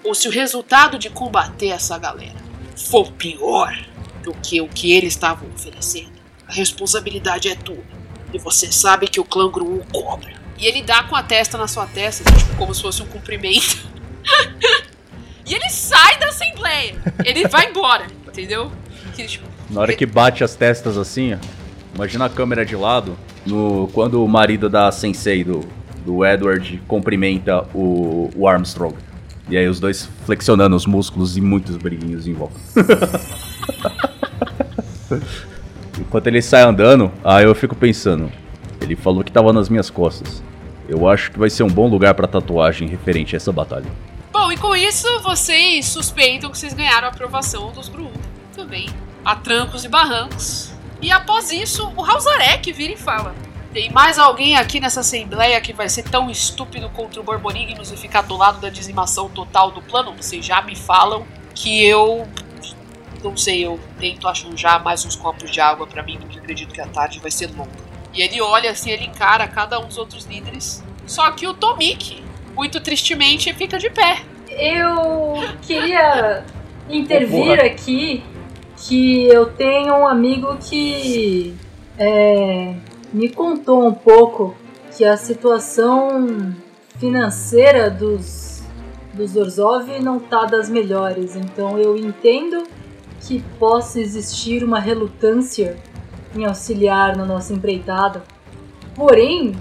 [0.02, 2.42] ou se o resultado de combater essa galera
[2.88, 3.76] for pior
[4.22, 6.14] do que o que eles estavam oferecendo,
[6.48, 7.84] a responsabilidade é tua.
[8.32, 10.32] E você sabe que o clã Gru cobra.
[10.56, 13.06] E ele dá com a testa na sua testa, assim, tipo, como se fosse um
[13.06, 13.86] cumprimento.
[15.46, 16.94] e ele sai da assembleia.
[17.24, 18.70] Ele vai embora, entendeu?
[19.14, 21.38] Tipo, Na hora que bate as testas assim, ó,
[21.94, 23.16] imagina a câmera de lado,
[23.46, 25.60] no, quando o marido da sensei do,
[26.04, 28.94] do Edward cumprimenta o, o Armstrong.
[29.48, 32.58] E aí os dois flexionando os músculos e muitos briguinhos em volta.
[36.00, 38.32] Enquanto ele sai andando, aí eu fico pensando,
[38.80, 40.42] ele falou que tava nas minhas costas.
[40.88, 43.86] Eu acho que vai ser um bom lugar pra tatuagem referente a essa batalha.
[44.34, 48.10] Bom, e com isso vocês suspeitam que vocês ganharam a aprovação dos Gru
[48.52, 48.88] também.
[49.24, 50.72] A trancos e barrancos.
[51.00, 53.32] E após isso, o Rausarek vira e fala:
[53.72, 57.96] Tem mais alguém aqui nessa assembleia que vai ser tão estúpido contra o Borborignos e
[57.96, 60.16] ficar do lado da dizimação total do plano?
[60.16, 61.24] Vocês já me falam
[61.54, 62.26] que eu.
[63.22, 66.80] Não sei, eu tento arranjar mais uns copos de água pra mim, porque acredito que
[66.80, 67.70] a tarde vai ser longa.
[68.12, 70.82] E ele olha assim, ele encara cada um dos outros líderes.
[71.06, 72.24] Só que o Tomik,
[72.54, 74.22] muito tristemente, fica de pé.
[74.48, 76.44] Eu queria
[76.88, 77.66] intervir porra.
[77.66, 78.22] aqui
[78.76, 81.54] que eu tenho um amigo que
[81.98, 82.74] é,
[83.12, 84.54] me contou um pouco
[84.96, 86.54] que a situação
[86.98, 88.62] financeira dos,
[89.12, 91.34] dos Orzhov não tá das melhores.
[91.34, 92.64] Então eu entendo
[93.20, 95.76] que possa existir uma relutância
[96.36, 98.22] em auxiliar na nossa empreitada.
[98.94, 99.54] Porém,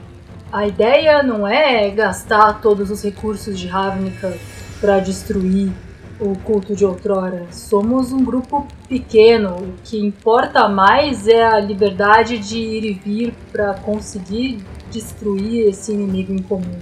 [0.54, 4.38] a ideia não é gastar todos os recursos de Ravnica
[4.80, 5.72] para destruir
[6.20, 7.48] o culto de outrora.
[7.50, 9.56] Somos um grupo pequeno.
[9.56, 15.92] O que importa mais é a liberdade de ir e vir para conseguir destruir esse
[15.92, 16.80] inimigo em comum.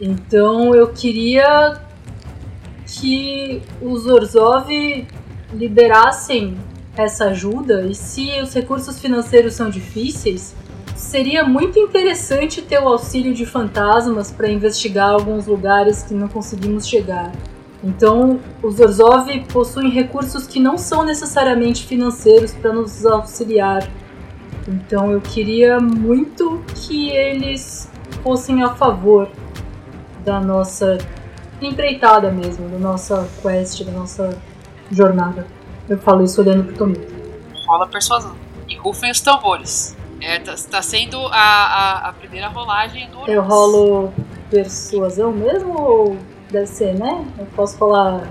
[0.00, 1.80] Então eu queria
[2.86, 4.68] que os Orzhov
[5.52, 6.56] liberassem
[6.96, 10.54] essa ajuda e se os recursos financeiros são difíceis,
[11.00, 16.86] seria muito interessante ter o auxílio de fantasmas para investigar alguns lugares que não conseguimos
[16.86, 17.32] chegar.
[17.82, 23.88] Então, os Orzhov possuem recursos que não são necessariamente financeiros para nos auxiliar.
[24.68, 27.90] Então, eu queria muito que eles
[28.22, 29.30] fossem a favor
[30.22, 30.98] da nossa
[31.62, 34.38] empreitada mesmo, da nossa quest, da nossa
[34.92, 35.46] jornada.
[35.88, 37.00] Eu falo isso olhando pro Tommy.
[37.66, 38.36] rola a persuasão.
[38.68, 39.96] E rufem os tambores.
[40.20, 44.12] É, tá, tá sendo a, a, a primeira rolagem do Eu rolo
[44.50, 46.16] persuasão mesmo ou
[46.50, 47.24] deve ser, né?
[47.38, 48.28] Eu posso falar.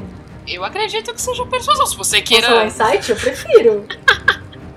[0.48, 1.86] Eu acredito que seja persuasão.
[1.86, 2.66] Se você Posso falar queira.
[2.68, 3.10] insight?
[3.10, 3.86] Eu prefiro.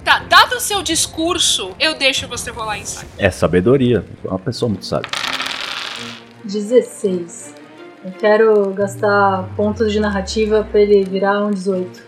[0.04, 3.06] Tá, dado o seu discurso, eu deixo você rolar insight.
[3.16, 5.08] É sabedoria, é uma pessoa muito sábia.
[6.44, 7.54] 16.
[8.04, 12.02] Eu quero gastar pontos de narrativa pra ele virar um 18.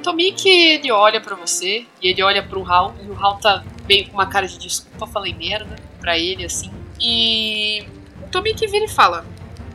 [0.00, 2.94] Tomik, ele olha pra você e ele olha pro Hal.
[3.02, 6.70] E o Hal tá meio com uma cara de desculpa, falei merda pra ele, assim.
[7.00, 7.84] E
[8.22, 9.24] o Tomik vira e fala: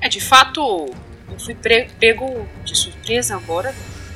[0.01, 0.61] É, de fato,
[1.31, 3.73] eu fui pego de surpresa agora,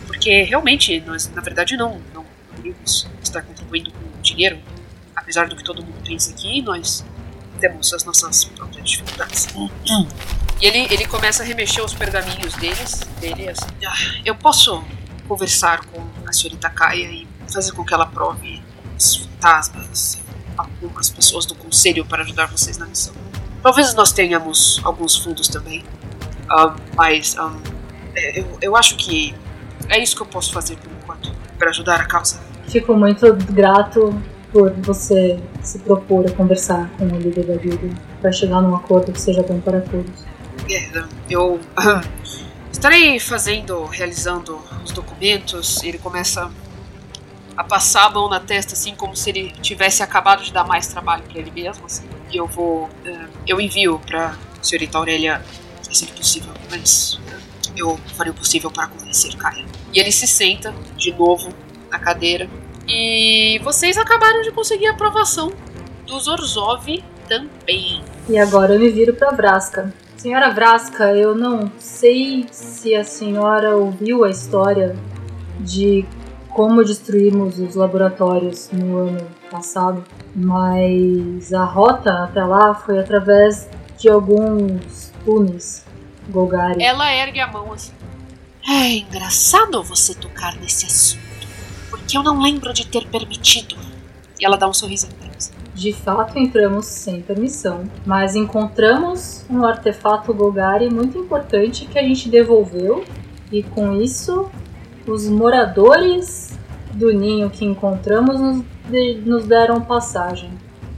[0.08, 4.60] porque realmente nós, na verdade, não, não deveríamos estar contribuindo com dinheiro.
[5.16, 7.06] Apesar do que todo mundo pensa aqui, nós
[7.60, 9.48] temos as nossas próprias dificuldades.
[10.62, 13.66] E ele, ele começa a remexer os pergaminhos deles, dele, assim.
[13.86, 14.84] "Ah, eu posso
[15.30, 18.62] conversar com a senhorita Kaia e fazer com que ela prove
[18.98, 20.20] os fantasmas,
[20.58, 23.14] algumas pessoas do conselho para ajudar vocês na missão.
[23.62, 25.86] Talvez nós tenhamos alguns fundos também,
[26.50, 27.56] ah, mas ah,
[28.16, 29.36] é, eu, eu acho que
[29.88, 32.40] é isso que eu posso fazer por enquanto, para ajudar a causa.
[32.68, 34.20] Fico muito grato
[34.52, 37.90] por você se propor a conversar com o líder da guilda
[38.20, 40.26] para chegar num acordo que seja bom para todos.
[40.70, 42.02] É, eu ah,
[42.72, 45.84] estarei fazendo, realizando os documentos.
[45.84, 46.52] Ele começa
[47.56, 50.88] a passar a mão na testa, assim, como se ele tivesse acabado de dar mais
[50.88, 51.86] trabalho para ele mesmo.
[51.86, 52.08] Assim.
[52.32, 52.90] E eu vou.
[53.06, 55.44] ah, eu envio para senhorita Aurélia
[55.90, 57.40] assim que possível, mas ah,
[57.76, 59.66] eu farei o possível para convencer Kaia.
[59.94, 61.50] E ele se senta de novo
[61.90, 62.50] na cadeira.
[62.88, 65.52] E vocês acabaram de conseguir a aprovação
[66.06, 68.04] dos Orzhov também.
[68.28, 69.94] E agora eu me viro para Vrasca.
[70.20, 74.94] Senhora Vrasca, eu não sei se a senhora ouviu a história
[75.62, 76.06] de
[76.50, 80.04] como destruímos os laboratórios no ano passado,
[80.36, 85.86] mas a rota até lá foi através de alguns túneis
[86.28, 86.84] Golgari.
[86.84, 87.94] Ela ergue a mão assim.
[88.68, 91.48] É engraçado você tocar nesse assunto,
[91.90, 93.78] porque eu não lembro de ter permitido.
[94.38, 95.29] E ela dá um sorrisinho.
[95.80, 102.28] De fato, entramos sem permissão, mas encontramos um artefato Golgari muito importante que a gente
[102.28, 103.06] devolveu,
[103.50, 104.50] e com isso,
[105.08, 106.52] os moradores
[106.92, 110.50] do ninho que encontramos nos, de- nos deram passagem.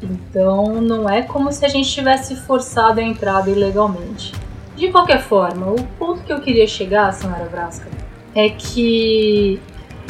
[0.01, 4.33] Então, não é como se a gente tivesse forçado a entrada ilegalmente.
[4.75, 7.87] De qualquer forma, o ponto que eu queria chegar, senhora Vrasca,
[8.33, 9.61] é que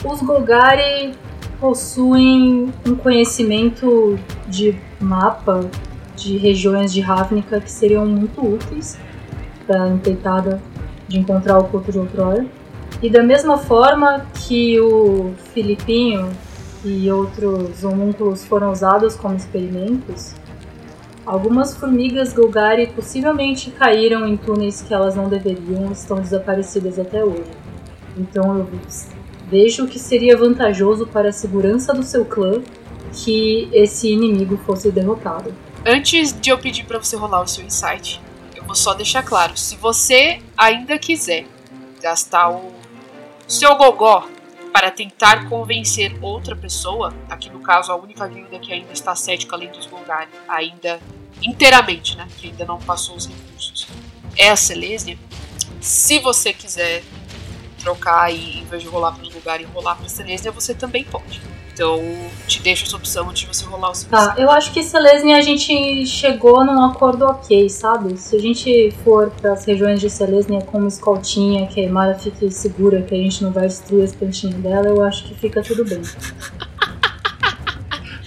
[0.05, 1.11] os Golgari
[1.61, 4.17] possuem um conhecimento
[4.47, 5.69] de mapa
[6.15, 8.97] de regiões de Ravnica que seriam muito úteis
[9.67, 10.59] para a empreitada
[11.07, 12.47] de encontrar o culto de outrora.
[13.01, 16.31] E da mesma forma que o Filipinho
[16.83, 20.33] e outros homúnculos foram usados como experimentos,
[21.23, 27.23] algumas formigas Golgari possivelmente caíram em túneis que elas não deveriam e estão desaparecidas até
[27.23, 27.51] hoje.
[28.17, 28.67] Então eu
[29.51, 32.63] vejo que seria vantajoso para a segurança do seu clã
[33.13, 35.53] que esse inimigo fosse derrotado.
[35.85, 38.21] Antes de eu pedir pra você rolar o seu insight,
[38.55, 41.45] eu vou só deixar claro: se você ainda quiser
[42.01, 42.71] gastar o
[43.45, 44.25] seu gogó
[44.71, 49.55] para tentar convencer outra pessoa, aqui no caso a única guilda que ainda está cética
[49.57, 51.01] além dos Golgari, ainda
[51.41, 53.87] inteiramente, né, que ainda não passou os recursos,
[54.37, 55.17] é a Selesnia.
[55.81, 57.03] Se você quiser
[57.81, 61.03] trocar e em vez de rolar para os Golgari rolar para a Selesnia, você também
[61.03, 61.41] pode.
[61.73, 62.01] Então,
[62.47, 65.37] te deixo essa opção antes de você rolar o seu Tá, eu acho que Selesnia
[65.37, 68.17] a gente chegou num acordo ok, sabe?
[68.17, 72.51] Se a gente for para as regiões de Selesnia como escoltinha, que a Mara fique
[72.51, 75.85] segura que a gente não vai destruir as plantinhas dela, eu acho que fica tudo
[75.85, 76.01] bem.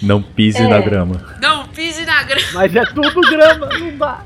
[0.02, 0.68] Não pise É.
[0.68, 1.36] na grama.
[1.40, 2.46] Não pise na grama.
[2.52, 4.22] Mas é tudo grama, não dá.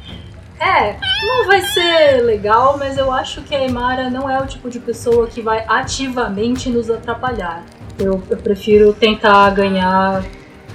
[0.61, 4.69] É, não vai ser legal, mas eu acho que a Emara não é o tipo
[4.69, 7.65] de pessoa que vai ativamente nos atrapalhar.
[7.99, 10.25] Eu, eu prefiro tentar ganhar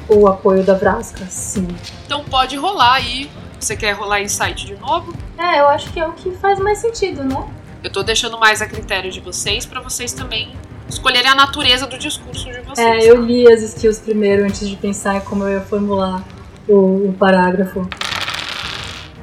[0.08, 1.68] o apoio da Vrasca, sim.
[2.06, 3.30] Então pode rolar aí.
[3.60, 5.14] Você quer rolar insight de novo?
[5.38, 7.48] É, eu acho que é o que faz mais sentido, né?
[7.84, 10.54] Eu tô deixando mais a critério de vocês pra vocês também
[10.88, 12.80] escolherem a natureza do discurso de vocês.
[12.80, 16.24] É, eu li as skills primeiro antes de pensar em como eu ia formular
[16.68, 17.88] o, o parágrafo.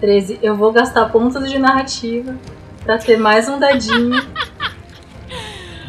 [0.01, 0.39] 13.
[0.43, 2.35] Eu vou gastar pontos de narrativa
[2.85, 4.11] pra ter mais um dadinho.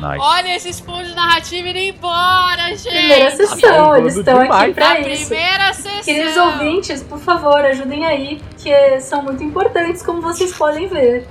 [0.02, 0.18] Nice.
[0.20, 2.90] Olha esses pontos de narrativa indo embora, gente!
[2.90, 5.28] Primeira sessão, tá eles estão aqui pra isso.
[5.28, 6.02] primeira sessão!
[6.04, 11.28] Queridos ouvintes, por favor, ajudem aí, porque são muito importantes, como vocês podem ver.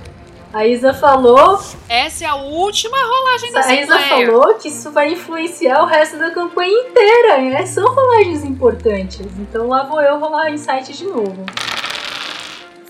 [0.53, 5.13] A Isa falou, Essa é a última rolagem dessa a Isa falou que isso vai
[5.13, 7.65] influenciar o resto da campanha inteira, né?
[7.65, 9.25] São rolagens importantes.
[9.37, 11.45] Então lá vou eu rolar insight de novo.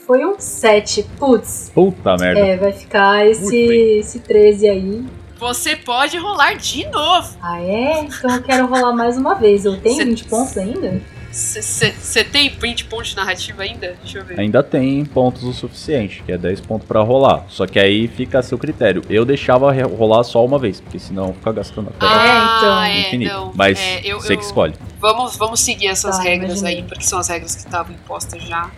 [0.05, 1.03] Foi um 7.
[1.17, 2.39] Putz, Puta merda.
[2.39, 3.55] é, vai ficar esse,
[3.99, 5.05] esse 13 aí.
[5.39, 7.35] Você pode rolar de novo.
[7.41, 8.01] Ah, é?
[8.01, 9.65] Então eu quero rolar mais uma vez.
[9.65, 11.01] Eu tenho Cê- 20 pontos ainda?
[11.31, 13.95] Você tem 20 pontos de narrativa ainda?
[14.03, 14.37] Deixa eu ver.
[14.39, 17.45] Ainda tem pontos o suficiente, que é 10 pontos pra rolar.
[17.47, 19.01] Só que aí fica a seu critério.
[19.09, 22.83] Eu deixava rolar só uma vez, porque senão fica gastando até Ah, então.
[22.83, 23.33] é, infinito.
[23.33, 23.51] não.
[23.55, 24.73] Mas É, eu- você eu- que escolhe.
[24.99, 26.75] Vamos, vamos seguir essas Tá, regras imaginei.
[26.77, 28.69] aí, porque são as regras que estavam impostas já.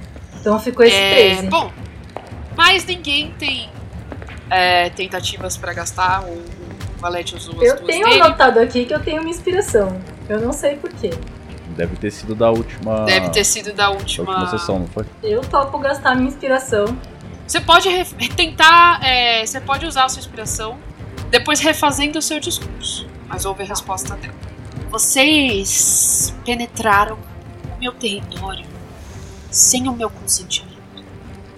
[0.44, 1.48] Então ficou esse É, 13.
[1.48, 1.72] bom,
[2.58, 3.70] mas ninguém tem
[4.50, 6.22] é, tentativas pra gastar.
[6.26, 8.22] O, o Valete usou as Eu duas tenho dele.
[8.22, 9.98] anotado aqui que eu tenho uma inspiração.
[10.28, 11.12] Eu não sei porquê.
[11.78, 13.06] Deve ter sido da última.
[13.06, 14.30] Deve ter sido da da última.
[14.30, 15.06] última sessão, não foi?
[15.24, 16.86] Eu topo gastar minha inspiração.
[17.48, 18.04] Você pode re-
[18.36, 19.00] tentar.
[19.02, 20.78] é, você pode usar a sua inspiração
[21.30, 23.08] depois refazendo o seu discurso.
[23.30, 24.34] Mas houve a resposta dela.
[24.92, 27.18] Vocês penetraram
[27.76, 28.66] o meu território
[29.54, 30.74] sem o meu consentimento.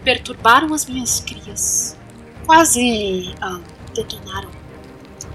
[0.04, 1.98] Perturbaram as minhas crias.
[2.46, 3.60] Quase ah,
[3.96, 4.50] detonaram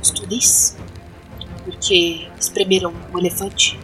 [0.00, 0.76] os túneis.
[1.64, 3.78] Porque espremeram um elefante.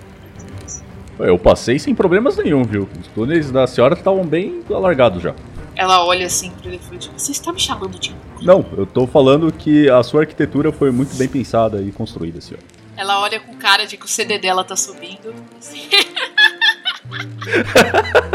[1.19, 2.89] Eu passei sem problemas nenhum, viu?
[3.01, 5.35] Os túneis da senhora estavam bem alargados já.
[5.74, 7.11] Ela olha assim pro elefante.
[7.16, 11.16] Você está me chamando de Não, eu tô falando que a sua arquitetura foi muito
[11.16, 12.65] bem pensada e construída, senhora.
[12.97, 15.35] Ela olha com cara de que o CD dela tá subindo.
[15.59, 15.82] assim.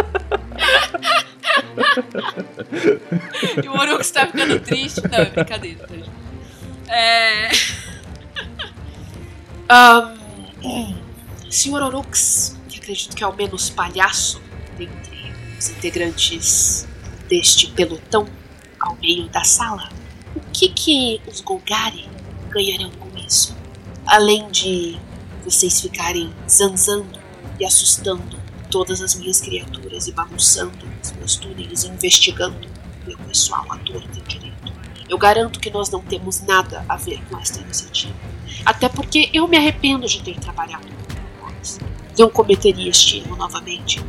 [3.64, 5.02] e o Orux tá ficando triste.
[5.02, 6.12] Não, é brincadeira, tá, gente?
[6.88, 7.50] É...
[9.70, 10.18] Ahn,
[11.50, 14.42] senhor Orux, que acredito que é o menos palhaço
[14.78, 16.88] dentre os integrantes
[17.30, 18.28] deste pelotão
[18.80, 19.90] ao meio da sala,
[20.36, 22.10] o que que os Golgari
[22.50, 23.56] ganharão com isso?
[24.06, 25.00] Além de
[25.44, 27.20] vocês ficarem zanzando
[27.60, 28.41] e assustando
[28.72, 32.68] todas as minhas criaturas e bagunçando os meus túneis e investigando
[33.06, 34.74] meu pessoal à torta e direito.
[35.10, 38.16] Eu garanto que nós não temos nada a ver com esta iniciativa.
[38.66, 40.88] Até porque eu me arrependo de ter trabalhado
[41.40, 41.80] com eles.
[42.18, 44.02] Não cometeria este erro novamente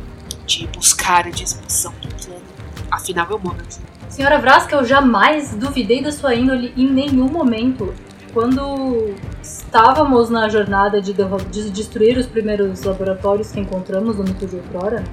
[0.45, 2.41] de buscar a disposição do plano.
[2.89, 3.79] Afinal, eu moro aqui.
[4.07, 7.93] Senhora Vraska, eu jamais duvidei da sua índole em nenhum momento.
[8.33, 14.55] Quando estávamos na jornada de, de destruir os primeiros laboratórios que encontramos no mito de
[14.55, 15.03] outrora,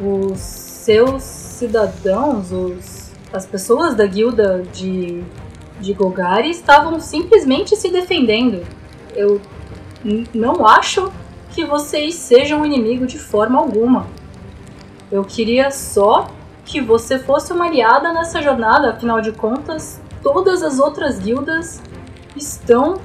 [0.00, 5.22] os seus cidadãos, os, as pessoas da guilda de,
[5.80, 8.66] de Golgari estavam simplesmente se defendendo.
[9.14, 9.40] Eu
[10.34, 11.12] não acho
[11.50, 14.08] que vocês sejam um inimigo de forma alguma.
[15.12, 16.28] Eu queria só
[16.64, 21.80] que você fosse uma aliada nessa jornada, afinal de contas, todas as outras guildas
[22.36, 23.00] estão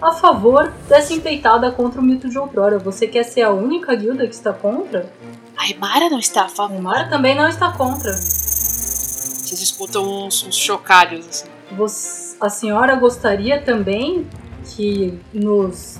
[0.00, 2.78] a favor dessa empeitada contra o mito de outrora.
[2.78, 5.12] Você quer ser a única guilda que está contra?
[5.56, 6.76] A Emara não está a favor.
[6.76, 8.12] A Emara também não está contra.
[8.12, 11.48] Vocês escutam uns, uns chocalhos assim.
[11.72, 14.26] Você, a senhora gostaria também
[14.64, 15.98] que nos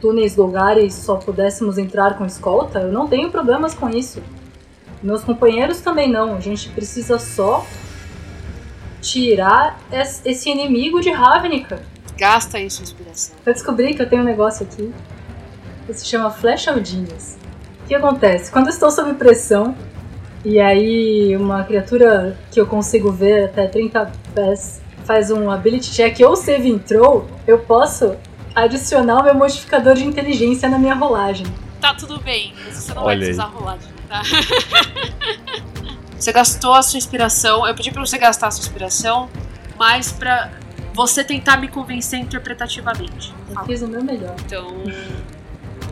[0.00, 2.80] túneis lugares só pudéssemos entrar com escolta?
[2.80, 4.22] Eu não tenho problemas com isso.
[5.02, 6.34] Meus companheiros também não.
[6.34, 7.66] A gente precisa só
[9.00, 11.82] tirar esse inimigo de Ravnica.
[12.16, 13.34] Gasta aí sua inspiração.
[13.44, 14.92] Eu descobri que eu tenho um negócio aqui
[15.86, 17.38] que se chama Flecha Aldinhas.
[17.84, 18.50] O que acontece?
[18.50, 19.76] Quando eu estou sob pressão
[20.44, 26.20] e aí uma criatura que eu consigo ver até 30 pés faz um ability check
[26.20, 28.16] ou save intro, eu posso
[28.54, 31.46] adicionar o meu modificador de inteligência na minha rolagem.
[31.80, 33.50] Tá tudo bem, mas você não Olha vai precisar aí.
[33.50, 33.78] rolar
[34.08, 34.22] tá?
[36.16, 37.66] você gastou a sua inspiração.
[37.66, 39.28] Eu pedi pra você gastar a sua inspiração,
[39.76, 40.52] mas pra
[40.92, 43.34] você tentar me convencer interpretativamente.
[43.50, 44.34] Eu fiz o meu melhor.
[44.44, 44.74] Então.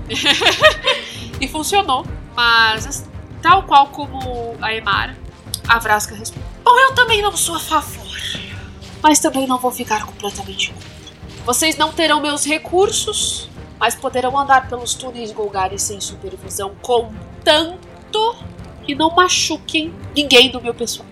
[1.40, 2.06] e funcionou.
[2.34, 3.08] Mas,
[3.42, 5.16] tal qual como a Emara,
[5.66, 8.06] a Vrasca responde: Bom, eu também não sou a favor.
[9.02, 10.90] Mas também não vou ficar completamente contra.
[11.44, 13.48] Vocês não terão meus recursos,
[13.78, 18.36] mas poderão andar pelos túneis Golgares sem supervisão, contanto
[18.84, 21.08] que não machuquem ninguém do meu pessoal.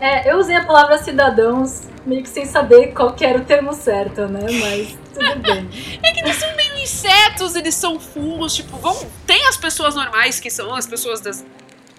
[0.00, 3.72] É, eu usei a palavra cidadãos meio que sem saber qual que era o termo
[3.72, 4.46] certo, né?
[4.60, 5.68] Mas tudo bem.
[6.02, 8.98] é que eles são meio insetos, eles são fungos, tipo, vão.
[9.26, 11.44] Tem as pessoas normais, que são as pessoas das.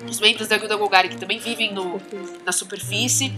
[0.07, 2.01] Os membros da Guilda Golgari que também vivem no,
[2.45, 3.33] na superfície.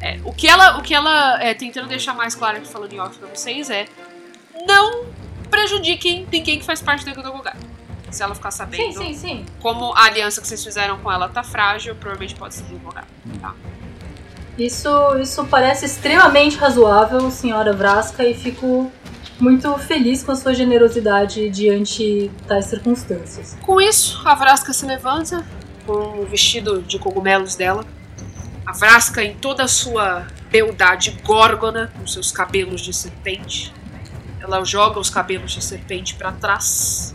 [0.00, 3.00] É, o que ela, o que ela é, tentando deixar mais claro aqui falando em
[3.00, 3.86] off pra vocês é
[4.66, 5.06] não
[5.50, 7.58] prejudiquem ninguém que faz parte da Guilda Golgari
[8.10, 8.92] se ela ficar sabendo.
[8.94, 9.46] Sim, sim, sim.
[9.60, 13.06] Como a aliança que vocês fizeram com ela tá frágil, provavelmente pode ser revogada.
[13.40, 13.54] Tá?
[14.58, 14.88] Isso,
[15.20, 18.90] isso parece extremamente razoável, senhora Vrasca, e fico
[19.38, 23.56] muito feliz com a sua generosidade diante tais circunstâncias.
[23.62, 25.44] Com isso, a Vrasca se levanta
[25.84, 27.84] com o vestido de cogumelos dela.
[28.64, 33.72] A Vrasca, em toda a sua beldade górgona, com seus cabelos de serpente,
[34.40, 37.14] ela joga os cabelos de serpente para trás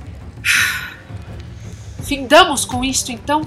[2.04, 3.42] Findamos com isto então?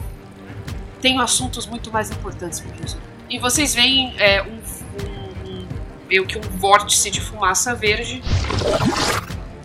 [1.00, 3.13] Tenho assuntos muito mais importantes para resolver.
[3.28, 5.66] E vocês veem é, um, um, um,
[6.08, 8.22] meio que um vórtice de fumaça verde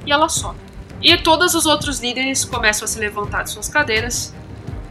[0.05, 0.59] e ela sobe.
[1.01, 4.33] E todos os outros líderes começam a se levantar de suas cadeiras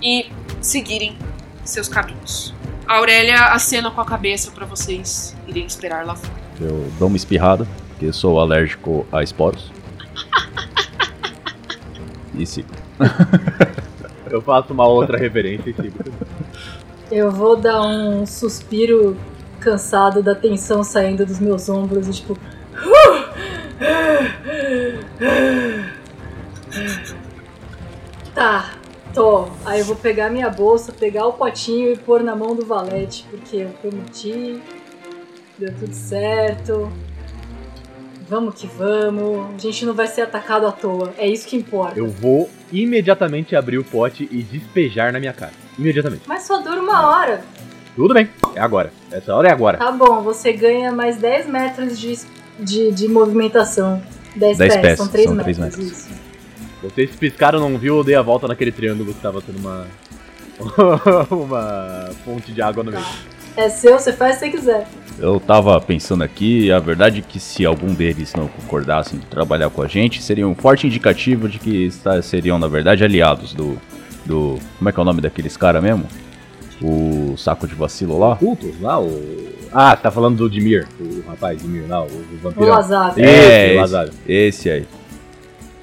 [0.02, 0.30] e
[0.60, 1.16] seguirem
[1.64, 2.54] seus caminhos.
[2.86, 6.32] A Aurélia acena com a cabeça para vocês irem esperar lá fora.
[6.58, 9.70] Eu dou uma espirrada, porque sou alérgico a esporos.
[12.34, 12.70] e sigo.
[14.30, 15.98] Eu faço uma outra reverência e sigo.
[17.10, 19.16] Eu vou dar um suspiro
[19.60, 22.38] cansado da tensão saindo dos meus ombros e tipo.
[28.34, 28.74] Tá,
[29.14, 29.48] tô.
[29.64, 33.26] Aí eu vou pegar minha bolsa, pegar o potinho e pôr na mão do valete,
[33.30, 34.60] porque eu prometi,
[35.58, 36.92] deu tudo certo.
[38.28, 39.54] Vamos que vamos.
[39.54, 41.14] A gente não vai ser atacado à toa.
[41.16, 41.98] É isso que importa.
[41.98, 45.67] Eu vou imediatamente abrir o pote e despejar na minha cara.
[45.78, 46.22] Imediatamente.
[46.26, 47.42] Mas só dura uma hora.
[47.94, 48.28] Tudo bem.
[48.54, 48.92] É agora.
[49.10, 49.78] Essa hora é agora.
[49.78, 52.18] Tá bom, você ganha mais 10 metros de,
[52.58, 54.02] de, de movimentação.
[54.36, 55.56] 10, 10 pés, pés, são 3 são metros.
[55.56, 55.98] 3 metros.
[55.98, 56.08] Isso.
[56.82, 57.98] Vocês piscaram, não viu?
[57.98, 59.86] Eu dei a volta naquele triângulo que tava tendo uma.
[61.30, 63.04] uma fonte de água no meio.
[63.56, 64.86] É seu, você faz se você quiser.
[65.18, 69.68] Eu tava pensando aqui, a verdade é que se algum deles não concordassem de trabalhar
[69.70, 71.90] com a gente, seria um forte indicativo de que
[72.22, 73.76] seriam, na verdade, aliados do.
[74.28, 76.06] Do como é que é o nome daqueles caras mesmo?
[76.80, 78.36] O saco de vacilo lá?
[78.36, 78.72] Culto?
[78.80, 79.58] Lá, o.
[79.72, 82.66] Ah, tá falando do Dimir, o rapaz Dimir lá, o, o vampiro.
[82.66, 83.14] O Lazar.
[83.18, 84.86] É, esse, esse, esse aí.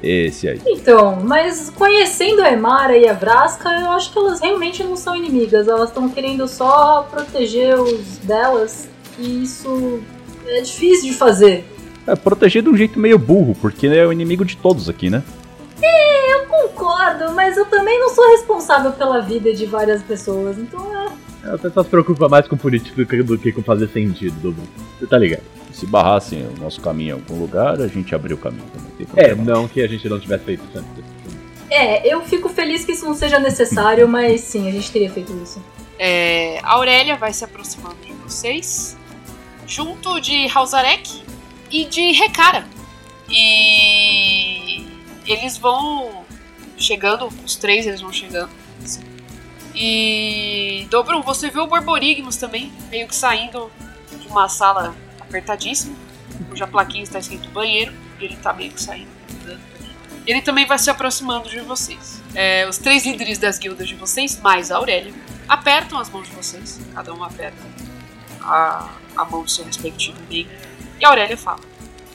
[0.01, 0.61] Esse aí.
[0.67, 5.15] Então, mas conhecendo a Emara e a Vraska, eu acho que elas realmente não são
[5.15, 5.67] inimigas.
[5.67, 8.88] Elas estão querendo só proteger os delas.
[9.17, 9.99] E isso
[10.47, 11.65] é difícil de fazer.
[12.05, 15.23] É, proteger de um jeito meio burro, porque é o inimigo de todos aqui, né?
[16.31, 21.49] Eu concordo, mas eu também não sou responsável pela vida de várias pessoas, então é.
[21.49, 24.35] É, O pessoal se preocupa mais com política do que- do que com fazer sentido,
[24.41, 24.63] Dobro.
[24.99, 25.43] Você tá ligado?
[25.71, 29.07] Se barrassem o nosso caminho em algum lugar, a gente abriu o caminho também.
[29.15, 31.05] É, não que a gente não tivesse feito isso antes.
[31.69, 35.33] É, eu fico feliz que isso não seja necessário, mas sim, a gente teria feito
[35.43, 35.61] isso.
[35.99, 38.95] É, a Aurélia vai se aproximando de vocês,
[39.67, 41.21] junto de Halzarek
[41.71, 42.63] e de Rekara.
[43.29, 44.55] E
[45.26, 46.26] eles vão
[46.77, 48.52] chegando, os três eles vão chegando.
[48.84, 49.03] assim.
[49.73, 53.69] E Dobrum, você viu o Borborigmus também, meio que saindo
[54.19, 55.95] de uma sala apertadíssima,
[56.49, 59.15] cuja plaquinha está escrito banheiro, e ele tá meio que saindo.
[60.26, 62.22] Ele também vai se aproximando de vocês.
[62.34, 65.14] É, os três líderes das guildas de vocês, mais a Aurélia,
[65.47, 66.81] apertam as mãos de vocês.
[66.93, 67.61] Cada um aperta
[68.41, 70.49] a, a mão do seu respectivo amigo.
[70.99, 71.60] E a Aurélia fala: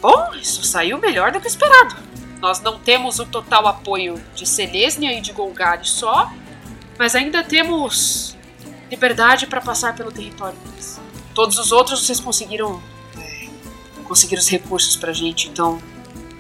[0.01, 1.97] Bom, isso saiu melhor do que esperado.
[2.41, 6.33] Nós não temos o total apoio de Selesnia e de Golgari só,
[6.99, 8.37] mas ainda temos
[8.91, 11.01] liberdade para passar pelo território deles.
[11.35, 12.83] Todos os outros vocês conseguiram
[13.19, 13.49] é,
[14.05, 15.81] conseguir os recursos pra gente, então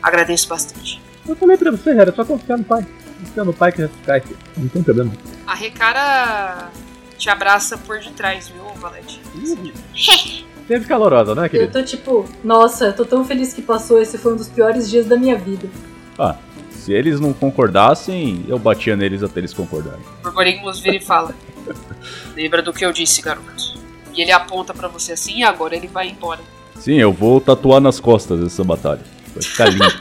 [0.02, 1.00] agradeço bastante.
[1.26, 2.86] Eu falei pra você, era só confiar no pai.
[3.20, 4.36] Confiar no pai que vai ficar aqui.
[4.56, 5.12] Não tem problema.
[5.46, 6.70] A Recara
[7.18, 9.20] te abraça por detrás, viu, Valete?
[10.70, 11.72] Sempre calorosa, né, Eu querido?
[11.72, 15.04] tô tipo, nossa, eu tô tão feliz que passou, esse foi um dos piores dias
[15.04, 15.68] da minha vida.
[16.16, 16.36] Ah,
[16.70, 19.98] se eles não concordassem, eu batia neles até eles concordarem.
[20.20, 21.34] O Borborigmus vira e fala:
[22.36, 23.80] Lembra do que eu disse, garoto?
[24.14, 26.40] E ele aponta pra você assim e agora ele vai embora.
[26.76, 29.02] Sim, eu vou tatuar nas costas essa batalha.
[29.34, 29.84] Vai ficar lindo.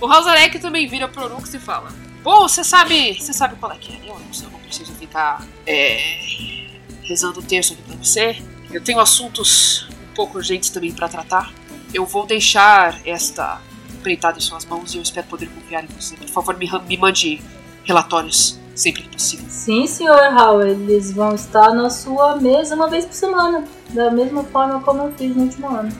[0.00, 1.88] O Halzarek também vira pro Orux e fala:
[2.24, 3.14] Bom, você sabe.
[3.14, 4.42] Você sabe qual é que é, né, Orux?
[4.42, 6.66] Eu não preciso ficar é,
[7.04, 8.42] rezando o terço aqui pra você.
[8.72, 11.52] Eu tenho assuntos um pouco urgentes também pra tratar.
[11.92, 13.60] Eu vou deixar esta
[13.94, 16.16] empreitada em suas mãos e eu espero poder confiar em você.
[16.16, 17.42] Por favor, me, me mande
[17.84, 19.44] relatórios sempre que possível.
[19.48, 24.42] Sim, senhor Hal, eles vão estar na sua mesa uma vez por semana, da mesma
[24.44, 25.90] forma como eu fiz no último ano.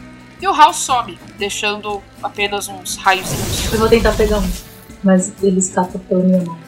[0.41, 3.73] E o Hal some, deixando apenas uns raiozinhos.
[3.73, 4.51] Eu vou tentar pegar um,
[5.03, 6.59] mas ele escapa pela minha mão.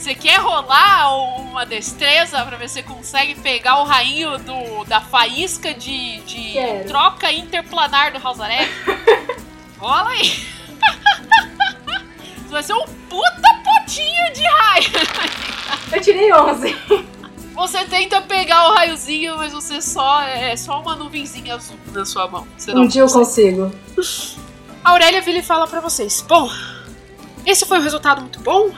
[0.00, 4.98] Você quer rolar uma destreza pra ver se você consegue pegar o rainho do, da
[4.98, 6.88] faísca de, de Quero.
[6.88, 8.70] troca interplanar do Halzarek?
[9.78, 10.22] Rola aí!
[12.40, 14.90] Isso vai ser um puta potinho de raio!
[15.92, 16.76] Eu tirei 11.
[17.52, 20.22] Você tenta pegar o raiozinho, mas você só.
[20.22, 22.46] É só uma nuvenzinha azul na sua mão.
[22.56, 23.58] Você não Um dia eu consegue.
[23.94, 24.32] consigo.
[24.82, 26.48] A Aurélia vira e fala pra vocês: Bom,
[27.44, 28.70] esse foi um resultado muito bom.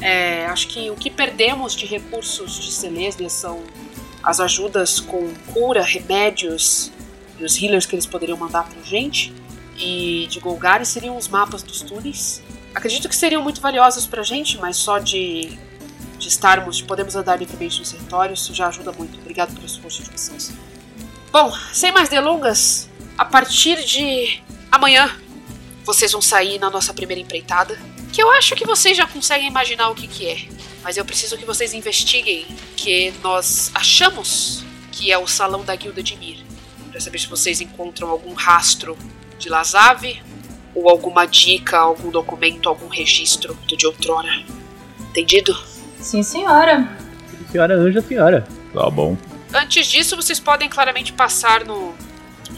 [0.00, 3.62] É, acho que o que perdemos de recursos de Selesnia são
[4.22, 6.90] as ajudas com cura, remédios
[7.38, 9.32] e os healers que eles poderiam mandar pra gente.
[9.78, 12.42] E de Golgari seriam os mapas dos túneis.
[12.74, 15.58] Acredito que seriam muito valiosos pra gente, mas só de,
[16.18, 19.18] de estarmos, de podermos andar livremente nos territórios, já ajuda muito.
[19.18, 20.52] Obrigado pelo esforço de vocês.
[21.32, 25.10] Bom, sem mais delongas, a partir de amanhã
[25.84, 27.78] vocês vão sair na nossa primeira empreitada,
[28.12, 30.38] que eu acho que vocês já conseguem imaginar o que, que é.
[30.82, 32.46] Mas eu preciso que vocês investiguem
[32.76, 36.44] que nós achamos que é o salão da Guilda de Mir.
[36.90, 38.96] Pra saber se vocês encontram algum rastro
[39.38, 40.22] de Lazave
[40.74, 44.30] ou alguma dica, algum documento, algum registro do de outrora.
[45.10, 45.56] Entendido?
[45.98, 46.88] Sim, senhora.
[47.50, 48.46] Senhora anja, senhora.
[48.72, 49.16] Tá bom.
[49.52, 51.94] Antes disso, vocês podem claramente passar no,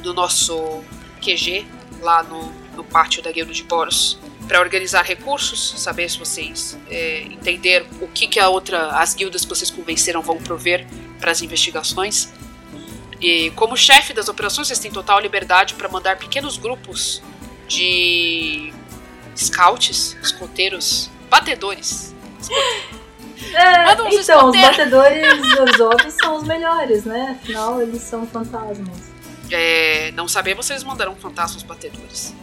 [0.04, 0.82] no nosso
[1.20, 1.66] QG,
[2.00, 7.22] lá no, no pátio da Guilda de Boros, para organizar recursos, saber se vocês é,
[7.22, 10.86] entenderam o que, que a outra, as guildas que vocês convenceram vão prover
[11.20, 12.28] para as investigações.
[13.20, 17.22] E como chefe das operações, vocês têm total liberdade para mandar pequenos grupos
[17.68, 18.72] de
[19.36, 22.14] scouts, escoteiros, batedores.
[23.54, 24.76] É, Manda uns então, os escoteiros.
[24.76, 27.38] batedores Orzhov são os melhores, né?
[27.40, 29.12] Afinal, eles são fantasmas.
[29.50, 32.34] É, não sabemos se eles mandarão fantasmas batedores.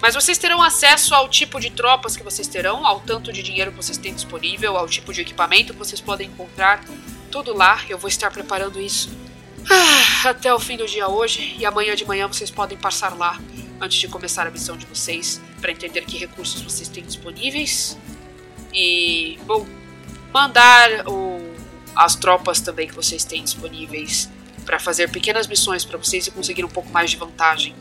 [0.00, 3.70] Mas vocês terão acesso ao tipo de tropas que vocês terão, ao tanto de dinheiro
[3.70, 6.84] que vocês têm disponível, ao tipo de equipamento que vocês podem encontrar.
[7.30, 9.10] Tudo lá, eu vou estar preparando isso
[9.68, 11.56] ah, até o fim do dia hoje.
[11.58, 13.40] E amanhã de manhã vocês podem passar lá
[13.80, 17.98] antes de começar a missão de vocês, para entender que recursos vocês têm disponíveis.
[18.72, 19.66] E, bom,
[20.32, 21.54] mandar o-
[21.94, 24.30] as tropas também que vocês têm disponíveis
[24.64, 27.74] para fazer pequenas missões para vocês e conseguir um pouco mais de vantagem.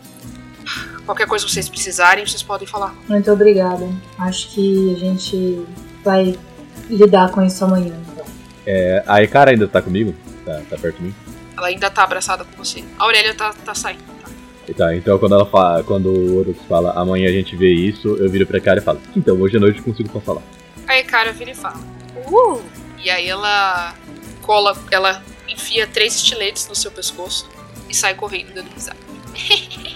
[1.06, 2.96] Qualquer coisa que vocês precisarem, vocês podem falar.
[3.08, 3.88] Muito obrigada.
[4.18, 5.66] Acho que a gente
[6.04, 6.38] vai
[6.90, 7.94] lidar com isso amanhã.
[8.12, 8.26] Então.
[8.66, 10.16] É, a Ekara ainda tá comigo?
[10.44, 11.16] Tá, tá perto de mim?
[11.58, 12.84] Ela ainda tá abraçada com você.
[13.00, 14.04] A Aurélia tá, tá saindo.
[14.22, 14.30] Tá?
[14.74, 18.30] Tá, então quando ela fala, quando o Orux fala amanhã a gente vê isso, eu
[18.30, 20.42] viro pra cara e falo, então hoje à noite eu consigo passar lá.
[20.88, 21.80] Aí a cara vira e fala,
[22.32, 22.62] uh!
[23.04, 23.94] E aí ela
[24.42, 27.48] cola, ela enfia três estiletes no seu pescoço
[27.88, 28.98] e sai correndo dando risada.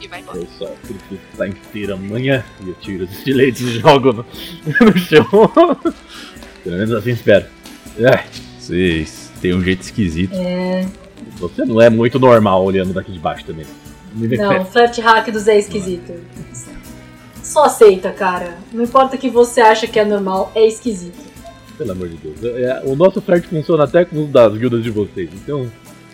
[0.00, 0.38] e vai embora.
[0.38, 4.24] Eu só preciso estar inteira amanhã e eu tiro os estiletes e jogo no,
[4.86, 5.26] no chão.
[6.64, 7.46] Pelo menos assim espero.
[7.98, 8.24] É,
[8.58, 10.34] Vocês têm um jeito esquisito.
[10.34, 10.86] É.
[11.36, 13.66] você não é muito normal olhando daqui de baixo também.
[14.14, 16.12] Não, o flirt hack do Zé é esquisito.
[17.42, 18.58] Só aceita, cara.
[18.72, 21.32] Não importa o que você acha que é normal, é esquisito.
[21.76, 22.44] Pelo amor de Deus.
[22.44, 25.30] É, o nosso flerte funciona até com os das guildas de vocês.
[25.34, 25.70] Então,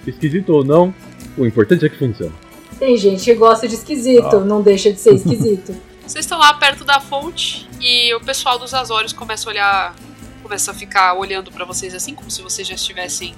[0.06, 0.94] esquisito ou não,
[1.36, 2.32] o importante é que funciona.
[2.78, 4.40] Tem gente que gosta de esquisito, Ah.
[4.40, 5.74] não deixa de ser esquisito.
[6.06, 9.94] Vocês estão lá perto da fonte e o pessoal dos Azores começa a olhar,
[10.42, 13.34] começa a ficar olhando pra vocês assim, como se vocês já estivessem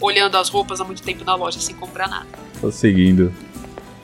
[0.00, 2.26] olhando as roupas há muito tempo na loja sem comprar nada.
[2.60, 3.32] Tô seguindo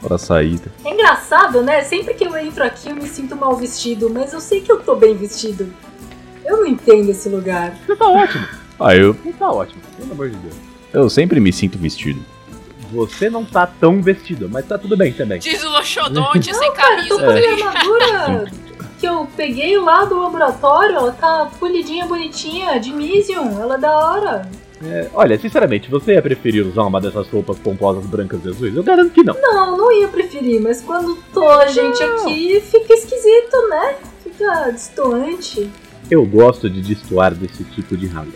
[0.03, 0.71] para a saída.
[0.85, 1.83] É engraçado, né?
[1.83, 4.81] Sempre que eu entro aqui eu me sinto mal vestido, mas eu sei que eu
[4.81, 5.73] tô bem vestido.
[6.45, 7.77] Eu não entendo esse lugar.
[7.87, 8.47] Você tá ótimo.
[8.79, 9.81] Ah, eu, Você tá ótimo.
[9.97, 10.55] Pelo amor de Deus.
[10.93, 12.25] eu sempre me sinto vestido.
[12.91, 15.39] Você não tá tão vestido, mas tá tudo bem também.
[15.39, 17.09] Diz o Loxodonte sem camisa.
[17.09, 18.51] com a minha armadura
[18.99, 23.97] que eu peguei lá do laboratório, ela tá polidinha, bonitinha, de Mision, ela é da
[23.97, 24.51] hora.
[24.85, 28.77] É, olha, sinceramente, você ia preferir usar uma dessas roupas pomposas brancas e azuis?
[28.77, 29.35] Eu garanto que não.
[29.35, 33.97] Não, não ia preferir, mas quando tô a gente aqui, fica esquisito, né?
[34.23, 35.71] Fica distoante.
[36.11, 38.33] Eu gosto de destoar desse tipo de ralo.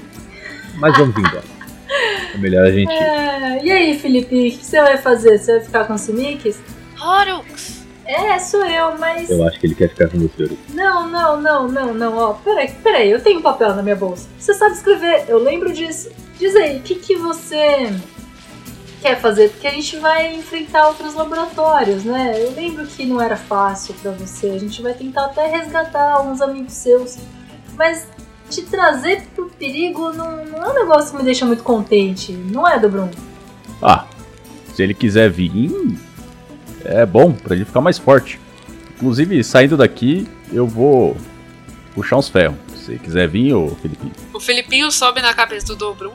[0.74, 1.51] Mas vamos embora.
[2.34, 2.92] É melhor a gente.
[2.92, 5.38] É, e aí, Felipe, o que você vai fazer?
[5.38, 6.60] Você vai ficar com os Simics?
[7.00, 7.82] Horux!
[8.04, 9.30] É, sou eu, mas.
[9.30, 10.42] Eu acho que ele quer ficar com você.
[10.42, 10.58] Ouro.
[10.74, 12.32] Não, não, não, não, não, ó.
[12.34, 14.28] Peraí, peraí, eu tenho um papel na minha bolsa.
[14.38, 16.10] Você sabe escrever, eu lembro disso.
[16.38, 17.92] Diz aí, o que, que você
[19.00, 19.50] quer fazer?
[19.50, 22.34] Porque a gente vai enfrentar outros laboratórios, né?
[22.36, 24.50] Eu lembro que não era fácil pra você.
[24.50, 27.18] A gente vai tentar até resgatar alguns amigos seus.
[27.76, 28.06] Mas
[28.52, 32.68] te trazer pro perigo não, não é um negócio que me deixa muito contente, não
[32.68, 33.10] é, Dobrum?
[33.80, 34.06] Ah,
[34.74, 35.98] se ele quiser vir,
[36.84, 38.40] é bom pra ele ficar mais forte.
[38.96, 41.16] Inclusive, saindo daqui, eu vou
[41.94, 42.56] puxar uns ferros.
[42.76, 44.12] Se quiser vir, ô Felipe.
[44.32, 46.14] O Felipinho sobe na cabeça do Dobrum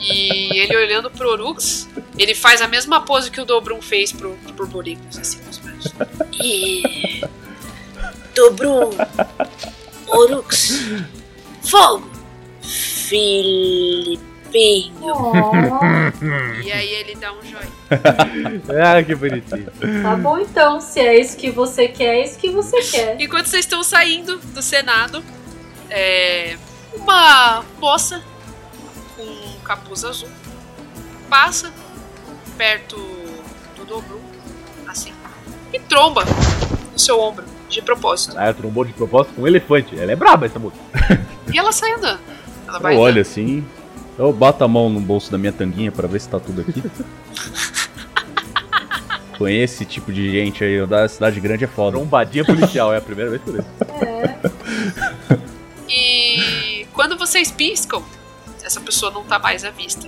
[0.00, 4.36] e ele olhando pro Orux, ele faz a mesma pose que o Dobrum fez pro,
[4.56, 5.94] pro Boricos, assim, com os braços.
[6.32, 7.22] E.
[8.34, 8.90] Dobrum!
[10.06, 10.80] Orux!
[11.68, 12.10] Fogo!
[12.62, 14.18] Filipinho!
[15.02, 15.32] Oh,
[16.64, 17.68] E aí ele dá um joinha.
[18.82, 19.70] Ah, que bonitinho.
[20.02, 23.20] tá bom então, se é isso que você quer, é isso que você quer.
[23.20, 25.22] Enquanto vocês estão saindo do Senado,
[25.90, 26.56] é,
[26.94, 28.22] uma moça
[29.16, 30.28] com um capuz azul
[31.28, 31.72] passa
[32.56, 32.96] perto
[33.76, 34.20] do Dobru,
[34.86, 35.12] assim,
[35.72, 36.24] e tromba
[36.92, 38.34] no seu ombro, de propósito.
[38.36, 39.98] Ah, trombou de propósito com um elefante.
[39.98, 40.76] Ela é braba essa moça.
[41.50, 42.20] E ela sai andando.
[42.66, 43.64] Ela vai Eu olho assim,
[44.18, 46.82] eu bato a mão no bolso da minha tanguinha pra ver se tá tudo aqui.
[49.38, 51.96] Com esse tipo de gente aí, da cidade grande é foda.
[51.96, 53.66] Trombadinha policial, é a primeira vez que eu vejo.
[53.90, 55.42] andando.
[55.88, 58.02] E quando vocês piscam,
[58.62, 60.06] essa pessoa não tá mais à vista.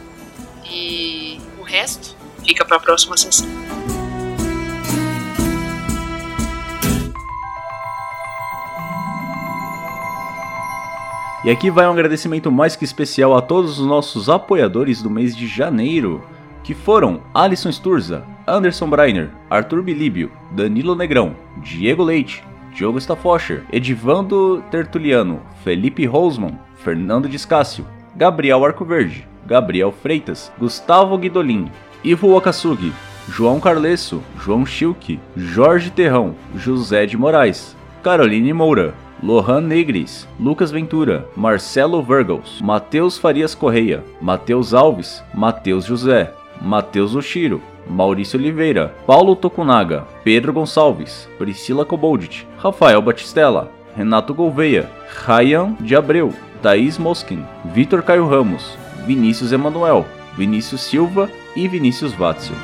[0.69, 3.49] E o resto fica pra próxima sessão.
[11.43, 15.35] E aqui vai um agradecimento mais que especial a todos os nossos apoiadores do mês
[15.35, 16.23] de janeiro,
[16.63, 22.45] que foram Alisson Sturza, Anderson Breiner, Arthur Bilíbio, Danilo Negrão, Diego Leite,
[22.75, 31.71] Diogo Staffoscher, Edivando Tertuliano, Felipe Rosman, Fernando Discácio, Gabriel Arcoverde, Gabriel Freitas, Gustavo Guidolin,
[32.05, 32.93] Ivo Wakasugi,
[33.31, 41.27] João Carlesso, João Schilke, Jorge Terrão, José de Moraes, Caroline Moura, Lohan Negris, Lucas Ventura,
[41.37, 46.31] Marcelo Virgals, Matheus Farias Correia, Matheus Alves, Matheus José,
[46.61, 54.89] Matheus Oshiro, Maurício Oliveira, Paulo Tokunaga, Pedro Gonçalves, Priscila Coboldit, Rafael Batistella, Renato Gouveia,
[55.27, 56.33] Ryan de Abreu,
[56.63, 57.45] Thaís Moskin,
[57.75, 60.07] Vitor Caio Ramos, Vinícius Emanuel,
[60.37, 62.57] Vinícius Silva e Vinícius Watzel.